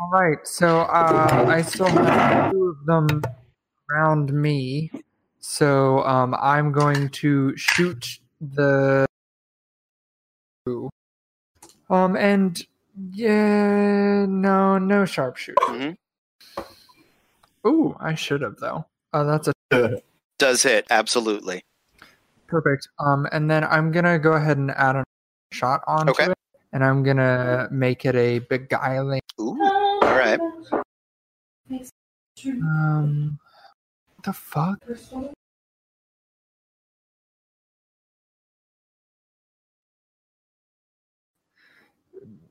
[0.00, 3.22] All right, so uh, I still have two of them
[3.88, 4.90] around me.
[5.38, 9.06] So um, I'm going to shoot the.
[11.88, 12.60] Um, and
[13.12, 15.62] yeah, no, no sharpshooter.
[15.68, 15.96] Mhm.
[17.64, 18.86] Ooh, I should have though.
[19.12, 20.02] Oh, that's a
[20.38, 20.84] Does hit.
[20.90, 21.62] Absolutely.
[22.48, 22.88] perfect.
[22.98, 25.04] Um, and then I'm gonna go ahead and add a
[25.52, 26.08] shot on.
[26.08, 26.24] Okay.
[26.24, 26.34] it,
[26.72, 29.20] and I'm gonna make it a beguiling.
[29.40, 29.58] Ooh.
[29.62, 30.40] All right.
[32.46, 33.38] Um,
[34.14, 34.78] what the fuck?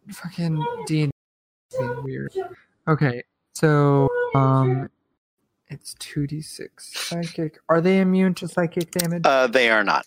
[0.10, 1.10] Fucking D
[2.04, 2.34] weird.
[2.88, 3.24] Okay,
[3.54, 4.90] so um,
[5.68, 7.60] it's two d six psychic.
[7.68, 9.24] Are they immune to psychic damage?
[9.26, 10.06] Uh, they are not.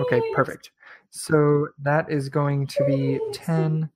[0.00, 0.70] Okay, perfect.
[1.16, 3.88] So that is going to be 10.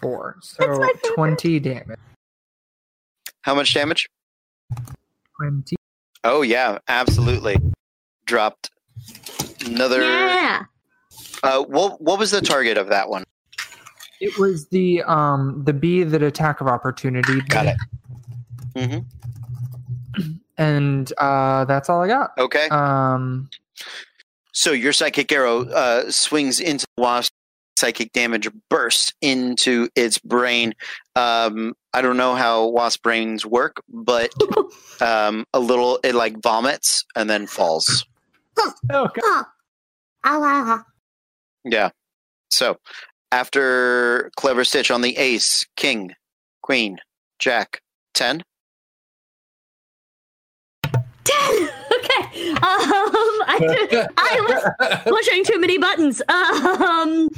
[0.00, 0.36] Four.
[0.40, 1.14] So That's my favorite.
[1.14, 1.98] 20 damage.
[3.42, 4.08] How much damage?
[5.36, 5.76] 20.
[6.24, 7.58] Oh yeah, absolutely.
[8.24, 8.70] Dropped
[9.66, 10.00] another.
[10.00, 10.64] Yeah.
[11.42, 13.24] Uh, what what was the target of that one?
[14.22, 17.42] It was the um the bee that attack of opportunity.
[17.42, 17.76] Got it.
[18.76, 18.98] Hmm
[20.58, 22.32] And uh that's all I got.
[22.38, 22.68] Okay.
[22.68, 23.48] Um
[24.52, 27.32] So your psychic arrow uh, swings into the wasp.
[27.78, 30.74] Psychic damage bursts into its brain.
[31.16, 34.30] Um, I don't know how wasp brains work, but
[35.00, 38.04] um, a little it like vomits and then falls.
[38.54, 39.46] god.
[40.26, 40.82] Ow, ow, ow.
[41.64, 41.88] Yeah.
[42.50, 42.76] So
[43.32, 46.14] after clever stitch on the ace, king,
[46.62, 46.98] queen,
[47.38, 47.80] jack,
[48.12, 48.42] ten.
[51.24, 51.68] Ten.
[52.00, 52.50] Okay.
[52.52, 53.58] Um, I
[53.90, 56.22] did, I was pushing too many buttons.
[56.28, 57.28] Um,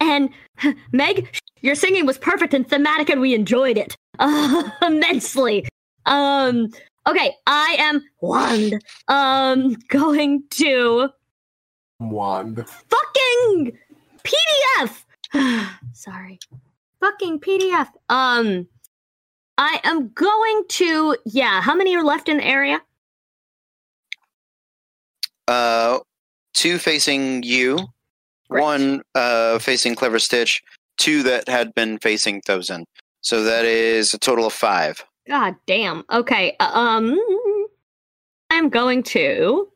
[0.00, 0.30] and
[0.92, 5.66] Meg, your singing was perfect and thematic, and we enjoyed it uh, immensely.
[6.06, 6.68] Um,
[7.06, 8.82] okay, I am wand.
[9.08, 11.10] Um, going to
[12.00, 12.64] Wand.
[12.68, 13.78] fucking
[14.24, 15.04] PDF.
[15.92, 16.38] Sorry,
[17.00, 17.88] fucking PDF.
[18.08, 18.66] Um,
[19.58, 21.60] I am going to yeah.
[21.60, 22.80] How many are left in the area?
[25.48, 25.98] Uh,
[26.54, 27.78] two facing you,
[28.50, 28.62] Great.
[28.62, 30.62] one uh, facing Clever Stitch,
[30.98, 32.84] two that had been facing Thozen.
[33.22, 35.04] So that is a total of five.
[35.26, 36.04] God damn.
[36.12, 36.54] Okay.
[36.60, 37.18] uh, Um,
[38.50, 39.68] I'm going to.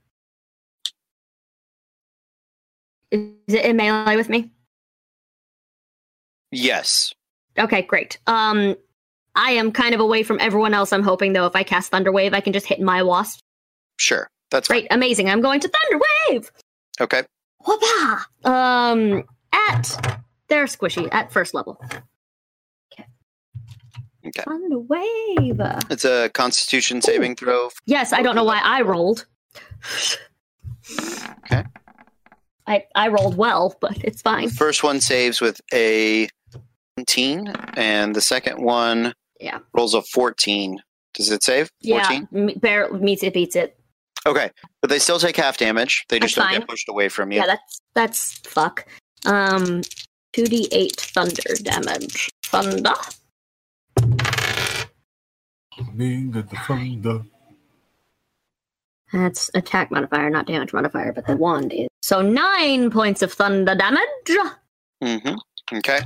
[3.11, 4.51] Is it in melee with me?
[6.51, 7.13] Yes.
[7.59, 8.19] Okay, great.
[8.27, 8.77] Um,
[9.35, 10.93] I am kind of away from everyone else.
[10.93, 13.41] I'm hoping though, if I cast Thunder Wave, I can just hit my wasp.
[13.99, 15.29] Sure, that's Great, amazing.
[15.29, 16.51] I'm going to Thunder Wave.
[16.99, 17.05] fine.
[17.05, 17.23] Okay.
[17.67, 18.19] Whoopah!
[18.45, 20.19] Um, at
[20.49, 21.81] they're squishy at first level.
[22.93, 23.07] Okay.
[24.27, 24.43] Okay.
[24.45, 25.61] Thunder Wave.
[25.91, 27.71] It's a Constitution saving throw.
[27.87, 29.27] Yes, I don't know why I rolled.
[31.45, 31.65] Okay.
[32.67, 34.47] I I rolled well, but it's fine.
[34.49, 36.29] The first one saves with a
[36.97, 39.59] 19, and the second one Yeah.
[39.75, 40.79] rolls a 14.
[41.15, 41.71] Does it save?
[41.81, 42.29] Yeah, 14?
[42.35, 43.77] m- bear meets it, beats it.
[44.27, 44.51] Okay,
[44.81, 46.05] but they still take half damage.
[46.09, 46.61] They just That's don't fine.
[46.61, 47.41] get pushed away from you.
[47.41, 48.87] Yeah, that's that's fuck.
[49.27, 49.83] Um,
[50.33, 52.31] two d eight thunder damage.
[52.45, 52.95] Thunder.
[59.13, 61.89] That's attack modifier, not damage modifier, but the wand is.
[62.03, 64.01] So nine points of thunder damage.
[65.03, 65.35] Mm-hmm.
[65.77, 66.01] Okay.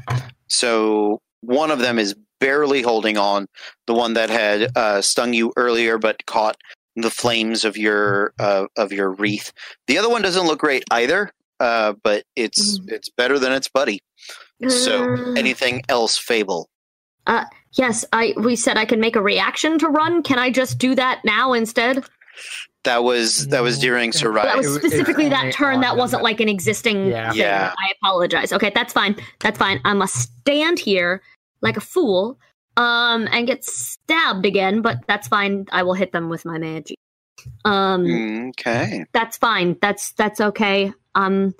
[0.48, 3.47] So one of them is barely holding on.
[3.86, 6.56] The one that had uh, stung you earlier, but caught
[6.97, 9.52] the flames of your uh, of your wreath.
[9.86, 14.01] The other one doesn't look great either, uh, but it's it's better than its buddy.
[14.68, 16.68] So Uh, anything else, Fable?
[17.73, 20.23] yes, I we said I could make a reaction to run.
[20.23, 22.05] Can I just do that now instead?
[22.85, 24.18] That was that was during Yeah.
[24.18, 24.43] Sarai.
[24.43, 25.81] That was It w- specifically that turn.
[25.81, 27.09] That wasn't like an existing.
[27.09, 27.31] Yeah.
[27.31, 27.40] thing.
[27.40, 27.74] Yeah.
[27.77, 28.52] I apologize.
[28.52, 29.16] Okay, that's fine.
[29.40, 29.81] That's fine.
[29.85, 31.20] I must stand here
[31.62, 32.39] like a fool,
[32.76, 34.82] um, and get stabbed again.
[34.82, 35.66] But that's fine.
[35.72, 36.98] I will hit them with my magic.
[37.64, 39.04] Um, Okay.
[39.12, 39.76] that's fine.
[39.80, 40.92] That's that's okay.
[41.14, 41.54] Um,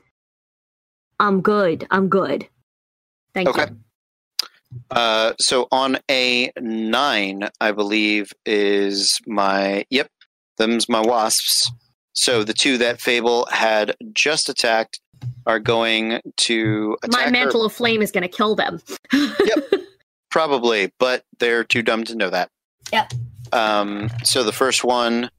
[1.21, 1.87] I'm good.
[1.91, 2.49] I'm good.
[3.35, 3.51] Thank you.
[3.63, 3.67] Okay.
[3.71, 3.79] you.
[4.91, 10.09] Uh, so on a nine, I believe is my yep.
[10.59, 11.71] Them's my wasps.
[12.13, 15.01] So the two that Fable had just attacked
[15.47, 18.81] are going to attack My her, mantle of flame is going to kill them.
[20.37, 22.51] probably, but they're too dumb to know that.
[22.93, 23.11] Yep.
[23.55, 25.31] Um, so the first one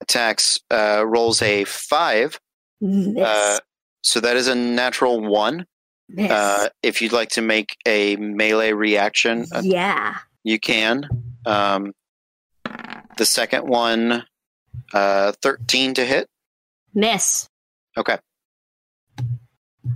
[0.00, 2.38] attacks, uh, rolls a five.
[2.80, 3.20] Miss.
[3.20, 3.58] Uh,
[4.02, 5.66] so that is a natural one.
[6.08, 6.30] Miss.
[6.30, 10.18] Uh, if you'd like to make a melee reaction, uh, yeah.
[10.44, 11.08] you can.
[11.44, 11.92] Um,
[13.16, 14.22] the second one,
[14.94, 16.28] uh, 13 to hit.
[16.94, 17.48] Miss.
[17.96, 18.18] Okay.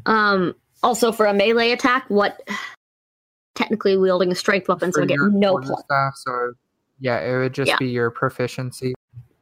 [0.07, 0.57] Um.
[0.83, 2.41] Also, for a melee attack, what?
[3.55, 5.81] Technically wielding a strength weapon, so I get no plus.
[5.85, 6.53] staff, so
[7.01, 7.77] yeah, it would just Yeah.
[7.79, 8.95] be your proficiency.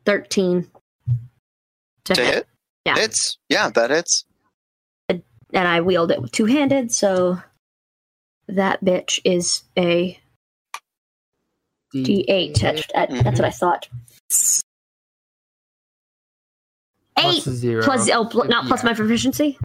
[0.04, 0.70] Thirteen
[2.04, 2.34] to, To hit.
[2.34, 2.46] hit?
[2.86, 2.94] Yeah.
[2.96, 3.38] Hits.
[3.48, 4.24] Yeah, that hits.
[5.08, 5.22] and
[5.54, 7.38] I wield it with two handed, so
[8.48, 10.18] that bitch is a
[11.94, 12.60] D8.
[12.60, 13.88] That's, that- that's what I thought.
[17.18, 17.82] Eight plus zero.
[17.82, 18.90] plus oh, pl- not plus Yeah.
[18.90, 19.58] my proficiency.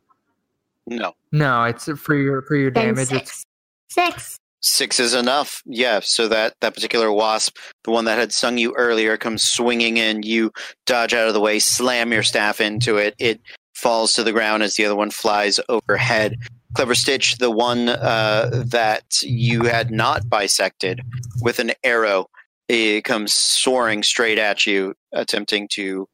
[0.87, 1.13] No.
[1.31, 3.11] No, it's for your for your damage.
[3.11, 3.45] It's
[3.93, 4.23] six.
[4.23, 4.39] Six.
[4.65, 5.61] Six is enough.
[5.65, 9.97] Yeah, so that, that particular wasp, the one that had sung you earlier, comes swinging
[9.97, 10.23] in.
[10.23, 10.51] You
[10.85, 13.13] dodge out of the way, slam your staff into it.
[13.19, 13.41] It
[13.73, 16.37] falls to the ground as the other one flies overhead.
[16.75, 21.01] Clever Stitch, the one uh, that you had not bisected
[21.41, 22.27] with an arrow,
[22.69, 26.07] it comes soaring straight at you, attempting to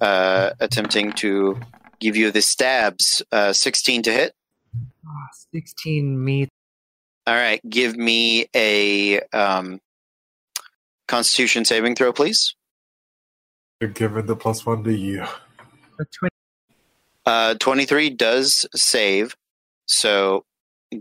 [0.00, 1.58] uh, attempting to
[1.98, 3.20] give you the stabs.
[3.32, 4.32] Uh, Sixteen to hit.
[5.04, 6.52] ah, sixteen meets.
[7.26, 9.80] All right, give me a um,
[11.08, 12.54] Constitution saving throw, please.
[13.80, 15.24] You're giving the plus one to you.
[17.26, 19.36] Uh, Twenty-three does save,
[19.86, 20.44] so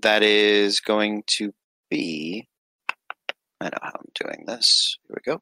[0.01, 1.53] that is going to
[1.91, 2.47] be.
[3.61, 4.97] I know how I'm doing this.
[5.07, 5.41] Here we go.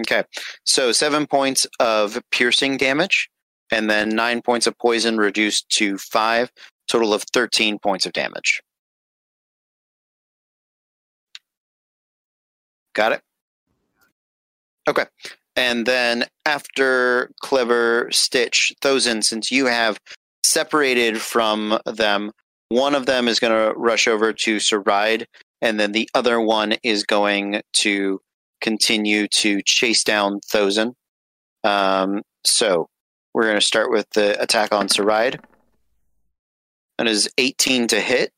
[0.00, 0.24] Okay,
[0.64, 3.30] so seven points of piercing damage,
[3.70, 6.50] and then nine points of poison reduced to five.
[6.88, 8.60] Total of thirteen points of damage.
[12.94, 13.22] Got it.
[14.88, 15.04] Okay.
[15.54, 20.00] And then after Clever Stitch, Thozen, since you have
[20.44, 22.32] separated from them,
[22.70, 25.26] one of them is going to rush over to Saride,
[25.60, 28.20] and then the other one is going to
[28.60, 30.94] continue to chase down Thozen.
[31.64, 32.88] Um, so
[33.34, 35.38] we're going to start with the attack on Saride.
[36.98, 38.32] That is 18 to hit.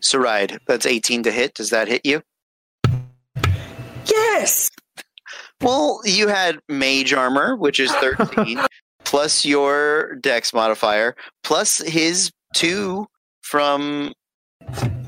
[0.00, 1.54] Saride, that's 18 to hit.
[1.54, 2.22] Does that hit you?
[4.06, 4.70] Yes.
[5.60, 8.60] Well, you had mage armor, which is 13,
[9.04, 11.14] plus your dex modifier,
[11.44, 13.06] plus his two
[13.42, 14.14] from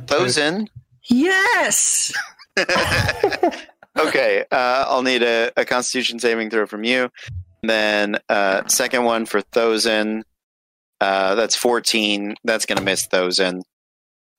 [0.07, 0.69] Thozen.
[1.09, 2.13] Yes.
[3.99, 7.11] okay, uh, I'll need a, a constitution saving throw from you.
[7.63, 10.23] And then uh, second one for Thozen.
[11.01, 12.35] Uh, that's 14.
[12.45, 13.63] That's going to miss Thozen.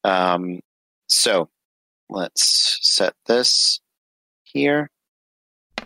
[0.04, 0.60] Um,
[1.08, 1.50] so
[2.10, 3.80] let's set this
[4.44, 4.90] here.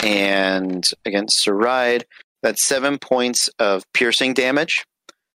[0.02, 2.04] And against Saride,
[2.44, 4.86] that's seven points of piercing damage.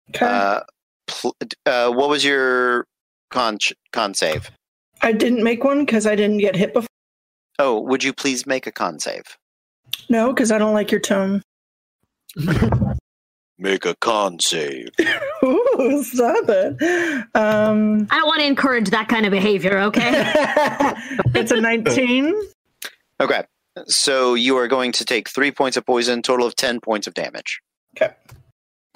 [0.09, 0.25] Okay.
[0.25, 0.61] Uh,
[1.07, 1.35] pl-
[1.65, 2.85] uh, what was your
[3.31, 3.57] con
[3.91, 4.51] con save?
[5.01, 6.87] I didn't make one because I didn't get hit before.
[7.63, 9.37] Oh, would you please make a con save?
[10.09, 11.43] No, because I don't like your tone.
[13.59, 14.87] Make a con save.
[15.45, 16.81] Ooh, stop it.
[17.35, 20.23] Um, I don't want to encourage that kind of behavior, okay?
[21.35, 22.33] it's a 19.
[23.19, 23.43] Okay,
[23.85, 27.13] so you are going to take three points of poison, total of ten points of
[27.13, 27.61] damage.
[27.95, 28.11] Okay.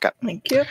[0.03, 0.15] Okay.
[0.23, 0.63] Thank you.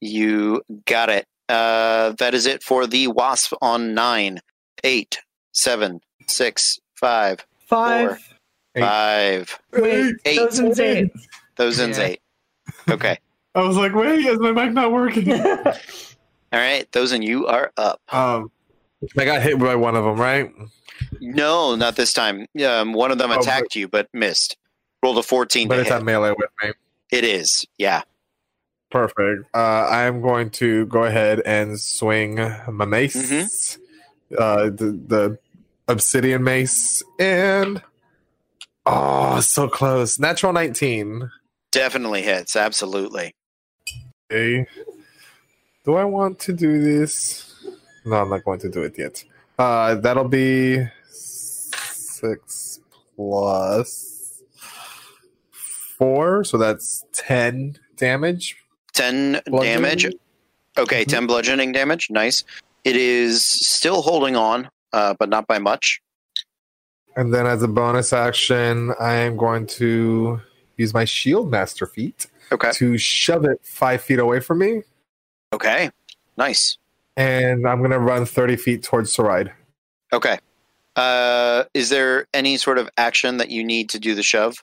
[0.00, 1.24] You got it.
[1.48, 4.40] Uh, that is it for the wasp on nine,
[4.82, 5.20] eight,
[5.52, 8.18] seven, six, five, Five.
[8.74, 8.80] Eight.
[8.82, 9.58] five.
[9.72, 10.36] Wait, Eight.
[10.38, 11.10] Thousands eight.
[11.56, 12.04] Those ends Yeah.
[12.04, 12.20] eight.
[12.88, 13.18] Okay.
[13.54, 15.30] I was like, wait, is my mic not working?
[15.32, 15.72] All
[16.52, 16.90] right.
[16.92, 18.00] Thozen you are up.
[18.12, 18.50] um,
[19.16, 20.52] I got hit by one of them, right?
[21.20, 22.46] No, not this time.
[22.66, 24.56] Um, one of them Oh, attacked you, but missed.
[25.02, 25.96] Rolled a 14 But to it's hit.
[25.98, 26.70] at melee with me.
[27.10, 27.66] It is.
[27.78, 28.02] Yeah.
[28.90, 29.44] Perfect.
[29.54, 32.36] Uh, I am going to go ahead and swing
[32.70, 34.34] my mace, Mm-hmm.
[34.38, 35.38] uh, the, the
[35.88, 37.82] obsidian mace, and
[38.86, 40.18] oh, so close.
[40.18, 41.30] Natural 19.
[41.70, 42.56] Definitely hits.
[42.56, 43.32] Absolutely.
[44.30, 44.66] Okay.
[45.84, 47.44] Do I want to do this?
[48.04, 49.24] No, I'm not going to do it yet.
[49.58, 52.80] Uh, that'll be six
[53.16, 54.42] plus
[55.96, 58.56] four, so that's 10 damage.
[58.94, 60.06] 10 damage.
[60.76, 61.08] Okay, Mhm.
[61.08, 62.08] 10 bludgeoning damage.
[62.10, 62.44] Nice.
[62.84, 66.00] It is still holding on, uh, but not by much.
[67.16, 70.40] And then as a bonus action, I am going to
[70.76, 72.70] use my shield master feat Okay.
[72.72, 74.82] to shove it five feet away from me.
[75.52, 75.90] Okay.
[76.36, 76.78] Nice.
[77.16, 79.52] And I'm going to run 30 feet towards Saride.
[80.12, 80.38] Okay.
[80.96, 84.62] Uh, is there any sort of action that you need to do the shove?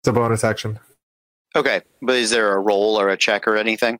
[0.00, 0.78] It's a bonus action.
[1.56, 3.98] Okay, but is there a roll or a check or anything?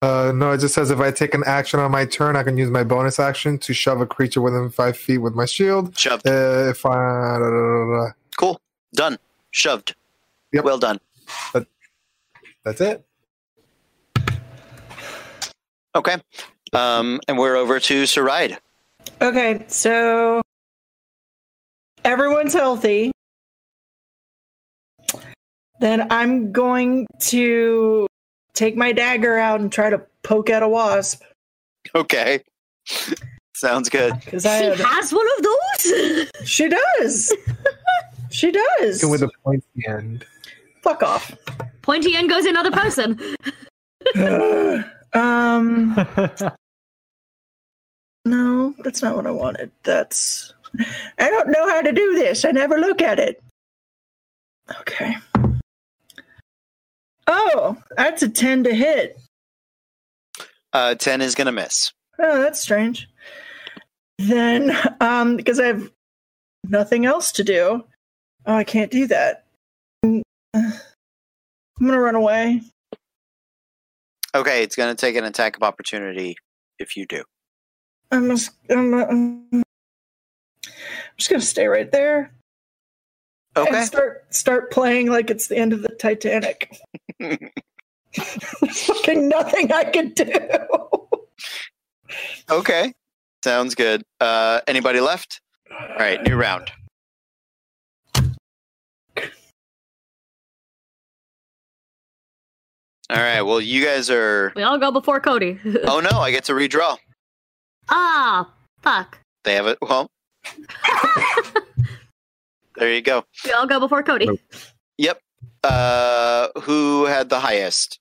[0.00, 2.56] Uh, no, it just says if I take an action on my turn, I can
[2.56, 5.96] use my bonus action to shove a creature within five feet with my shield.
[5.98, 6.26] Shoved.
[6.26, 6.94] Uh, if I.
[6.94, 8.12] da, da, da, da.
[8.36, 8.60] Cool.
[8.94, 9.18] Done.
[9.50, 9.94] Shoved.
[10.52, 10.64] Yep.
[10.64, 11.00] Well done.
[12.64, 13.04] That's it.
[15.94, 16.16] Okay.
[16.72, 18.58] Um, and we're over to Saride.
[19.20, 20.42] Okay, so
[22.04, 23.10] everyone's healthy.
[25.80, 28.07] Then I'm going to
[28.58, 31.22] take my dagger out and try to poke at a wasp
[31.94, 32.42] Okay.
[33.54, 34.14] Sounds good.
[34.24, 36.30] because she had, has one of those?
[36.44, 37.34] she does.
[38.30, 39.04] she does.
[39.04, 40.26] With a pointy end.
[40.82, 41.34] Fuck off.
[41.82, 43.18] Pointy end goes another person.
[45.14, 45.94] um,
[48.24, 49.70] no, that's not what I wanted.
[49.82, 50.52] That's
[51.18, 52.44] I don't know how to do this.
[52.44, 53.42] I never look at it.
[54.80, 55.16] Okay.
[57.30, 59.20] Oh, that's a ten to hit.
[60.72, 61.92] Uh, 10 is going to miss.
[62.18, 63.08] Oh, that's strange.
[64.18, 65.90] Then, um, because I have
[66.68, 67.84] nothing else to do.
[68.46, 69.44] Oh, I can't do that.
[70.02, 70.22] I'm
[71.80, 72.60] gonna run away.
[74.34, 76.36] Okay, it's going to take an attack of opportunity
[76.78, 77.22] if you do.
[78.10, 79.62] I'm just, I'm, I'm
[81.16, 82.32] just gonna stay right there
[83.56, 83.76] Okay.
[83.76, 86.78] and start start playing like it's the end of the Titanic.
[87.18, 90.30] There's fucking nothing I can do.
[92.50, 92.92] Okay.
[93.44, 94.02] Sounds good.
[94.20, 95.40] Uh, anybody left?
[95.70, 96.70] All right, new round.
[103.10, 104.52] All right, well, you guys are.
[104.54, 105.58] We all go before Cody.
[105.84, 106.96] Oh no, I get to redraw.
[107.88, 108.50] ah,
[108.82, 109.18] fuck.
[109.44, 109.78] They have it.
[109.80, 110.10] Well,
[112.76, 113.24] there you go.
[113.44, 114.28] We all go before Cody.
[114.98, 115.20] Yep.
[115.64, 117.98] Uh, who had the highest?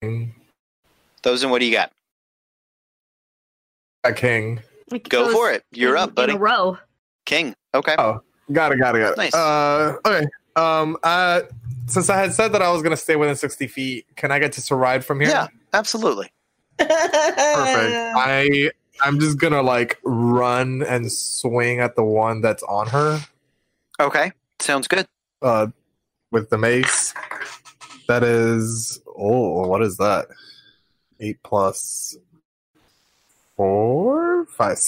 [0.00, 0.34] King.
[1.22, 1.92] Thozen what do you got?
[4.04, 4.60] A king.
[4.92, 5.62] It Go goes for it.
[5.72, 6.32] You're in- up, buddy.
[6.32, 6.78] In a row.
[7.26, 7.54] King.
[7.74, 7.94] Okay.
[7.98, 8.20] Oh,
[8.50, 9.18] got it, got it, got it.
[9.18, 9.34] Nice.
[9.34, 10.26] Uh, okay.
[10.56, 11.42] Um, uh,
[11.86, 14.52] since I had said that I was gonna stay within sixty feet, can I get
[14.52, 15.28] to Saride from here?
[15.28, 16.32] Yeah, absolutely.
[16.78, 16.96] Perfect.
[16.96, 18.70] I
[19.02, 23.20] I'm just gonna like run and swing at the one that's on her.
[24.00, 25.06] Okay, sounds good.
[25.42, 25.68] Uh,
[26.30, 27.14] with the mace.
[28.08, 30.26] That is oh, what is that?
[31.20, 32.16] Eight plus
[33.56, 34.78] four, five,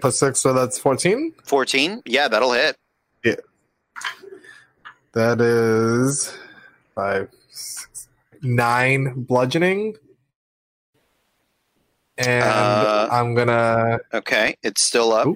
[0.00, 1.32] plus six, so that's fourteen.
[1.44, 2.02] 14.
[2.06, 2.76] Yeah, that'll hit.
[3.24, 3.36] Yeah.
[5.12, 6.36] That is
[6.94, 8.08] five, six,
[8.42, 9.94] nine bludgeoning.
[12.18, 15.28] And Uh, I'm gonna Okay, it's still up.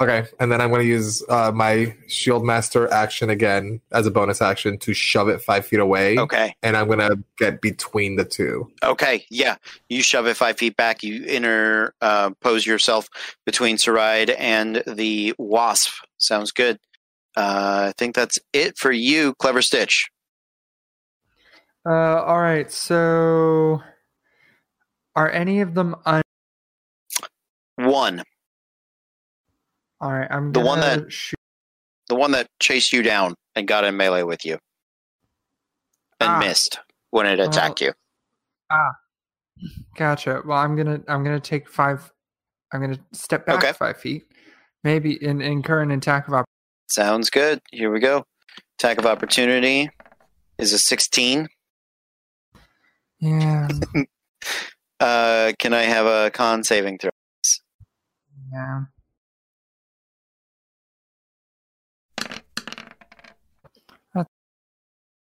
[0.00, 4.40] Okay, and then I'm gonna use uh, my shield master action again as a bonus
[4.42, 6.18] action to shove it five feet away.
[6.18, 8.70] Okay, And I'm gonna get between the two.
[8.82, 9.56] okay, yeah.
[9.88, 11.02] You shove it five feet back.
[11.02, 13.08] You inter uh, pose yourself
[13.44, 15.92] between Saride and the wasp.
[16.18, 16.78] Sounds good.
[17.36, 20.08] Uh, I think that's it for you, Clever Stitch.
[21.88, 22.70] Uh, all right.
[22.72, 23.80] So,
[25.14, 26.22] are any of them un-
[27.76, 28.22] One,
[30.00, 30.28] All right.
[30.30, 31.38] I'm The one that- shoot.
[32.08, 34.58] the one that chased you down and got in melee with you,
[36.20, 36.38] and Ah.
[36.38, 36.78] missed
[37.10, 37.92] when it attacked you.
[38.70, 38.92] Ah,
[39.96, 40.42] gotcha.
[40.44, 42.12] Well, I'm gonna I'm gonna take five.
[42.72, 43.72] I'm gonna step back Okay.
[43.72, 44.30] five feet,
[44.84, 46.52] maybe in incur an attack of opportunity.
[46.88, 47.60] Sounds good.
[47.72, 48.24] Here we go.
[48.78, 49.88] Attack of opportunity
[50.58, 51.48] is a sixteen.
[53.18, 53.68] Yeah.
[54.98, 57.10] Uh, can I have a con saving throw?
[58.50, 58.84] Yeah.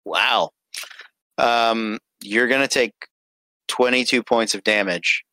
[0.09, 0.51] Wow.
[1.37, 2.95] Um, you're gonna take
[3.69, 5.25] twenty-two points of damage.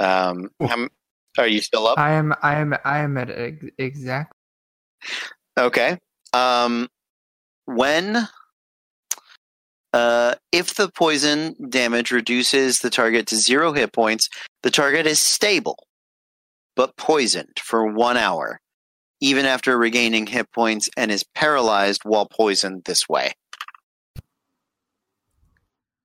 [0.00, 0.88] Um, how
[1.38, 1.98] are you still up?
[1.98, 2.34] I am.
[2.42, 2.74] I am.
[2.84, 4.32] I am at ex- exact.
[5.58, 5.98] Okay.
[6.32, 6.88] Um,
[7.66, 8.28] when,
[9.92, 14.28] uh, if the poison damage reduces the target to zero hit points,
[14.62, 15.86] the target is stable,
[16.74, 18.60] but poisoned for one hour,
[19.20, 23.32] even after regaining hit points, and is paralyzed while poisoned this way.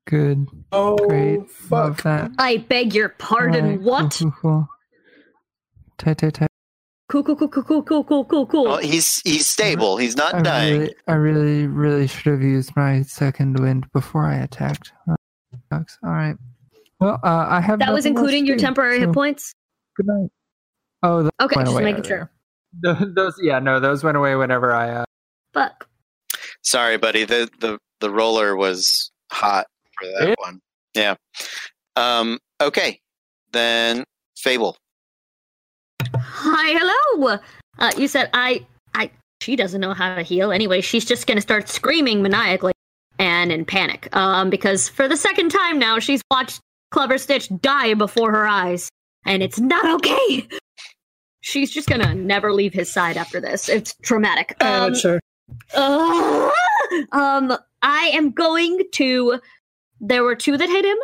[0.10, 0.48] Good.
[0.72, 1.42] Oh, Great.
[1.70, 2.32] Love that.
[2.40, 3.64] I beg your pardon.
[3.66, 4.18] Alright, What?
[4.18, 4.68] Cool, cool, cool.
[6.00, 6.50] Tight, tight, tight.
[7.10, 8.64] Cool, cool, cool, cool, cool, cool, cool, cool, cool.
[8.64, 9.98] Well, he's he's stable.
[9.98, 10.80] He's not I dying.
[10.82, 14.94] really, I really, really should have used my second wind before I attacked.
[15.08, 15.16] Uh,
[15.72, 15.98] sucks.
[16.04, 16.36] All right.
[17.00, 17.78] Well, uh, I have.
[17.80, 19.54] that was including your do, temporary so hit points?
[19.96, 20.30] Good night.
[21.04, 22.32] Oh, those Okay, just away making sure.
[22.82, 24.90] those, yeah, no, those went away whenever I.
[24.90, 25.06] Uh,
[25.54, 25.88] Fuck.
[26.64, 27.26] Sorry, buddy.
[27.26, 29.68] The the the roller was hot
[30.00, 30.36] for that Yeah.
[30.38, 30.60] one.
[30.96, 31.16] Yeah.
[31.96, 32.40] Um.
[32.62, 33.00] Okay.
[33.52, 34.04] Then
[34.38, 34.78] Fable.
[36.16, 37.38] Hi, hello.
[37.78, 39.12] Uh, you said I, I.
[39.42, 40.82] She doesn't know how to heal anyway.
[40.82, 42.74] She's just gonna start screaming maniacally
[43.18, 44.14] and in panic.
[44.16, 46.60] Um, because for the second time now, she's watched
[46.92, 48.90] Clever Stitch die before her eyes,
[49.26, 50.48] and it's not okay.
[51.42, 53.70] She's just gonna never leave his side after this.
[53.70, 54.56] It's traumatic.
[54.62, 55.20] Um, Ouch, sir.
[55.76, 56.52] uh,
[57.12, 59.40] um, I am going to.
[60.00, 60.98] There were two that hit him.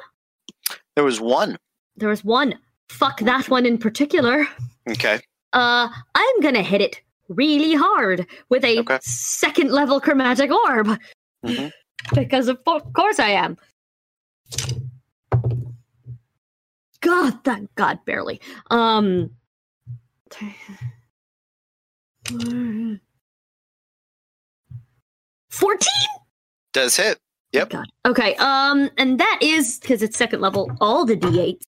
[0.96, 1.58] There was one.
[1.98, 2.58] There was one.
[2.90, 4.48] Fuck that one in particular.
[4.90, 5.20] Okay.
[5.54, 9.00] Uh, I'm gonna hit it really hard with a Okay.
[9.02, 11.00] second level chromatic orb.
[11.46, 11.72] Mhm.
[12.14, 13.58] Because of, of course I am.
[17.02, 18.40] God, thank God, barely.
[18.70, 19.32] Um.
[25.50, 25.92] Fourteen.
[26.74, 27.18] Does hit.
[27.56, 27.70] Yep.
[27.70, 27.86] God.
[28.06, 28.36] Okay.
[28.36, 30.70] Um, and that is because it's second level.
[30.82, 31.62] All the d8.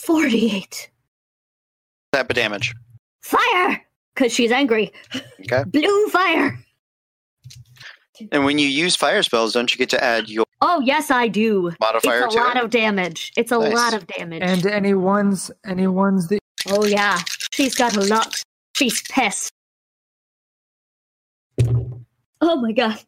[0.00, 0.90] Forty-eight.
[2.12, 2.74] Type of damage.
[3.22, 3.80] Fire!
[4.14, 4.92] Because she's angry.
[5.40, 5.64] Okay.
[5.66, 6.58] Blue fire!
[8.32, 11.28] And when you use fire spells, don't you get to add your Oh, yes, I
[11.28, 11.72] do.
[11.80, 12.64] modifier it's a to lot it?
[12.64, 13.32] of damage.
[13.36, 13.72] It's a Nice.
[13.74, 14.42] lot of damage.
[14.44, 16.38] and any ones, any ones that
[16.68, 17.18] oh, yeah.
[17.52, 18.42] She's got a lot.
[18.76, 19.50] She's pissed.
[22.40, 22.98] Oh, my God.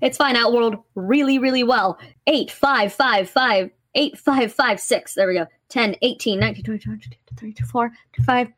[0.00, 0.36] It's fine.
[0.36, 1.98] Outworld really, really well.
[2.26, 5.14] 8, 5, 5, 5, 8, 5, 5, 6.
[5.14, 5.46] There we go.
[5.70, 8.48] 10, 18, 19, 20, 21, 22, 23, 24, 25,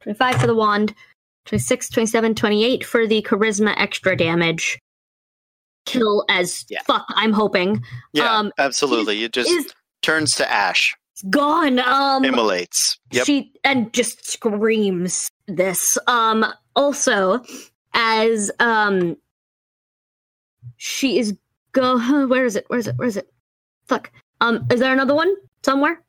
[0.00, 0.94] 25 for the wand,
[1.46, 4.78] 26, 27, 28 for the charisma extra damage.
[5.86, 6.82] Kill as Yeah.
[6.86, 7.82] fuck, I'm hoping.
[8.12, 9.24] Yeah, um, absolutely.
[9.24, 9.72] It just Is
[10.02, 11.78] turns to ash, It's gone.
[11.78, 12.98] Um, immolates.
[13.12, 13.24] Yep.
[13.26, 15.96] she and just screams this.
[16.06, 16.44] Um,
[16.76, 17.42] also,
[17.94, 19.16] as um,
[20.78, 21.36] she is
[21.72, 21.98] go.
[22.26, 22.64] Where is it?
[22.68, 22.96] Where is it?
[22.96, 23.30] Where is it?
[23.86, 24.10] Fuck.
[24.40, 26.00] Um, is there another one somewhere?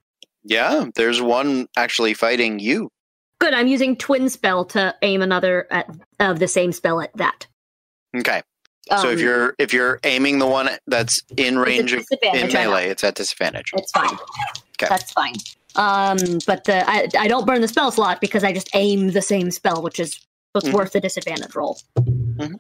[0.46, 2.90] yeah, there's one actually fighting you.
[3.40, 3.54] Good.
[3.54, 5.90] I'm using twin spell to aim another at,
[6.20, 7.46] of the same spell at that.
[8.16, 8.42] Okay.
[9.00, 12.56] so if Um, you're if you're aiming the one that's in range of in disadvantage,
[12.56, 12.70] I know.
[12.72, 13.72] melee, it's at disadvantage.
[13.76, 14.14] It's fine.
[14.82, 14.88] Okay.
[14.90, 15.36] That's fine.
[15.76, 16.18] Um,
[16.48, 19.52] but the I, I don't burn the spell slot because I just aim the same
[19.52, 20.20] spell, which is
[20.54, 20.74] what's Mhm.
[20.74, 21.80] worth the disadvantage roll.
[21.98, 22.60] Mhm.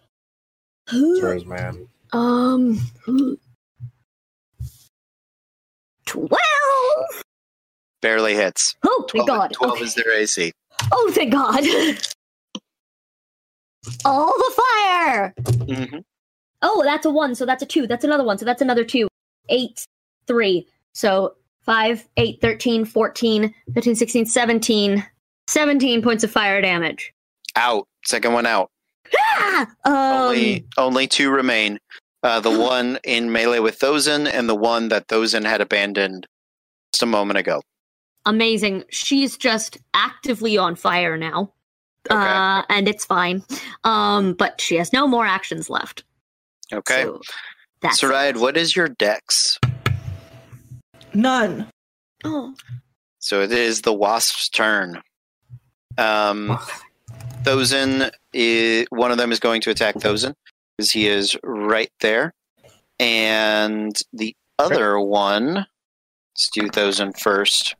[0.91, 1.88] Yours, man.
[2.11, 2.80] Um,
[6.06, 6.30] twelve.
[8.02, 8.76] Barely hits.
[8.84, 9.53] Oh, thank 12, God.
[9.53, 9.84] 12 Okay.
[9.84, 10.52] is their AC.
[10.91, 11.64] Oh, thank God.
[14.06, 15.34] All the fire.
[15.68, 15.98] hmm
[16.61, 17.88] Oh, that's a one, so that's a two.
[17.88, 19.07] That's another one, so that's another two.
[19.49, 19.86] Eight,
[20.27, 20.68] three.
[20.94, 25.06] So 5, 8, 13, 14, 15, 16, 17.
[25.48, 27.14] 17 points of fire damage.
[27.56, 27.88] Out.
[28.06, 28.69] Second one out.
[29.18, 29.68] Ah!
[29.86, 31.80] Um, only only two remain.
[32.22, 36.28] Uh, the one in melee with Thozen and the one that Thozen had abandoned
[36.91, 37.62] just a moment ago.
[38.26, 38.84] amazing.
[38.90, 41.54] She's just actively on fire now.
[42.12, 42.20] Okay.
[42.20, 43.44] Uh, and it's fine.
[43.84, 46.04] Um, but she has no more actions left.
[46.74, 47.04] Okay.
[47.04, 47.22] So
[47.82, 49.58] that's Sarayad, what is your dex?
[51.14, 51.68] None.
[52.24, 52.54] Oh,
[53.20, 55.02] So it is the wasp's turn.
[55.98, 56.60] Um,
[57.44, 60.34] Thozen, is, one of them is going to attack Thozen
[60.80, 62.34] because he is right there.
[63.01, 67.76] And the other one, let's do Thozen first.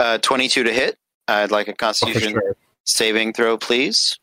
[0.00, 0.98] Uh, 22 to hit.
[1.28, 2.56] I'd like a Oh, constitution sure.
[2.84, 4.18] saving throw, please.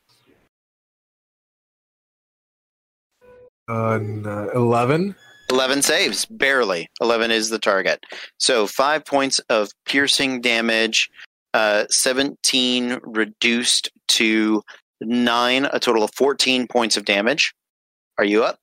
[3.69, 5.15] Uh, uh, 11.
[5.49, 6.89] 11 saves, barely.
[6.99, 8.03] 11 is the target.
[8.39, 11.09] So five points of piercing damage,
[11.53, 14.61] uh, 17 reduced to
[15.01, 17.53] nine, a total of 14 points of damage.
[18.17, 18.59] Are you up?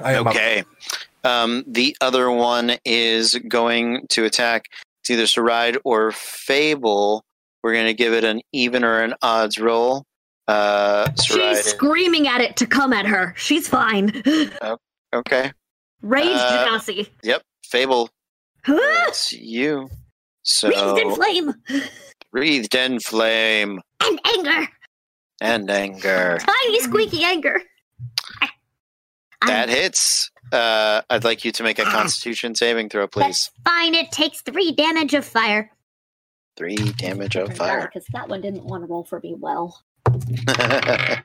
[0.00, 0.34] I am up.
[0.34, 0.64] Okay.
[1.22, 4.66] Um, the other one is going to attack.
[5.00, 7.24] It's either Saride or Fable.
[7.62, 10.04] We're going to give it an even or an odds roll.
[10.46, 13.32] Uh, she's screaming at it to come at her.
[13.36, 14.22] She's fine.
[15.14, 15.52] Okay.
[16.02, 17.08] Rage Uh, Genasi.
[17.22, 17.42] Yep.
[17.64, 18.10] Fable.
[18.64, 18.76] Huh?
[19.08, 19.88] It's you.
[20.44, 21.54] So Wreathed in flame
[22.30, 24.68] breathed in flame and anger.
[25.40, 26.38] and anger.
[26.40, 27.60] Tiny squeaky anger.
[28.40, 28.50] I-
[29.46, 30.30] That hits.
[30.52, 33.22] Uh, I'd like you to make a Constitution saving throw, please.
[33.24, 33.94] That's fine.
[33.94, 35.70] It takes three damage of fire.
[36.56, 37.90] Three damage of fire.
[37.92, 39.82] Because that one didn't want to roll for me well.
[40.08, 41.20] okay.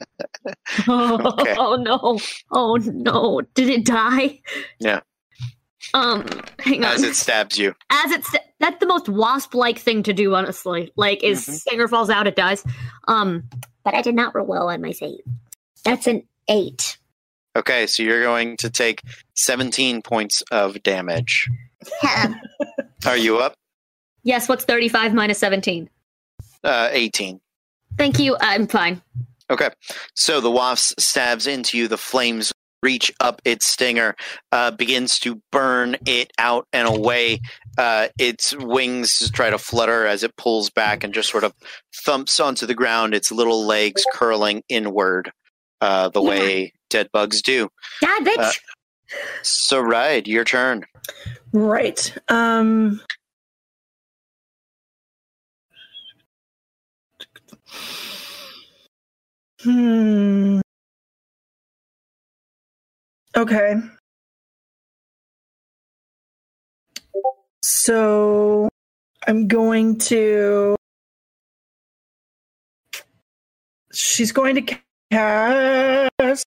[0.88, 2.20] Oh no!
[2.52, 3.42] Oh no!
[3.54, 4.40] Did it die?
[4.80, 5.02] Yeah.
[5.94, 6.26] Um,
[6.60, 6.92] hang on.
[6.94, 7.74] As it stabs you.
[7.90, 10.92] As it's that's the most wasp-like thing to do, honestly.
[10.96, 11.54] Like, is Mhm.
[11.60, 12.64] Stinger falls out, it dies.
[13.08, 13.44] Um,
[13.86, 15.20] but I did not roll well on my save.
[15.86, 16.98] That's an eight.
[17.56, 19.02] Okay, so you're going to take
[19.36, 21.48] 17 points of damage.
[22.04, 22.34] Yeah.
[23.06, 23.54] Are you up?
[24.24, 24.50] yes.
[24.50, 25.90] What's thirty-five minus seventeen?
[26.64, 27.40] Uh, 18.
[27.98, 28.36] Thank you.
[28.42, 29.02] I'm fine.
[29.50, 29.70] Okay.
[30.14, 31.88] So the wasp stabs into you.
[31.88, 32.52] The flames
[32.82, 34.16] reach up its stinger,
[34.52, 37.40] uh, begins to burn it out and away.
[37.78, 41.54] Uh, its wings try to flutter as it pulls back and just sort of
[42.06, 45.32] thumps onto the ground, its little legs curling inward
[45.82, 46.30] uh, the Yeah.
[46.30, 47.70] way dead bugs do.
[48.04, 48.38] Bitch.
[48.38, 48.52] Uh,
[49.44, 50.86] Saride, your turn.
[51.52, 52.14] Right.
[52.28, 53.02] Um.
[59.62, 60.60] Hmm.
[63.40, 63.76] Okay.
[67.64, 68.68] So
[69.26, 70.76] I'm going to.
[73.94, 74.78] She's going to
[75.12, 76.46] cast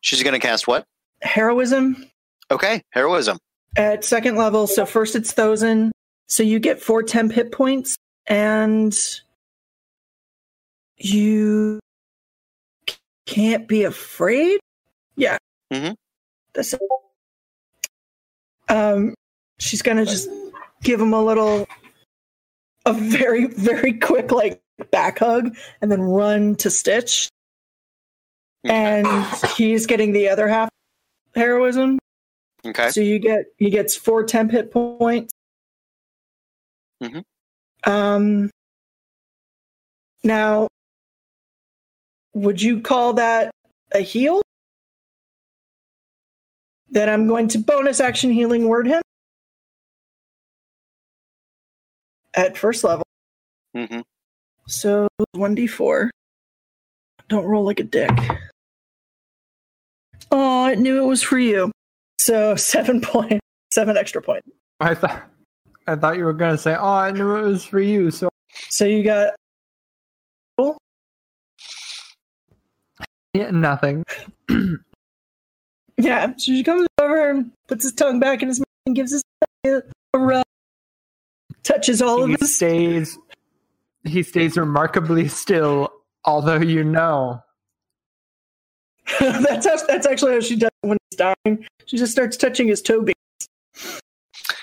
[0.00, 0.84] She's going to cast what?
[1.22, 2.10] heroism
[2.50, 3.38] Okay, heroism.
[3.76, 4.66] at second level.
[4.66, 5.92] So first it's Thozen.
[6.28, 7.94] So you get four temp hit points,
[8.26, 8.92] and
[10.96, 11.78] you
[13.26, 14.58] can't be afraid.
[15.72, 15.94] Mhm.
[16.52, 16.74] That's.
[18.68, 19.14] Um,
[19.58, 20.28] she's gonna just
[20.82, 21.66] give him a little,
[22.86, 24.60] a very very quick like
[24.90, 27.28] back hug, and then run to Stitch,
[28.64, 29.06] and
[29.56, 30.68] he's getting the other half
[31.34, 31.98] heroism.
[32.64, 32.90] Okay.
[32.90, 35.32] So you get he gets four temp hit points.
[37.02, 37.22] Mhm.
[37.84, 38.50] Um.
[40.22, 40.68] Now,
[42.34, 43.50] would you call that
[43.92, 44.42] a heal?
[46.90, 49.02] Then I'm going to bonus action healing word him
[52.34, 53.04] at first level.
[53.74, 54.00] hmm
[54.66, 56.10] So one d four.
[57.28, 58.10] Don't roll like a dick.
[60.32, 61.70] Oh, I knew it was for you.
[62.18, 63.40] So seven point,
[63.72, 64.42] seven extra point.
[64.80, 65.22] I thought
[65.86, 68.28] I thought you were gonna say, "Oh, I knew it was for you." So
[68.68, 69.34] So you got
[73.32, 74.04] yeah, nothing.
[76.04, 76.26] yeah.
[76.26, 79.22] So she comes over and puts his tongue back in his mouth and gives us
[79.64, 79.82] a
[80.14, 80.44] rub.
[81.62, 82.56] Touches all he of his.
[82.56, 83.18] stays.
[84.04, 85.90] He stays remarkably still,
[86.24, 87.42] although you know.
[89.20, 91.66] that's how, that's actually how she does it when he's dying.
[91.86, 93.48] She just starts touching his toe beans,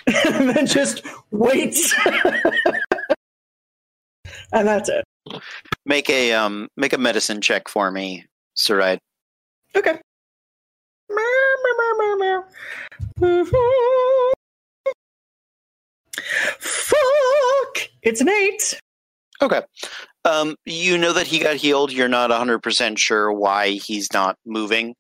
[0.25, 1.93] and then just waits.
[4.53, 5.03] and that's it.
[5.85, 8.97] Make a um make a medicine check for me, Sarai.
[9.75, 9.99] Okay.
[16.59, 17.89] Fuck!
[18.01, 18.79] It's an eight.
[19.41, 19.61] Okay.
[20.25, 21.91] Um, you know that he got healed.
[21.91, 24.95] You're not 100% sure why he's not moving.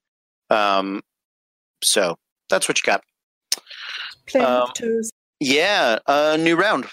[0.49, 1.01] Um,
[1.83, 2.15] so
[2.49, 3.01] that's what you got.
[4.27, 5.11] Playing Um, with toes.
[5.39, 6.85] Yeah, a new round.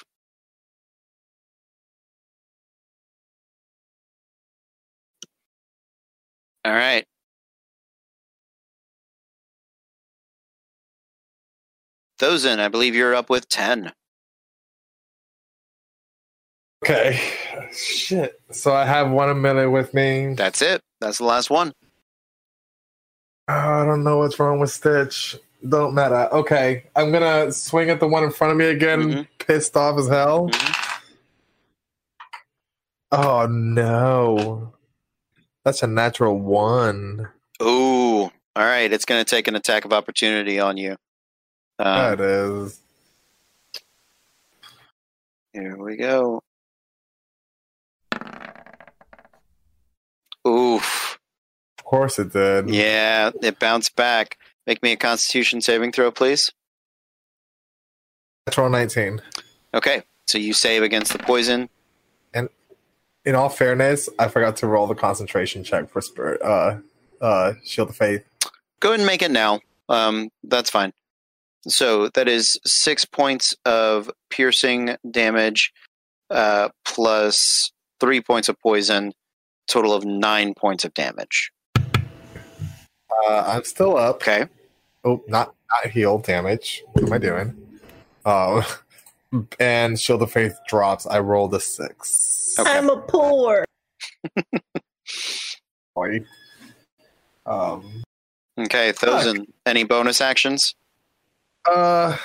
[6.64, 7.06] All right.
[12.18, 13.92] Thozen, I believe you're up with 10.
[16.84, 17.20] Okay.
[17.72, 18.40] Shit.
[18.50, 20.34] So I have one a minute with me.
[20.34, 20.82] That's it.
[21.00, 21.72] That's the last one.
[23.48, 25.36] I don't know what's wrong with Stitch.
[25.66, 26.28] Don't matter.
[26.32, 26.84] Okay.
[26.94, 29.28] I'm gonna swing at the one in front of me again, Mhm.
[29.38, 30.48] pissed off as hell.
[30.50, 31.00] Mhm.
[33.12, 34.74] Oh no.
[35.64, 37.30] That's a natural one.
[37.62, 38.24] Ooh.
[38.24, 38.92] All right.
[38.92, 40.96] It's going to take an attack of opportunity on you.
[41.78, 42.80] Um, that is.
[45.52, 46.42] Here we go.
[50.46, 51.18] Oof.
[51.78, 52.70] Of course it did.
[52.70, 54.38] Yeah, it bounced back.
[54.66, 56.50] Make me a constitution saving throw, please.
[58.46, 59.22] Natural 19.
[59.74, 61.68] Okay, so you save against the poison.
[62.32, 62.48] And
[63.24, 66.78] in all fairness, I forgot to roll the concentration check for spirit uh
[67.20, 68.24] uh Shield of Faith.
[68.80, 69.60] Go ahead and make it now.
[69.88, 70.92] Um, that's fine.
[71.66, 75.72] So that is six points of piercing damage,
[76.30, 79.12] uh, plus three points of poison,
[79.66, 81.50] total of nine points of damage.
[83.26, 84.16] Uh I'm still up.
[84.16, 84.46] Okay.
[85.04, 86.82] Oh, not not heal damage.
[86.92, 87.78] What am I doing?
[88.24, 88.80] Oh,
[89.60, 91.06] and Shield of Faith drops.
[91.06, 92.56] I rolled a six.
[92.58, 92.70] Okay.
[92.70, 93.64] I'm a poor.
[95.94, 96.20] Boy.
[97.46, 98.02] Um.
[98.58, 100.74] Okay, Thozen, any bonus actions?
[101.66, 102.16] Uh.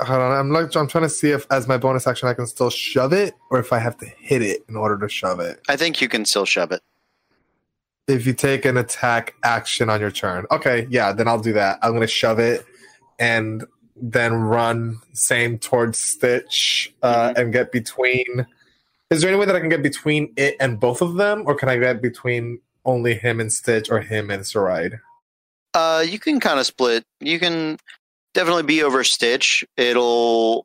[0.00, 0.32] Hold on.
[0.32, 3.12] I'm like I'm trying to see if, as my bonus action, I can still shove
[3.12, 5.60] it, or if I have to hit it in order to shove it.
[5.68, 6.82] I think you can still shove it.
[8.08, 11.78] If you take an attack action on your turn, okay, yeah, then I'll do that.
[11.80, 12.66] I'm gonna shove it,
[13.20, 13.64] and
[13.94, 18.48] then run same towards Stitch, uh, and get between.
[19.10, 21.54] Is there any way that I can get between it and both of them, or
[21.54, 24.98] can I get between only him and Stitch, or him and Saride?
[25.72, 27.04] Uh, you can kind of split.
[27.20, 27.78] You can
[28.38, 29.64] definitely be over Stitch.
[29.76, 30.64] It'll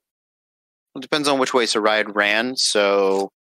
[0.95, 2.55] it depends on which way Saride ran.
[2.55, 3.31] So,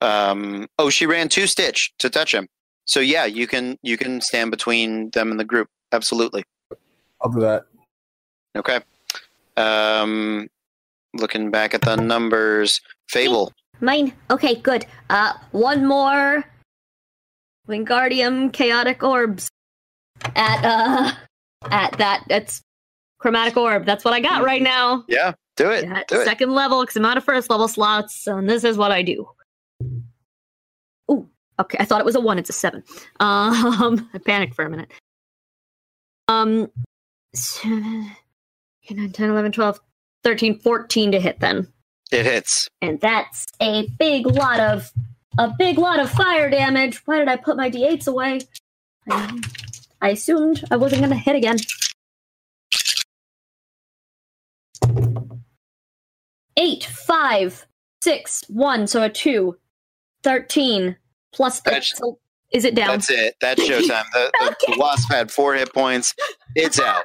[0.00, 2.48] um, oh, she ran to Stitch to touch him.
[2.86, 5.68] So yeah, you can you can stand between them and the group.
[5.92, 6.44] Absolutely.
[7.20, 7.66] I'll do that.
[8.56, 8.80] Okay.
[9.58, 10.48] Um,
[11.14, 13.52] looking back at the numbers, Fable.
[13.80, 14.14] Mine.
[14.30, 14.86] Okay, good.
[15.10, 16.42] Uh, one more
[17.68, 19.50] Wingardium Chaotic Orbs
[20.34, 21.12] at uh
[21.70, 22.24] at that.
[22.28, 22.62] That's
[23.18, 23.84] chromatic orb.
[23.84, 25.04] That's what I got right now.
[25.08, 25.88] Yeah, do it.
[26.08, 26.24] Do it.
[26.24, 29.28] second level because I'm out of first level slots, and this is what I do.
[31.10, 31.28] Ooh,
[31.60, 31.78] okay.
[31.80, 32.38] I thought it was a one.
[32.38, 32.82] It's a seven.
[33.20, 34.90] Um, I panicked for a minute.
[36.28, 36.70] Um,
[37.34, 38.10] seven,
[38.88, 39.80] eight, nine, 10, 11, 12,
[40.24, 41.66] 13, 14 to hit then.
[42.10, 42.68] It hits.
[42.80, 44.90] And that's a big lot of
[45.38, 47.02] a big lot of fire damage.
[47.06, 48.40] Why did I put my d8s away?
[49.10, 49.40] I,
[50.00, 51.58] I assumed I wasn't gonna hit again.
[56.56, 57.66] Eight, five,
[58.02, 59.56] six, one, so a two.
[60.22, 60.96] Thirteen
[61.32, 62.18] plus That's- so-
[62.50, 62.88] is it down?
[62.88, 63.34] That's it.
[63.42, 64.04] That's showtime.
[64.14, 66.14] The, the, the wasp had four hit points.
[66.56, 67.04] It's out.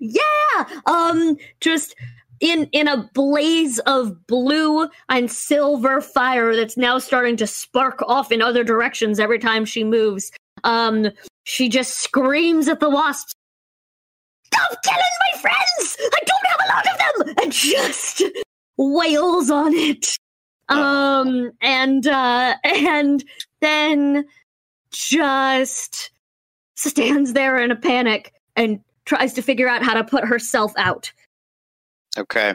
[0.00, 1.94] yeah um just
[2.40, 8.32] in in a blaze of blue and silver fire that's now starting to spark off
[8.32, 10.30] in other directions every time she moves
[10.64, 11.08] um
[11.44, 13.34] she just screams at the wasps
[14.58, 15.02] stop killing
[15.32, 18.22] my friends i don't have a lot of them and just
[18.76, 20.16] wails on it
[20.68, 23.24] um and uh and
[23.60, 24.24] then
[24.90, 26.10] just
[26.74, 31.10] stands there in a panic and tries to figure out how to put herself out.
[32.16, 32.54] Okay.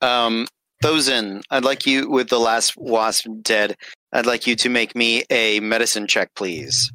[0.00, 0.46] Um,
[0.82, 3.76] Thozen, I'd like you with the last wasp dead.
[4.12, 6.92] I'd like you to make me a medicine check, please.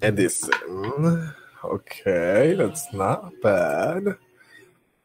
[0.00, 1.34] Edison.
[1.64, 4.16] Okay, that's not bad.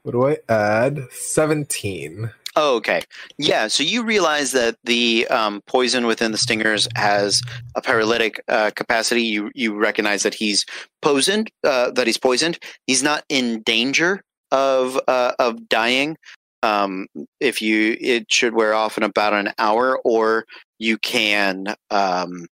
[0.04, 1.00] What do I add?
[1.12, 2.32] 17.
[2.58, 3.02] Oh, okay.
[3.38, 7.42] Yeah, so you realize that the um, poison within the stingers has
[7.76, 9.24] a paralytic uh, capacity.
[9.24, 10.66] You you recognize that he's
[11.02, 11.52] poisoned.
[11.64, 12.58] Uh, that he's poisoned.
[12.88, 14.22] He's not in danger
[14.52, 16.18] of uh, of dying.
[16.64, 17.08] Um,
[17.40, 20.46] if you, it should wear off in about an hour, or
[20.80, 22.48] you can um,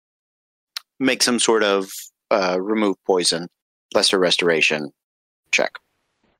[0.99, 1.93] make some sort of
[2.31, 3.49] uh, remove poison,
[3.95, 4.93] lesser restoration
[5.53, 5.79] check.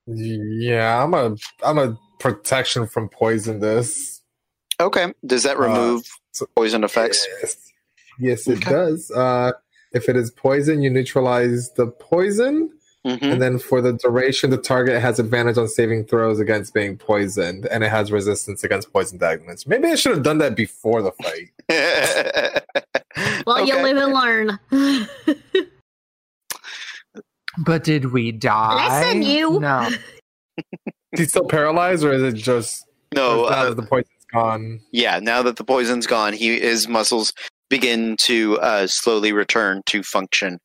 [0.07, 3.61] Yeah, I'm a I'm a protection from poison.
[3.61, 4.21] This
[4.81, 5.13] Okay.
[5.27, 7.27] Does that Uh, remove so- poison effects?
[7.43, 7.57] yes,
[8.19, 8.71] yes, it Okay.
[8.71, 9.11] does.
[9.11, 9.53] Uh,
[9.93, 12.71] if it is poison, you neutralize the poison,
[13.05, 16.97] hmm and then for the duration, the target has advantage on saving throws against being
[16.97, 19.67] poisoned, and it has resistance against poison damage.
[19.67, 21.51] Maybe I should have done that before the fight.
[23.47, 24.59] Well, you live and learn.
[27.61, 29.01] But did we die?
[29.03, 29.61] Listen, you.
[29.61, 29.89] No.
[31.13, 34.25] Is he still paralyzed, or is it just No, or now uh, that the poison's
[34.33, 34.81] gone?
[34.93, 35.19] yeah.
[35.19, 37.33] Now that the poison's gone, he his muscles
[37.69, 40.59] begin to uh, slowly return to function.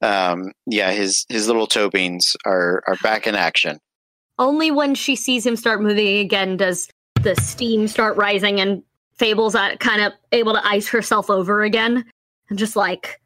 [0.00, 3.78] Um, yeah, his his little toe beans are are back in action.
[4.38, 6.88] Only when she sees him start moving again does
[7.22, 8.82] the steam start rising and
[9.14, 12.04] Fable's uh, kind of able to ice herself over again
[12.48, 13.20] and just like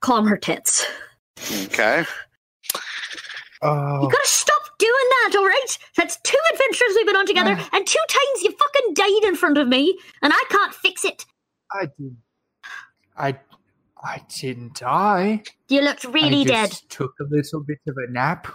[0.00, 0.84] calm her tits.
[1.64, 2.04] Okay.
[3.62, 5.78] You Oh, gotta stop doing that, alright?
[5.96, 9.58] That's two adventures we've been on together, and two times you fucking died in front
[9.58, 11.24] of me, and I can't fix it.
[11.72, 12.18] I didn't.
[13.16, 13.38] I
[14.02, 15.42] I didn't die.
[15.68, 16.70] You looked really I dead.
[16.70, 18.46] just Took a little bit of a nap.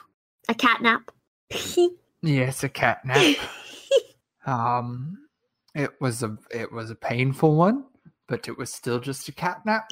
[0.50, 1.12] A cat nap.
[2.26, 3.36] Yes, a cat nap.
[4.46, 5.18] um,
[5.76, 7.84] it was a it was a painful one,
[8.30, 9.92] but it was still just a cat nap.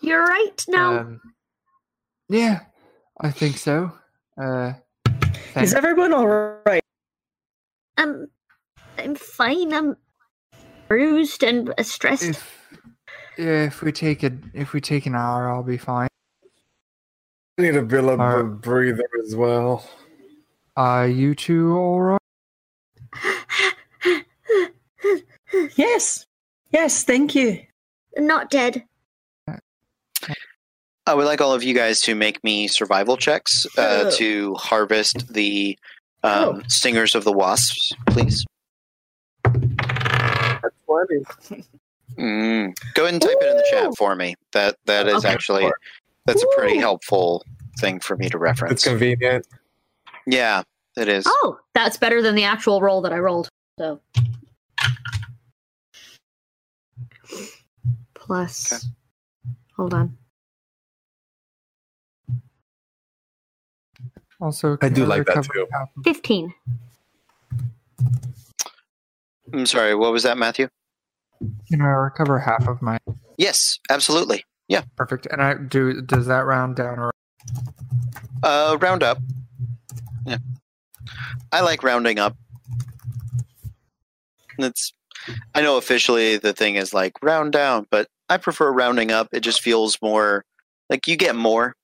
[0.00, 1.00] You're right now.
[1.00, 1.20] Um,
[2.28, 2.60] yeah,
[3.20, 3.92] I think so.
[4.40, 4.72] Uh,
[5.52, 6.26] thank- Is everyone all
[6.66, 6.82] right?
[7.96, 8.28] I'm,
[8.98, 9.72] I'm fine.
[9.72, 9.96] I'm
[10.88, 12.24] bruised and uh, stressed.
[12.24, 12.60] if
[13.38, 16.08] yeah, if we take it, if we take an hour, I'll be fine.
[17.58, 19.88] I need a bit of Are- a breather as well.
[20.76, 22.20] Are you two all right?
[25.76, 26.26] Yes.
[26.72, 27.60] Yes, thank you.
[28.16, 28.84] Not dead.
[31.06, 35.32] I would like all of you guys to make me survival checks uh, to harvest
[35.32, 35.78] the
[36.22, 36.62] um, Oh.
[36.68, 38.44] stingers of the wasps, please.
[39.44, 41.64] That's plenty.
[42.18, 42.74] Mm.
[42.94, 44.34] Go ahead and type it in the chat for me.
[44.52, 45.28] That that is Okay.
[45.34, 45.70] actually
[46.26, 47.44] that's a pretty helpful
[47.80, 48.72] thing for me to reference.
[48.72, 49.46] It's convenient.
[50.26, 50.62] Yeah,
[50.96, 51.24] it is.
[51.26, 53.48] Oh, that's better than the actual roll that I rolled.
[53.78, 54.00] So.
[58.14, 58.72] Plus.
[58.72, 58.82] Okay.
[59.76, 60.16] Hold on.
[64.44, 65.66] Also, I do like that too.
[65.72, 66.52] half 15.
[69.54, 69.94] I'm sorry.
[69.94, 70.68] What was that, Matthew?
[71.70, 72.98] Can I recover half of my
[73.38, 74.44] Yes, absolutely.
[74.68, 74.82] Yeah.
[74.96, 75.26] Perfect?
[75.30, 76.02] And I do.
[76.02, 77.10] Does that round down or
[78.42, 79.16] Uh, round up.
[80.26, 80.38] Yeah,
[81.50, 82.36] I like rounding up.
[84.58, 84.92] It's.
[85.54, 89.28] I know officially the thing is like round down, but I prefer rounding up.
[89.32, 90.44] It just feels more
[90.90, 91.74] like you get more.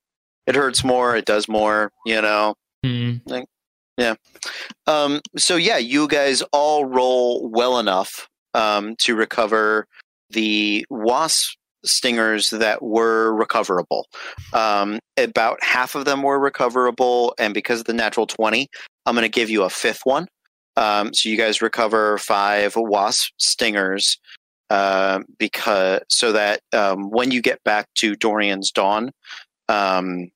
[0.46, 1.16] It hurts more.
[1.16, 1.90] It does more.
[2.06, 2.54] You know.
[3.98, 4.14] Yeah.
[4.86, 9.86] Um, so yeah, you guys all roll well enough um, to recover
[10.30, 14.06] the wasp stingers that were recoverable.
[14.52, 18.68] Um, about half of them were recoverable, and because of the natural twenty,
[19.06, 20.26] I'm going to give you a fifth one.
[20.76, 24.18] Um, so you guys recover five wasp stingers,
[24.70, 29.10] uh, because so that um, when you get back to Dorian's Dawn,
[29.70, 30.30] um,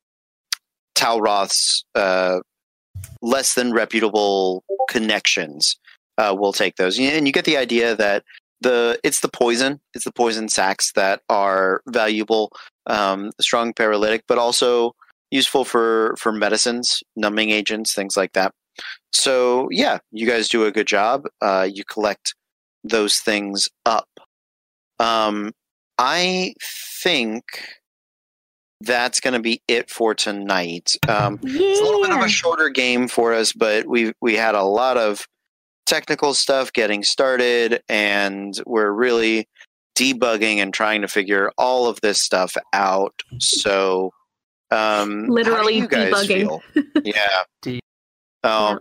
[0.95, 2.41] Talroth's uh,
[3.21, 5.77] less than reputable connections
[6.19, 8.23] uh, will take those, and you get the idea that
[8.61, 12.53] the it's the poison, it's the poison sacs that are valuable,
[12.87, 14.93] um, strong paralytic, but also
[15.31, 18.53] useful for for medicines, numbing agents, things like that.
[19.13, 21.25] So yeah, you guys do a good job.
[21.41, 22.35] Uh, you collect
[22.85, 24.09] those things up.
[24.99, 25.53] Um,
[25.99, 26.55] I
[27.03, 27.45] think
[28.85, 30.95] that's going to be it for tonight.
[31.09, 34.55] Um, it's a little bit of a shorter game for us, but we we had
[34.55, 35.27] a lot of
[35.87, 39.49] technical stuff getting started, and we're really
[39.97, 43.15] debugging and trying to figure all of this stuff out.
[43.39, 44.11] So,
[44.71, 46.27] um, Literally you guys debugging.
[46.27, 46.63] feel?
[47.05, 47.43] Yeah.
[47.63, 47.81] De-
[48.47, 48.79] Oh,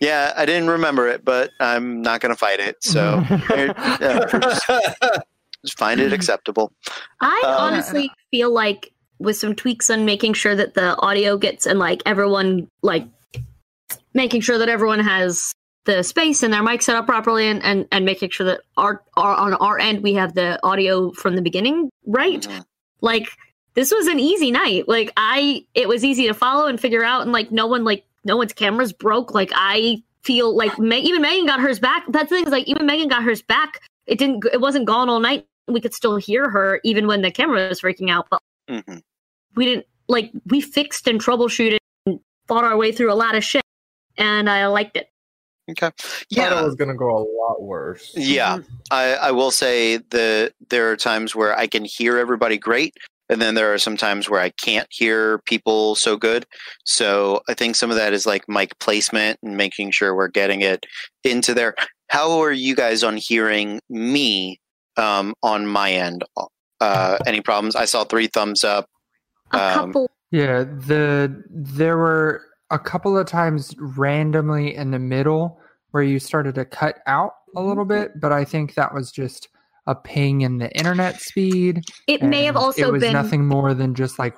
[0.00, 0.32] yeah.
[0.36, 2.82] I didn't remember it, but I'm not going to fight it.
[2.82, 4.24] So yeah,
[5.64, 6.72] just find it acceptable.
[7.20, 11.66] I Um, honestly feel like with some tweaks and making sure that the audio gets
[11.66, 13.06] and like everyone like
[14.14, 15.52] making sure that everyone has
[15.84, 19.02] the space and their mic set up properly and, and, and making sure that our,
[19.16, 22.64] our on our end we have the audio from the beginning right Mhm.
[23.00, 23.28] like
[23.74, 27.22] this was an easy night like i it was easy to follow and figure out
[27.22, 31.22] and like no one like no one's cameras broke like i feel like Me- even
[31.22, 32.04] Megan got hers back.
[32.08, 33.80] That's the thing is like even Megan got hers back.
[34.06, 34.44] It didn't.
[34.52, 35.46] It wasn't gone all night.
[35.68, 38.26] We could still hear her even when the camera was freaking out.
[38.28, 38.98] But hmm
[39.56, 43.42] we didn't like we fixed and troubleshooted and fought our way through a lot of
[43.42, 43.62] shit,
[44.16, 45.08] and I liked it.
[45.70, 45.90] Okay.
[45.90, 46.62] Thought it Yeah.
[46.62, 48.12] was gonna go a lot worse.
[48.14, 48.58] Yeah.
[48.90, 52.94] I, I will say the there are times where I can hear everybody great,
[53.28, 56.46] and then there are some times where I can't hear people so good.
[56.84, 60.60] So I think some of that is like mic placement and making sure we're getting
[60.62, 60.86] it
[61.24, 61.74] into there.
[62.08, 64.58] How are you guys on hearing me
[64.96, 66.24] um, on my end?
[66.80, 67.74] Uh, any problems?
[67.76, 68.88] I saw three thumbs up.
[69.52, 70.10] A Um, couple.
[70.30, 75.58] Yeah, the there were a couple of times randomly in the middle
[75.90, 79.48] where you started to cut out a little bit, but I think that was just
[79.86, 81.82] a ping in the internet speed.
[82.06, 84.34] It may have and also it was been nothing more than just like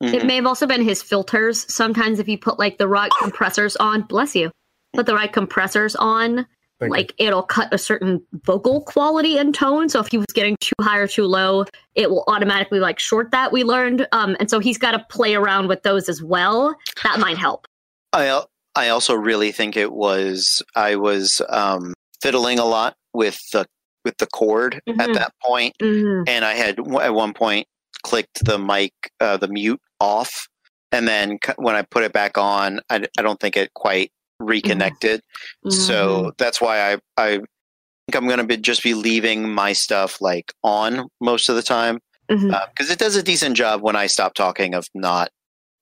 [0.00, 0.26] It Mhm.
[0.26, 1.70] may have also been his filters.
[1.72, 4.50] Sometimes if you put like the right compressors on, bless you,
[4.94, 6.46] put the right compressors on,
[6.80, 6.96] Thank you.
[6.96, 9.88] like it'll cut a certain vocal quality and tone.
[9.88, 11.64] So if he was getting too high or too low,
[11.96, 13.50] it will automatically like short that.
[13.52, 16.76] We learned, um, and so he's got to play around with those as well.
[17.02, 17.66] That might help.
[18.12, 18.42] I
[18.76, 23.66] I also really think it was I was um, fiddling a lot with the
[24.04, 25.14] with the cord at Mhm.
[25.14, 27.66] that point, hmm and I had at one point
[28.04, 30.46] clicked the mic uh, the mute off,
[30.92, 34.12] and then c- when I put it back on, I, I don't think it quite
[34.38, 35.20] reconnected.
[35.64, 35.70] Mm-hmm.
[35.70, 40.52] So that's why I I think I'm gonna be just be leaving my stuff like
[40.62, 44.74] on most of the time because it does a decent job when I stop talking
[44.74, 45.30] of not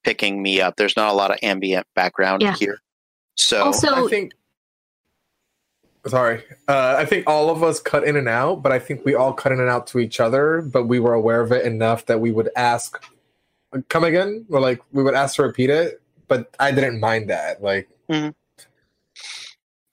[0.05, 0.77] picking me up.
[0.77, 2.55] There's not a lot of ambient background Yeah.
[2.55, 2.78] here.
[3.35, 4.33] So also, I think.
[6.07, 9.16] Sorry, uh, I think all of us cut in and out, but I think we
[9.16, 10.62] all cut in and out to each other.
[10.62, 13.03] But we were aware of it enough that we would ask,
[13.89, 16.01] "Come again?" or like we would ask to repeat it.
[16.28, 17.61] But I didn't mind that.
[17.61, 17.89] Like,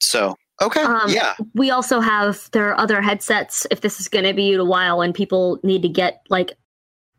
[0.03, 4.25] so okay, Um, yeah, we also have there are other headsets if this is going
[4.25, 6.53] to be a while and people need to get like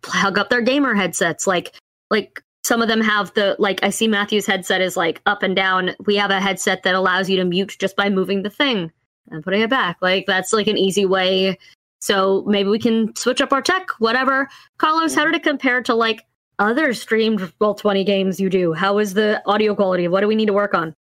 [0.03, 1.47] plug up their gamer headsets.
[1.47, 1.75] Like
[2.11, 5.57] like some of them have the like i see matthew's headset is like up and
[5.57, 5.95] down.
[6.07, 8.93] We have a headset that allows you to mute just by moving the thing
[9.31, 9.97] and putting it back.
[10.01, 11.59] Like that's like an easy way.
[12.01, 14.49] So maybe we can switch up our tech whatever.
[14.79, 16.23] Carlos how did it compare to like
[16.59, 18.73] other streamed roll 20 games you do?
[18.73, 20.07] How is the audio quality?
[20.07, 20.95] What do we need to work on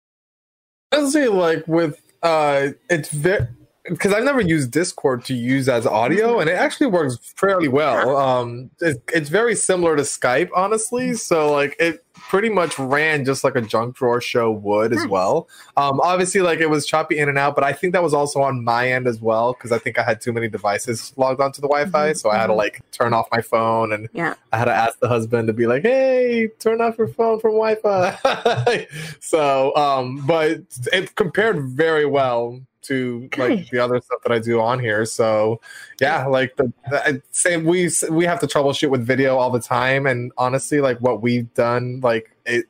[0.92, 3.48] honestly, like with uh, it's very
[3.84, 8.16] because I've never used Discord to use as audio, and it actually works fairly well.
[8.16, 11.14] Um, it, it's very similar to Skype, honestly.
[11.14, 15.48] So like it pretty much ran just like a junk drawer show would as well.
[15.76, 18.40] Um, obviously, like it was choppy in and out, but I think that was also
[18.40, 21.60] on my end as well because I think I had too many devices logged onto
[21.60, 22.58] the Wi-Fi, Mhm, so I had to mhm.
[22.58, 25.66] like turn off my phone and yeah I had to ask the husband to be
[25.66, 28.86] like, "Hey, turn off your phone from Wi-Fi."
[29.20, 30.60] so, um, but
[30.92, 33.38] it compared very well to Good.
[33.38, 35.04] like the other stuff that I do on here.
[35.04, 35.60] So,
[36.00, 37.64] yeah, like the, the same.
[37.64, 41.52] We we have to troubleshoot with video all the time, and honestly, like what we've
[41.54, 42.66] done, like it,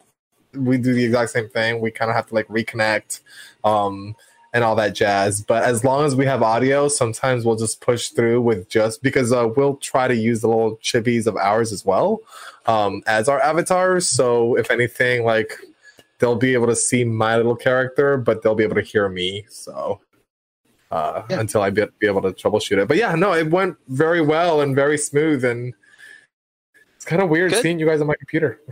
[0.55, 1.81] we do the exact same thing.
[1.81, 3.21] We kind of have to like reconnect.
[3.65, 4.17] Um,
[4.53, 5.41] and all that jazz.
[5.41, 9.33] But as long as we have audio, sometimes we'll just push through with just because
[9.33, 12.21] uh, we'll try to use the little chibis of ours as well
[12.67, 14.07] um, as our avatars.
[14.07, 15.59] So if anything, like
[16.23, 19.45] they'll be able to see my little character, but they'll be able to hear me.
[19.51, 20.01] So.
[20.93, 21.41] Uh, Yeah.
[21.41, 24.61] Until I be, be able to troubleshoot it, but yeah, no, it went very well
[24.61, 25.73] and very smooth, and
[26.97, 27.63] it's kind of weird Good.
[27.63, 28.61] seeing you guys on my computer.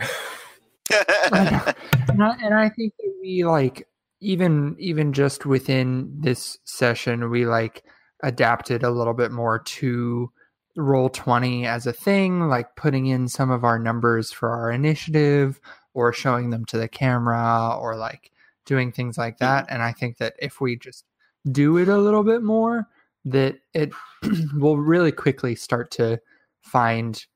[1.33, 3.89] and I, and I think that we like
[4.21, 7.85] even even just within this session we like
[8.23, 10.31] adapted a little bit more to
[10.77, 15.61] roll 20 as a thing like putting in some of our numbers for our initiative
[15.95, 18.31] or showing them to the camera or like
[18.65, 21.05] doing things like that and i think that if we just
[21.51, 22.87] do it a little bit more
[23.25, 23.91] that it
[24.55, 26.21] will really quickly start to
[26.61, 27.27] find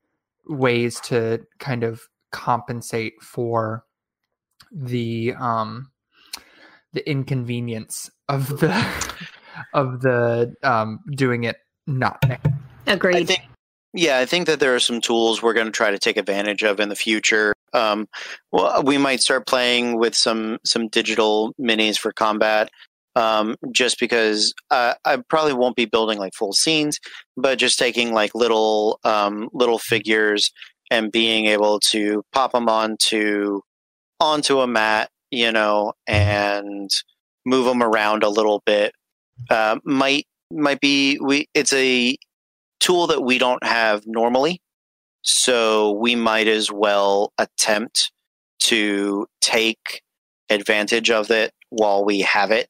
[0.46, 3.84] ways to kind of compensate for
[4.72, 5.90] the um
[6.92, 8.86] the inconvenience of the
[9.74, 11.56] of the um doing it
[11.86, 12.24] not
[12.86, 13.16] agreed.
[13.16, 13.42] I think,
[13.92, 16.62] yeah, I think that there are some tools we're going to try to take advantage
[16.62, 17.54] of in the future.
[17.74, 18.06] Um,
[18.52, 22.70] well, we might start playing with some some digital minis for combat,
[23.16, 26.98] um, just because uh, I probably won't be building like full scenes,
[27.36, 30.50] but just taking like little um, little figures
[30.90, 33.60] and being able to pop them onto
[34.20, 36.90] onto a mat, you know, and
[37.44, 38.92] move them around a little bit.
[39.50, 41.48] Uh, might might be we.
[41.54, 42.16] It's a
[42.80, 44.60] tool that we don't have normally.
[45.24, 48.12] So we might as well attempt
[48.60, 50.02] to take
[50.50, 52.68] advantage of it while we have it.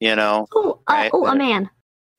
[0.00, 1.70] You know, Oh, uh, Right, oh, a man.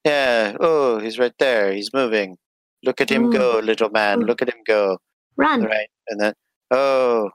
[0.03, 0.55] yeah.
[0.59, 1.71] Oh, he's right there.
[1.73, 2.37] He's moving.
[2.83, 3.31] Look at him Ooh.
[3.33, 4.23] go, little man.
[4.23, 4.25] Ooh.
[4.25, 4.97] Look at him go.
[5.35, 5.63] Run.
[5.63, 6.33] Right, and then
[6.71, 7.29] oh,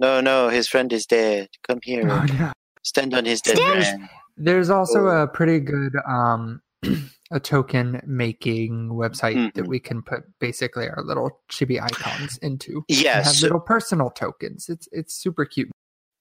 [0.00, 1.48] no, no, his friend is dead.
[1.68, 2.08] Come here.
[2.10, 2.52] Oh, no.
[2.82, 4.08] Stand on his dead Stand- friend.
[4.36, 5.22] There's also Oh.
[5.22, 6.60] a pretty good um,
[7.34, 9.68] a token making website that Mhm.
[9.68, 12.84] we can put basically our little chibi icons into.
[12.88, 13.26] Yes.
[13.26, 14.68] have little personal tokens.
[14.68, 15.70] It's it's super cute.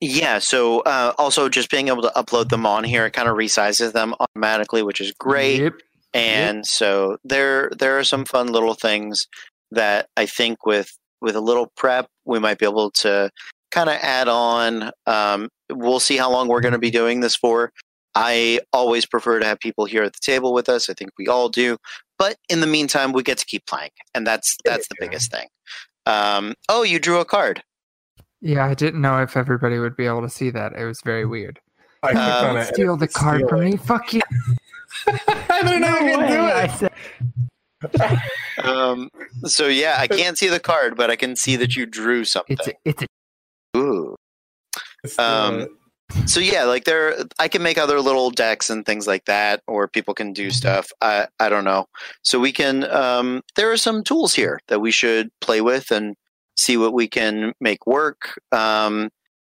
[0.02, 3.38] Yeah, so uh, also just being able to upload them on here, it kind of
[3.38, 5.62] resizes them automatically, which is great.
[5.62, 5.74] Yep.
[6.14, 9.28] And so there there are some fun little things
[9.72, 10.90] that I think with
[11.22, 13.30] with a little prep we might be able to
[13.72, 14.92] kind of add on.
[15.06, 17.72] Um, we'll see how long we're going to be doing this for.
[18.16, 20.90] I always prefer to have people here at the table with us.
[20.90, 21.78] I think we all do.
[22.20, 25.08] But in the meantime, we get to keep playing, and that's that's the Yeah.
[25.08, 25.48] biggest thing.
[26.06, 27.64] Um, oh, you drew a card.
[28.42, 30.74] Yeah, I didn't know if everybody would be able to see that.
[30.74, 31.60] It was very weird.
[32.04, 32.66] I clicked Um, on it.
[32.74, 33.72] Steal it the card steal from it.
[33.72, 33.78] me.
[33.78, 34.22] Fuck you.
[35.08, 36.72] I didn't know you could do I it.
[38.02, 38.20] said,
[38.64, 39.10] Um,
[39.46, 42.58] so yeah, I can't see the card, but I can see that you drew something.
[42.60, 44.16] it's a, it's a, Ooh.
[45.18, 45.70] Um, it.
[46.26, 49.88] So yeah, like there, I can make other little decks and things like that, or
[49.88, 50.92] people can do stuff.
[51.02, 51.88] I I don't know.
[52.22, 52.90] So we can.
[52.90, 56.16] Um, there are some tools here that we should play with and
[56.56, 58.40] see what we can make work.
[58.52, 59.10] Um,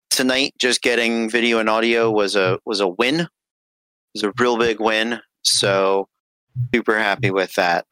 [0.10, 3.22] tonight, just getting video and audio was a was a win.
[3.22, 3.30] It
[4.14, 5.20] was a real big win.
[5.44, 6.08] So
[6.74, 7.86] super happy with that.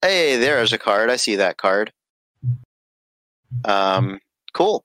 [0.00, 1.10] Hey, there's a card.
[1.10, 1.92] I see that card.
[3.64, 4.20] Um,
[4.52, 4.84] cool.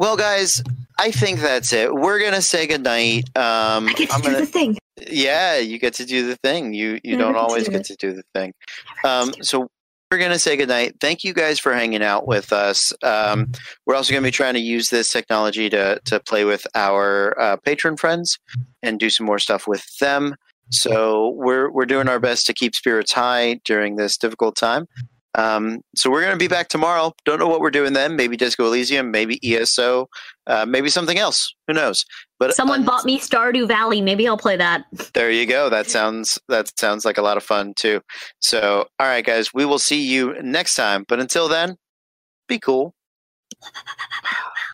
[0.00, 0.62] Well, guys,
[0.98, 1.94] I think that's it.
[1.94, 3.24] We're gonna say goodnight.
[3.36, 4.78] Um, I get to I'm do gonna, the thing.
[5.10, 6.72] yeah, you get to do the thing.
[6.72, 8.54] You you Never don't to always do get to do the thing.
[9.04, 9.44] Um, to.
[9.44, 9.68] so
[10.10, 10.94] we're gonna say goodnight.
[11.02, 12.94] Thank you guys for hanging out with us.
[13.02, 13.52] Um,
[13.84, 17.56] we're also gonna be trying to use this technology to to play with our uh,
[17.58, 18.38] patron friends
[18.82, 20.34] and do some more stuff with them.
[20.70, 24.86] So we're we're doing our best to keep spirits high during this difficult time.
[25.36, 27.12] Um, so we're going to be back tomorrow.
[27.24, 28.16] Don't know what we're doing then.
[28.16, 30.08] Maybe Disco Elysium, maybe ESO,
[30.46, 31.54] uh, maybe something else.
[31.68, 32.04] Who knows?
[32.38, 34.00] But Someone un- bought me Stardew Valley.
[34.00, 34.84] Maybe I'll play that.
[35.14, 35.68] there you go.
[35.70, 38.00] That sounds that sounds like a lot of fun too.
[38.40, 41.04] So, all right, guys, we will see you next time.
[41.06, 41.76] But until then,
[42.48, 42.94] be cool.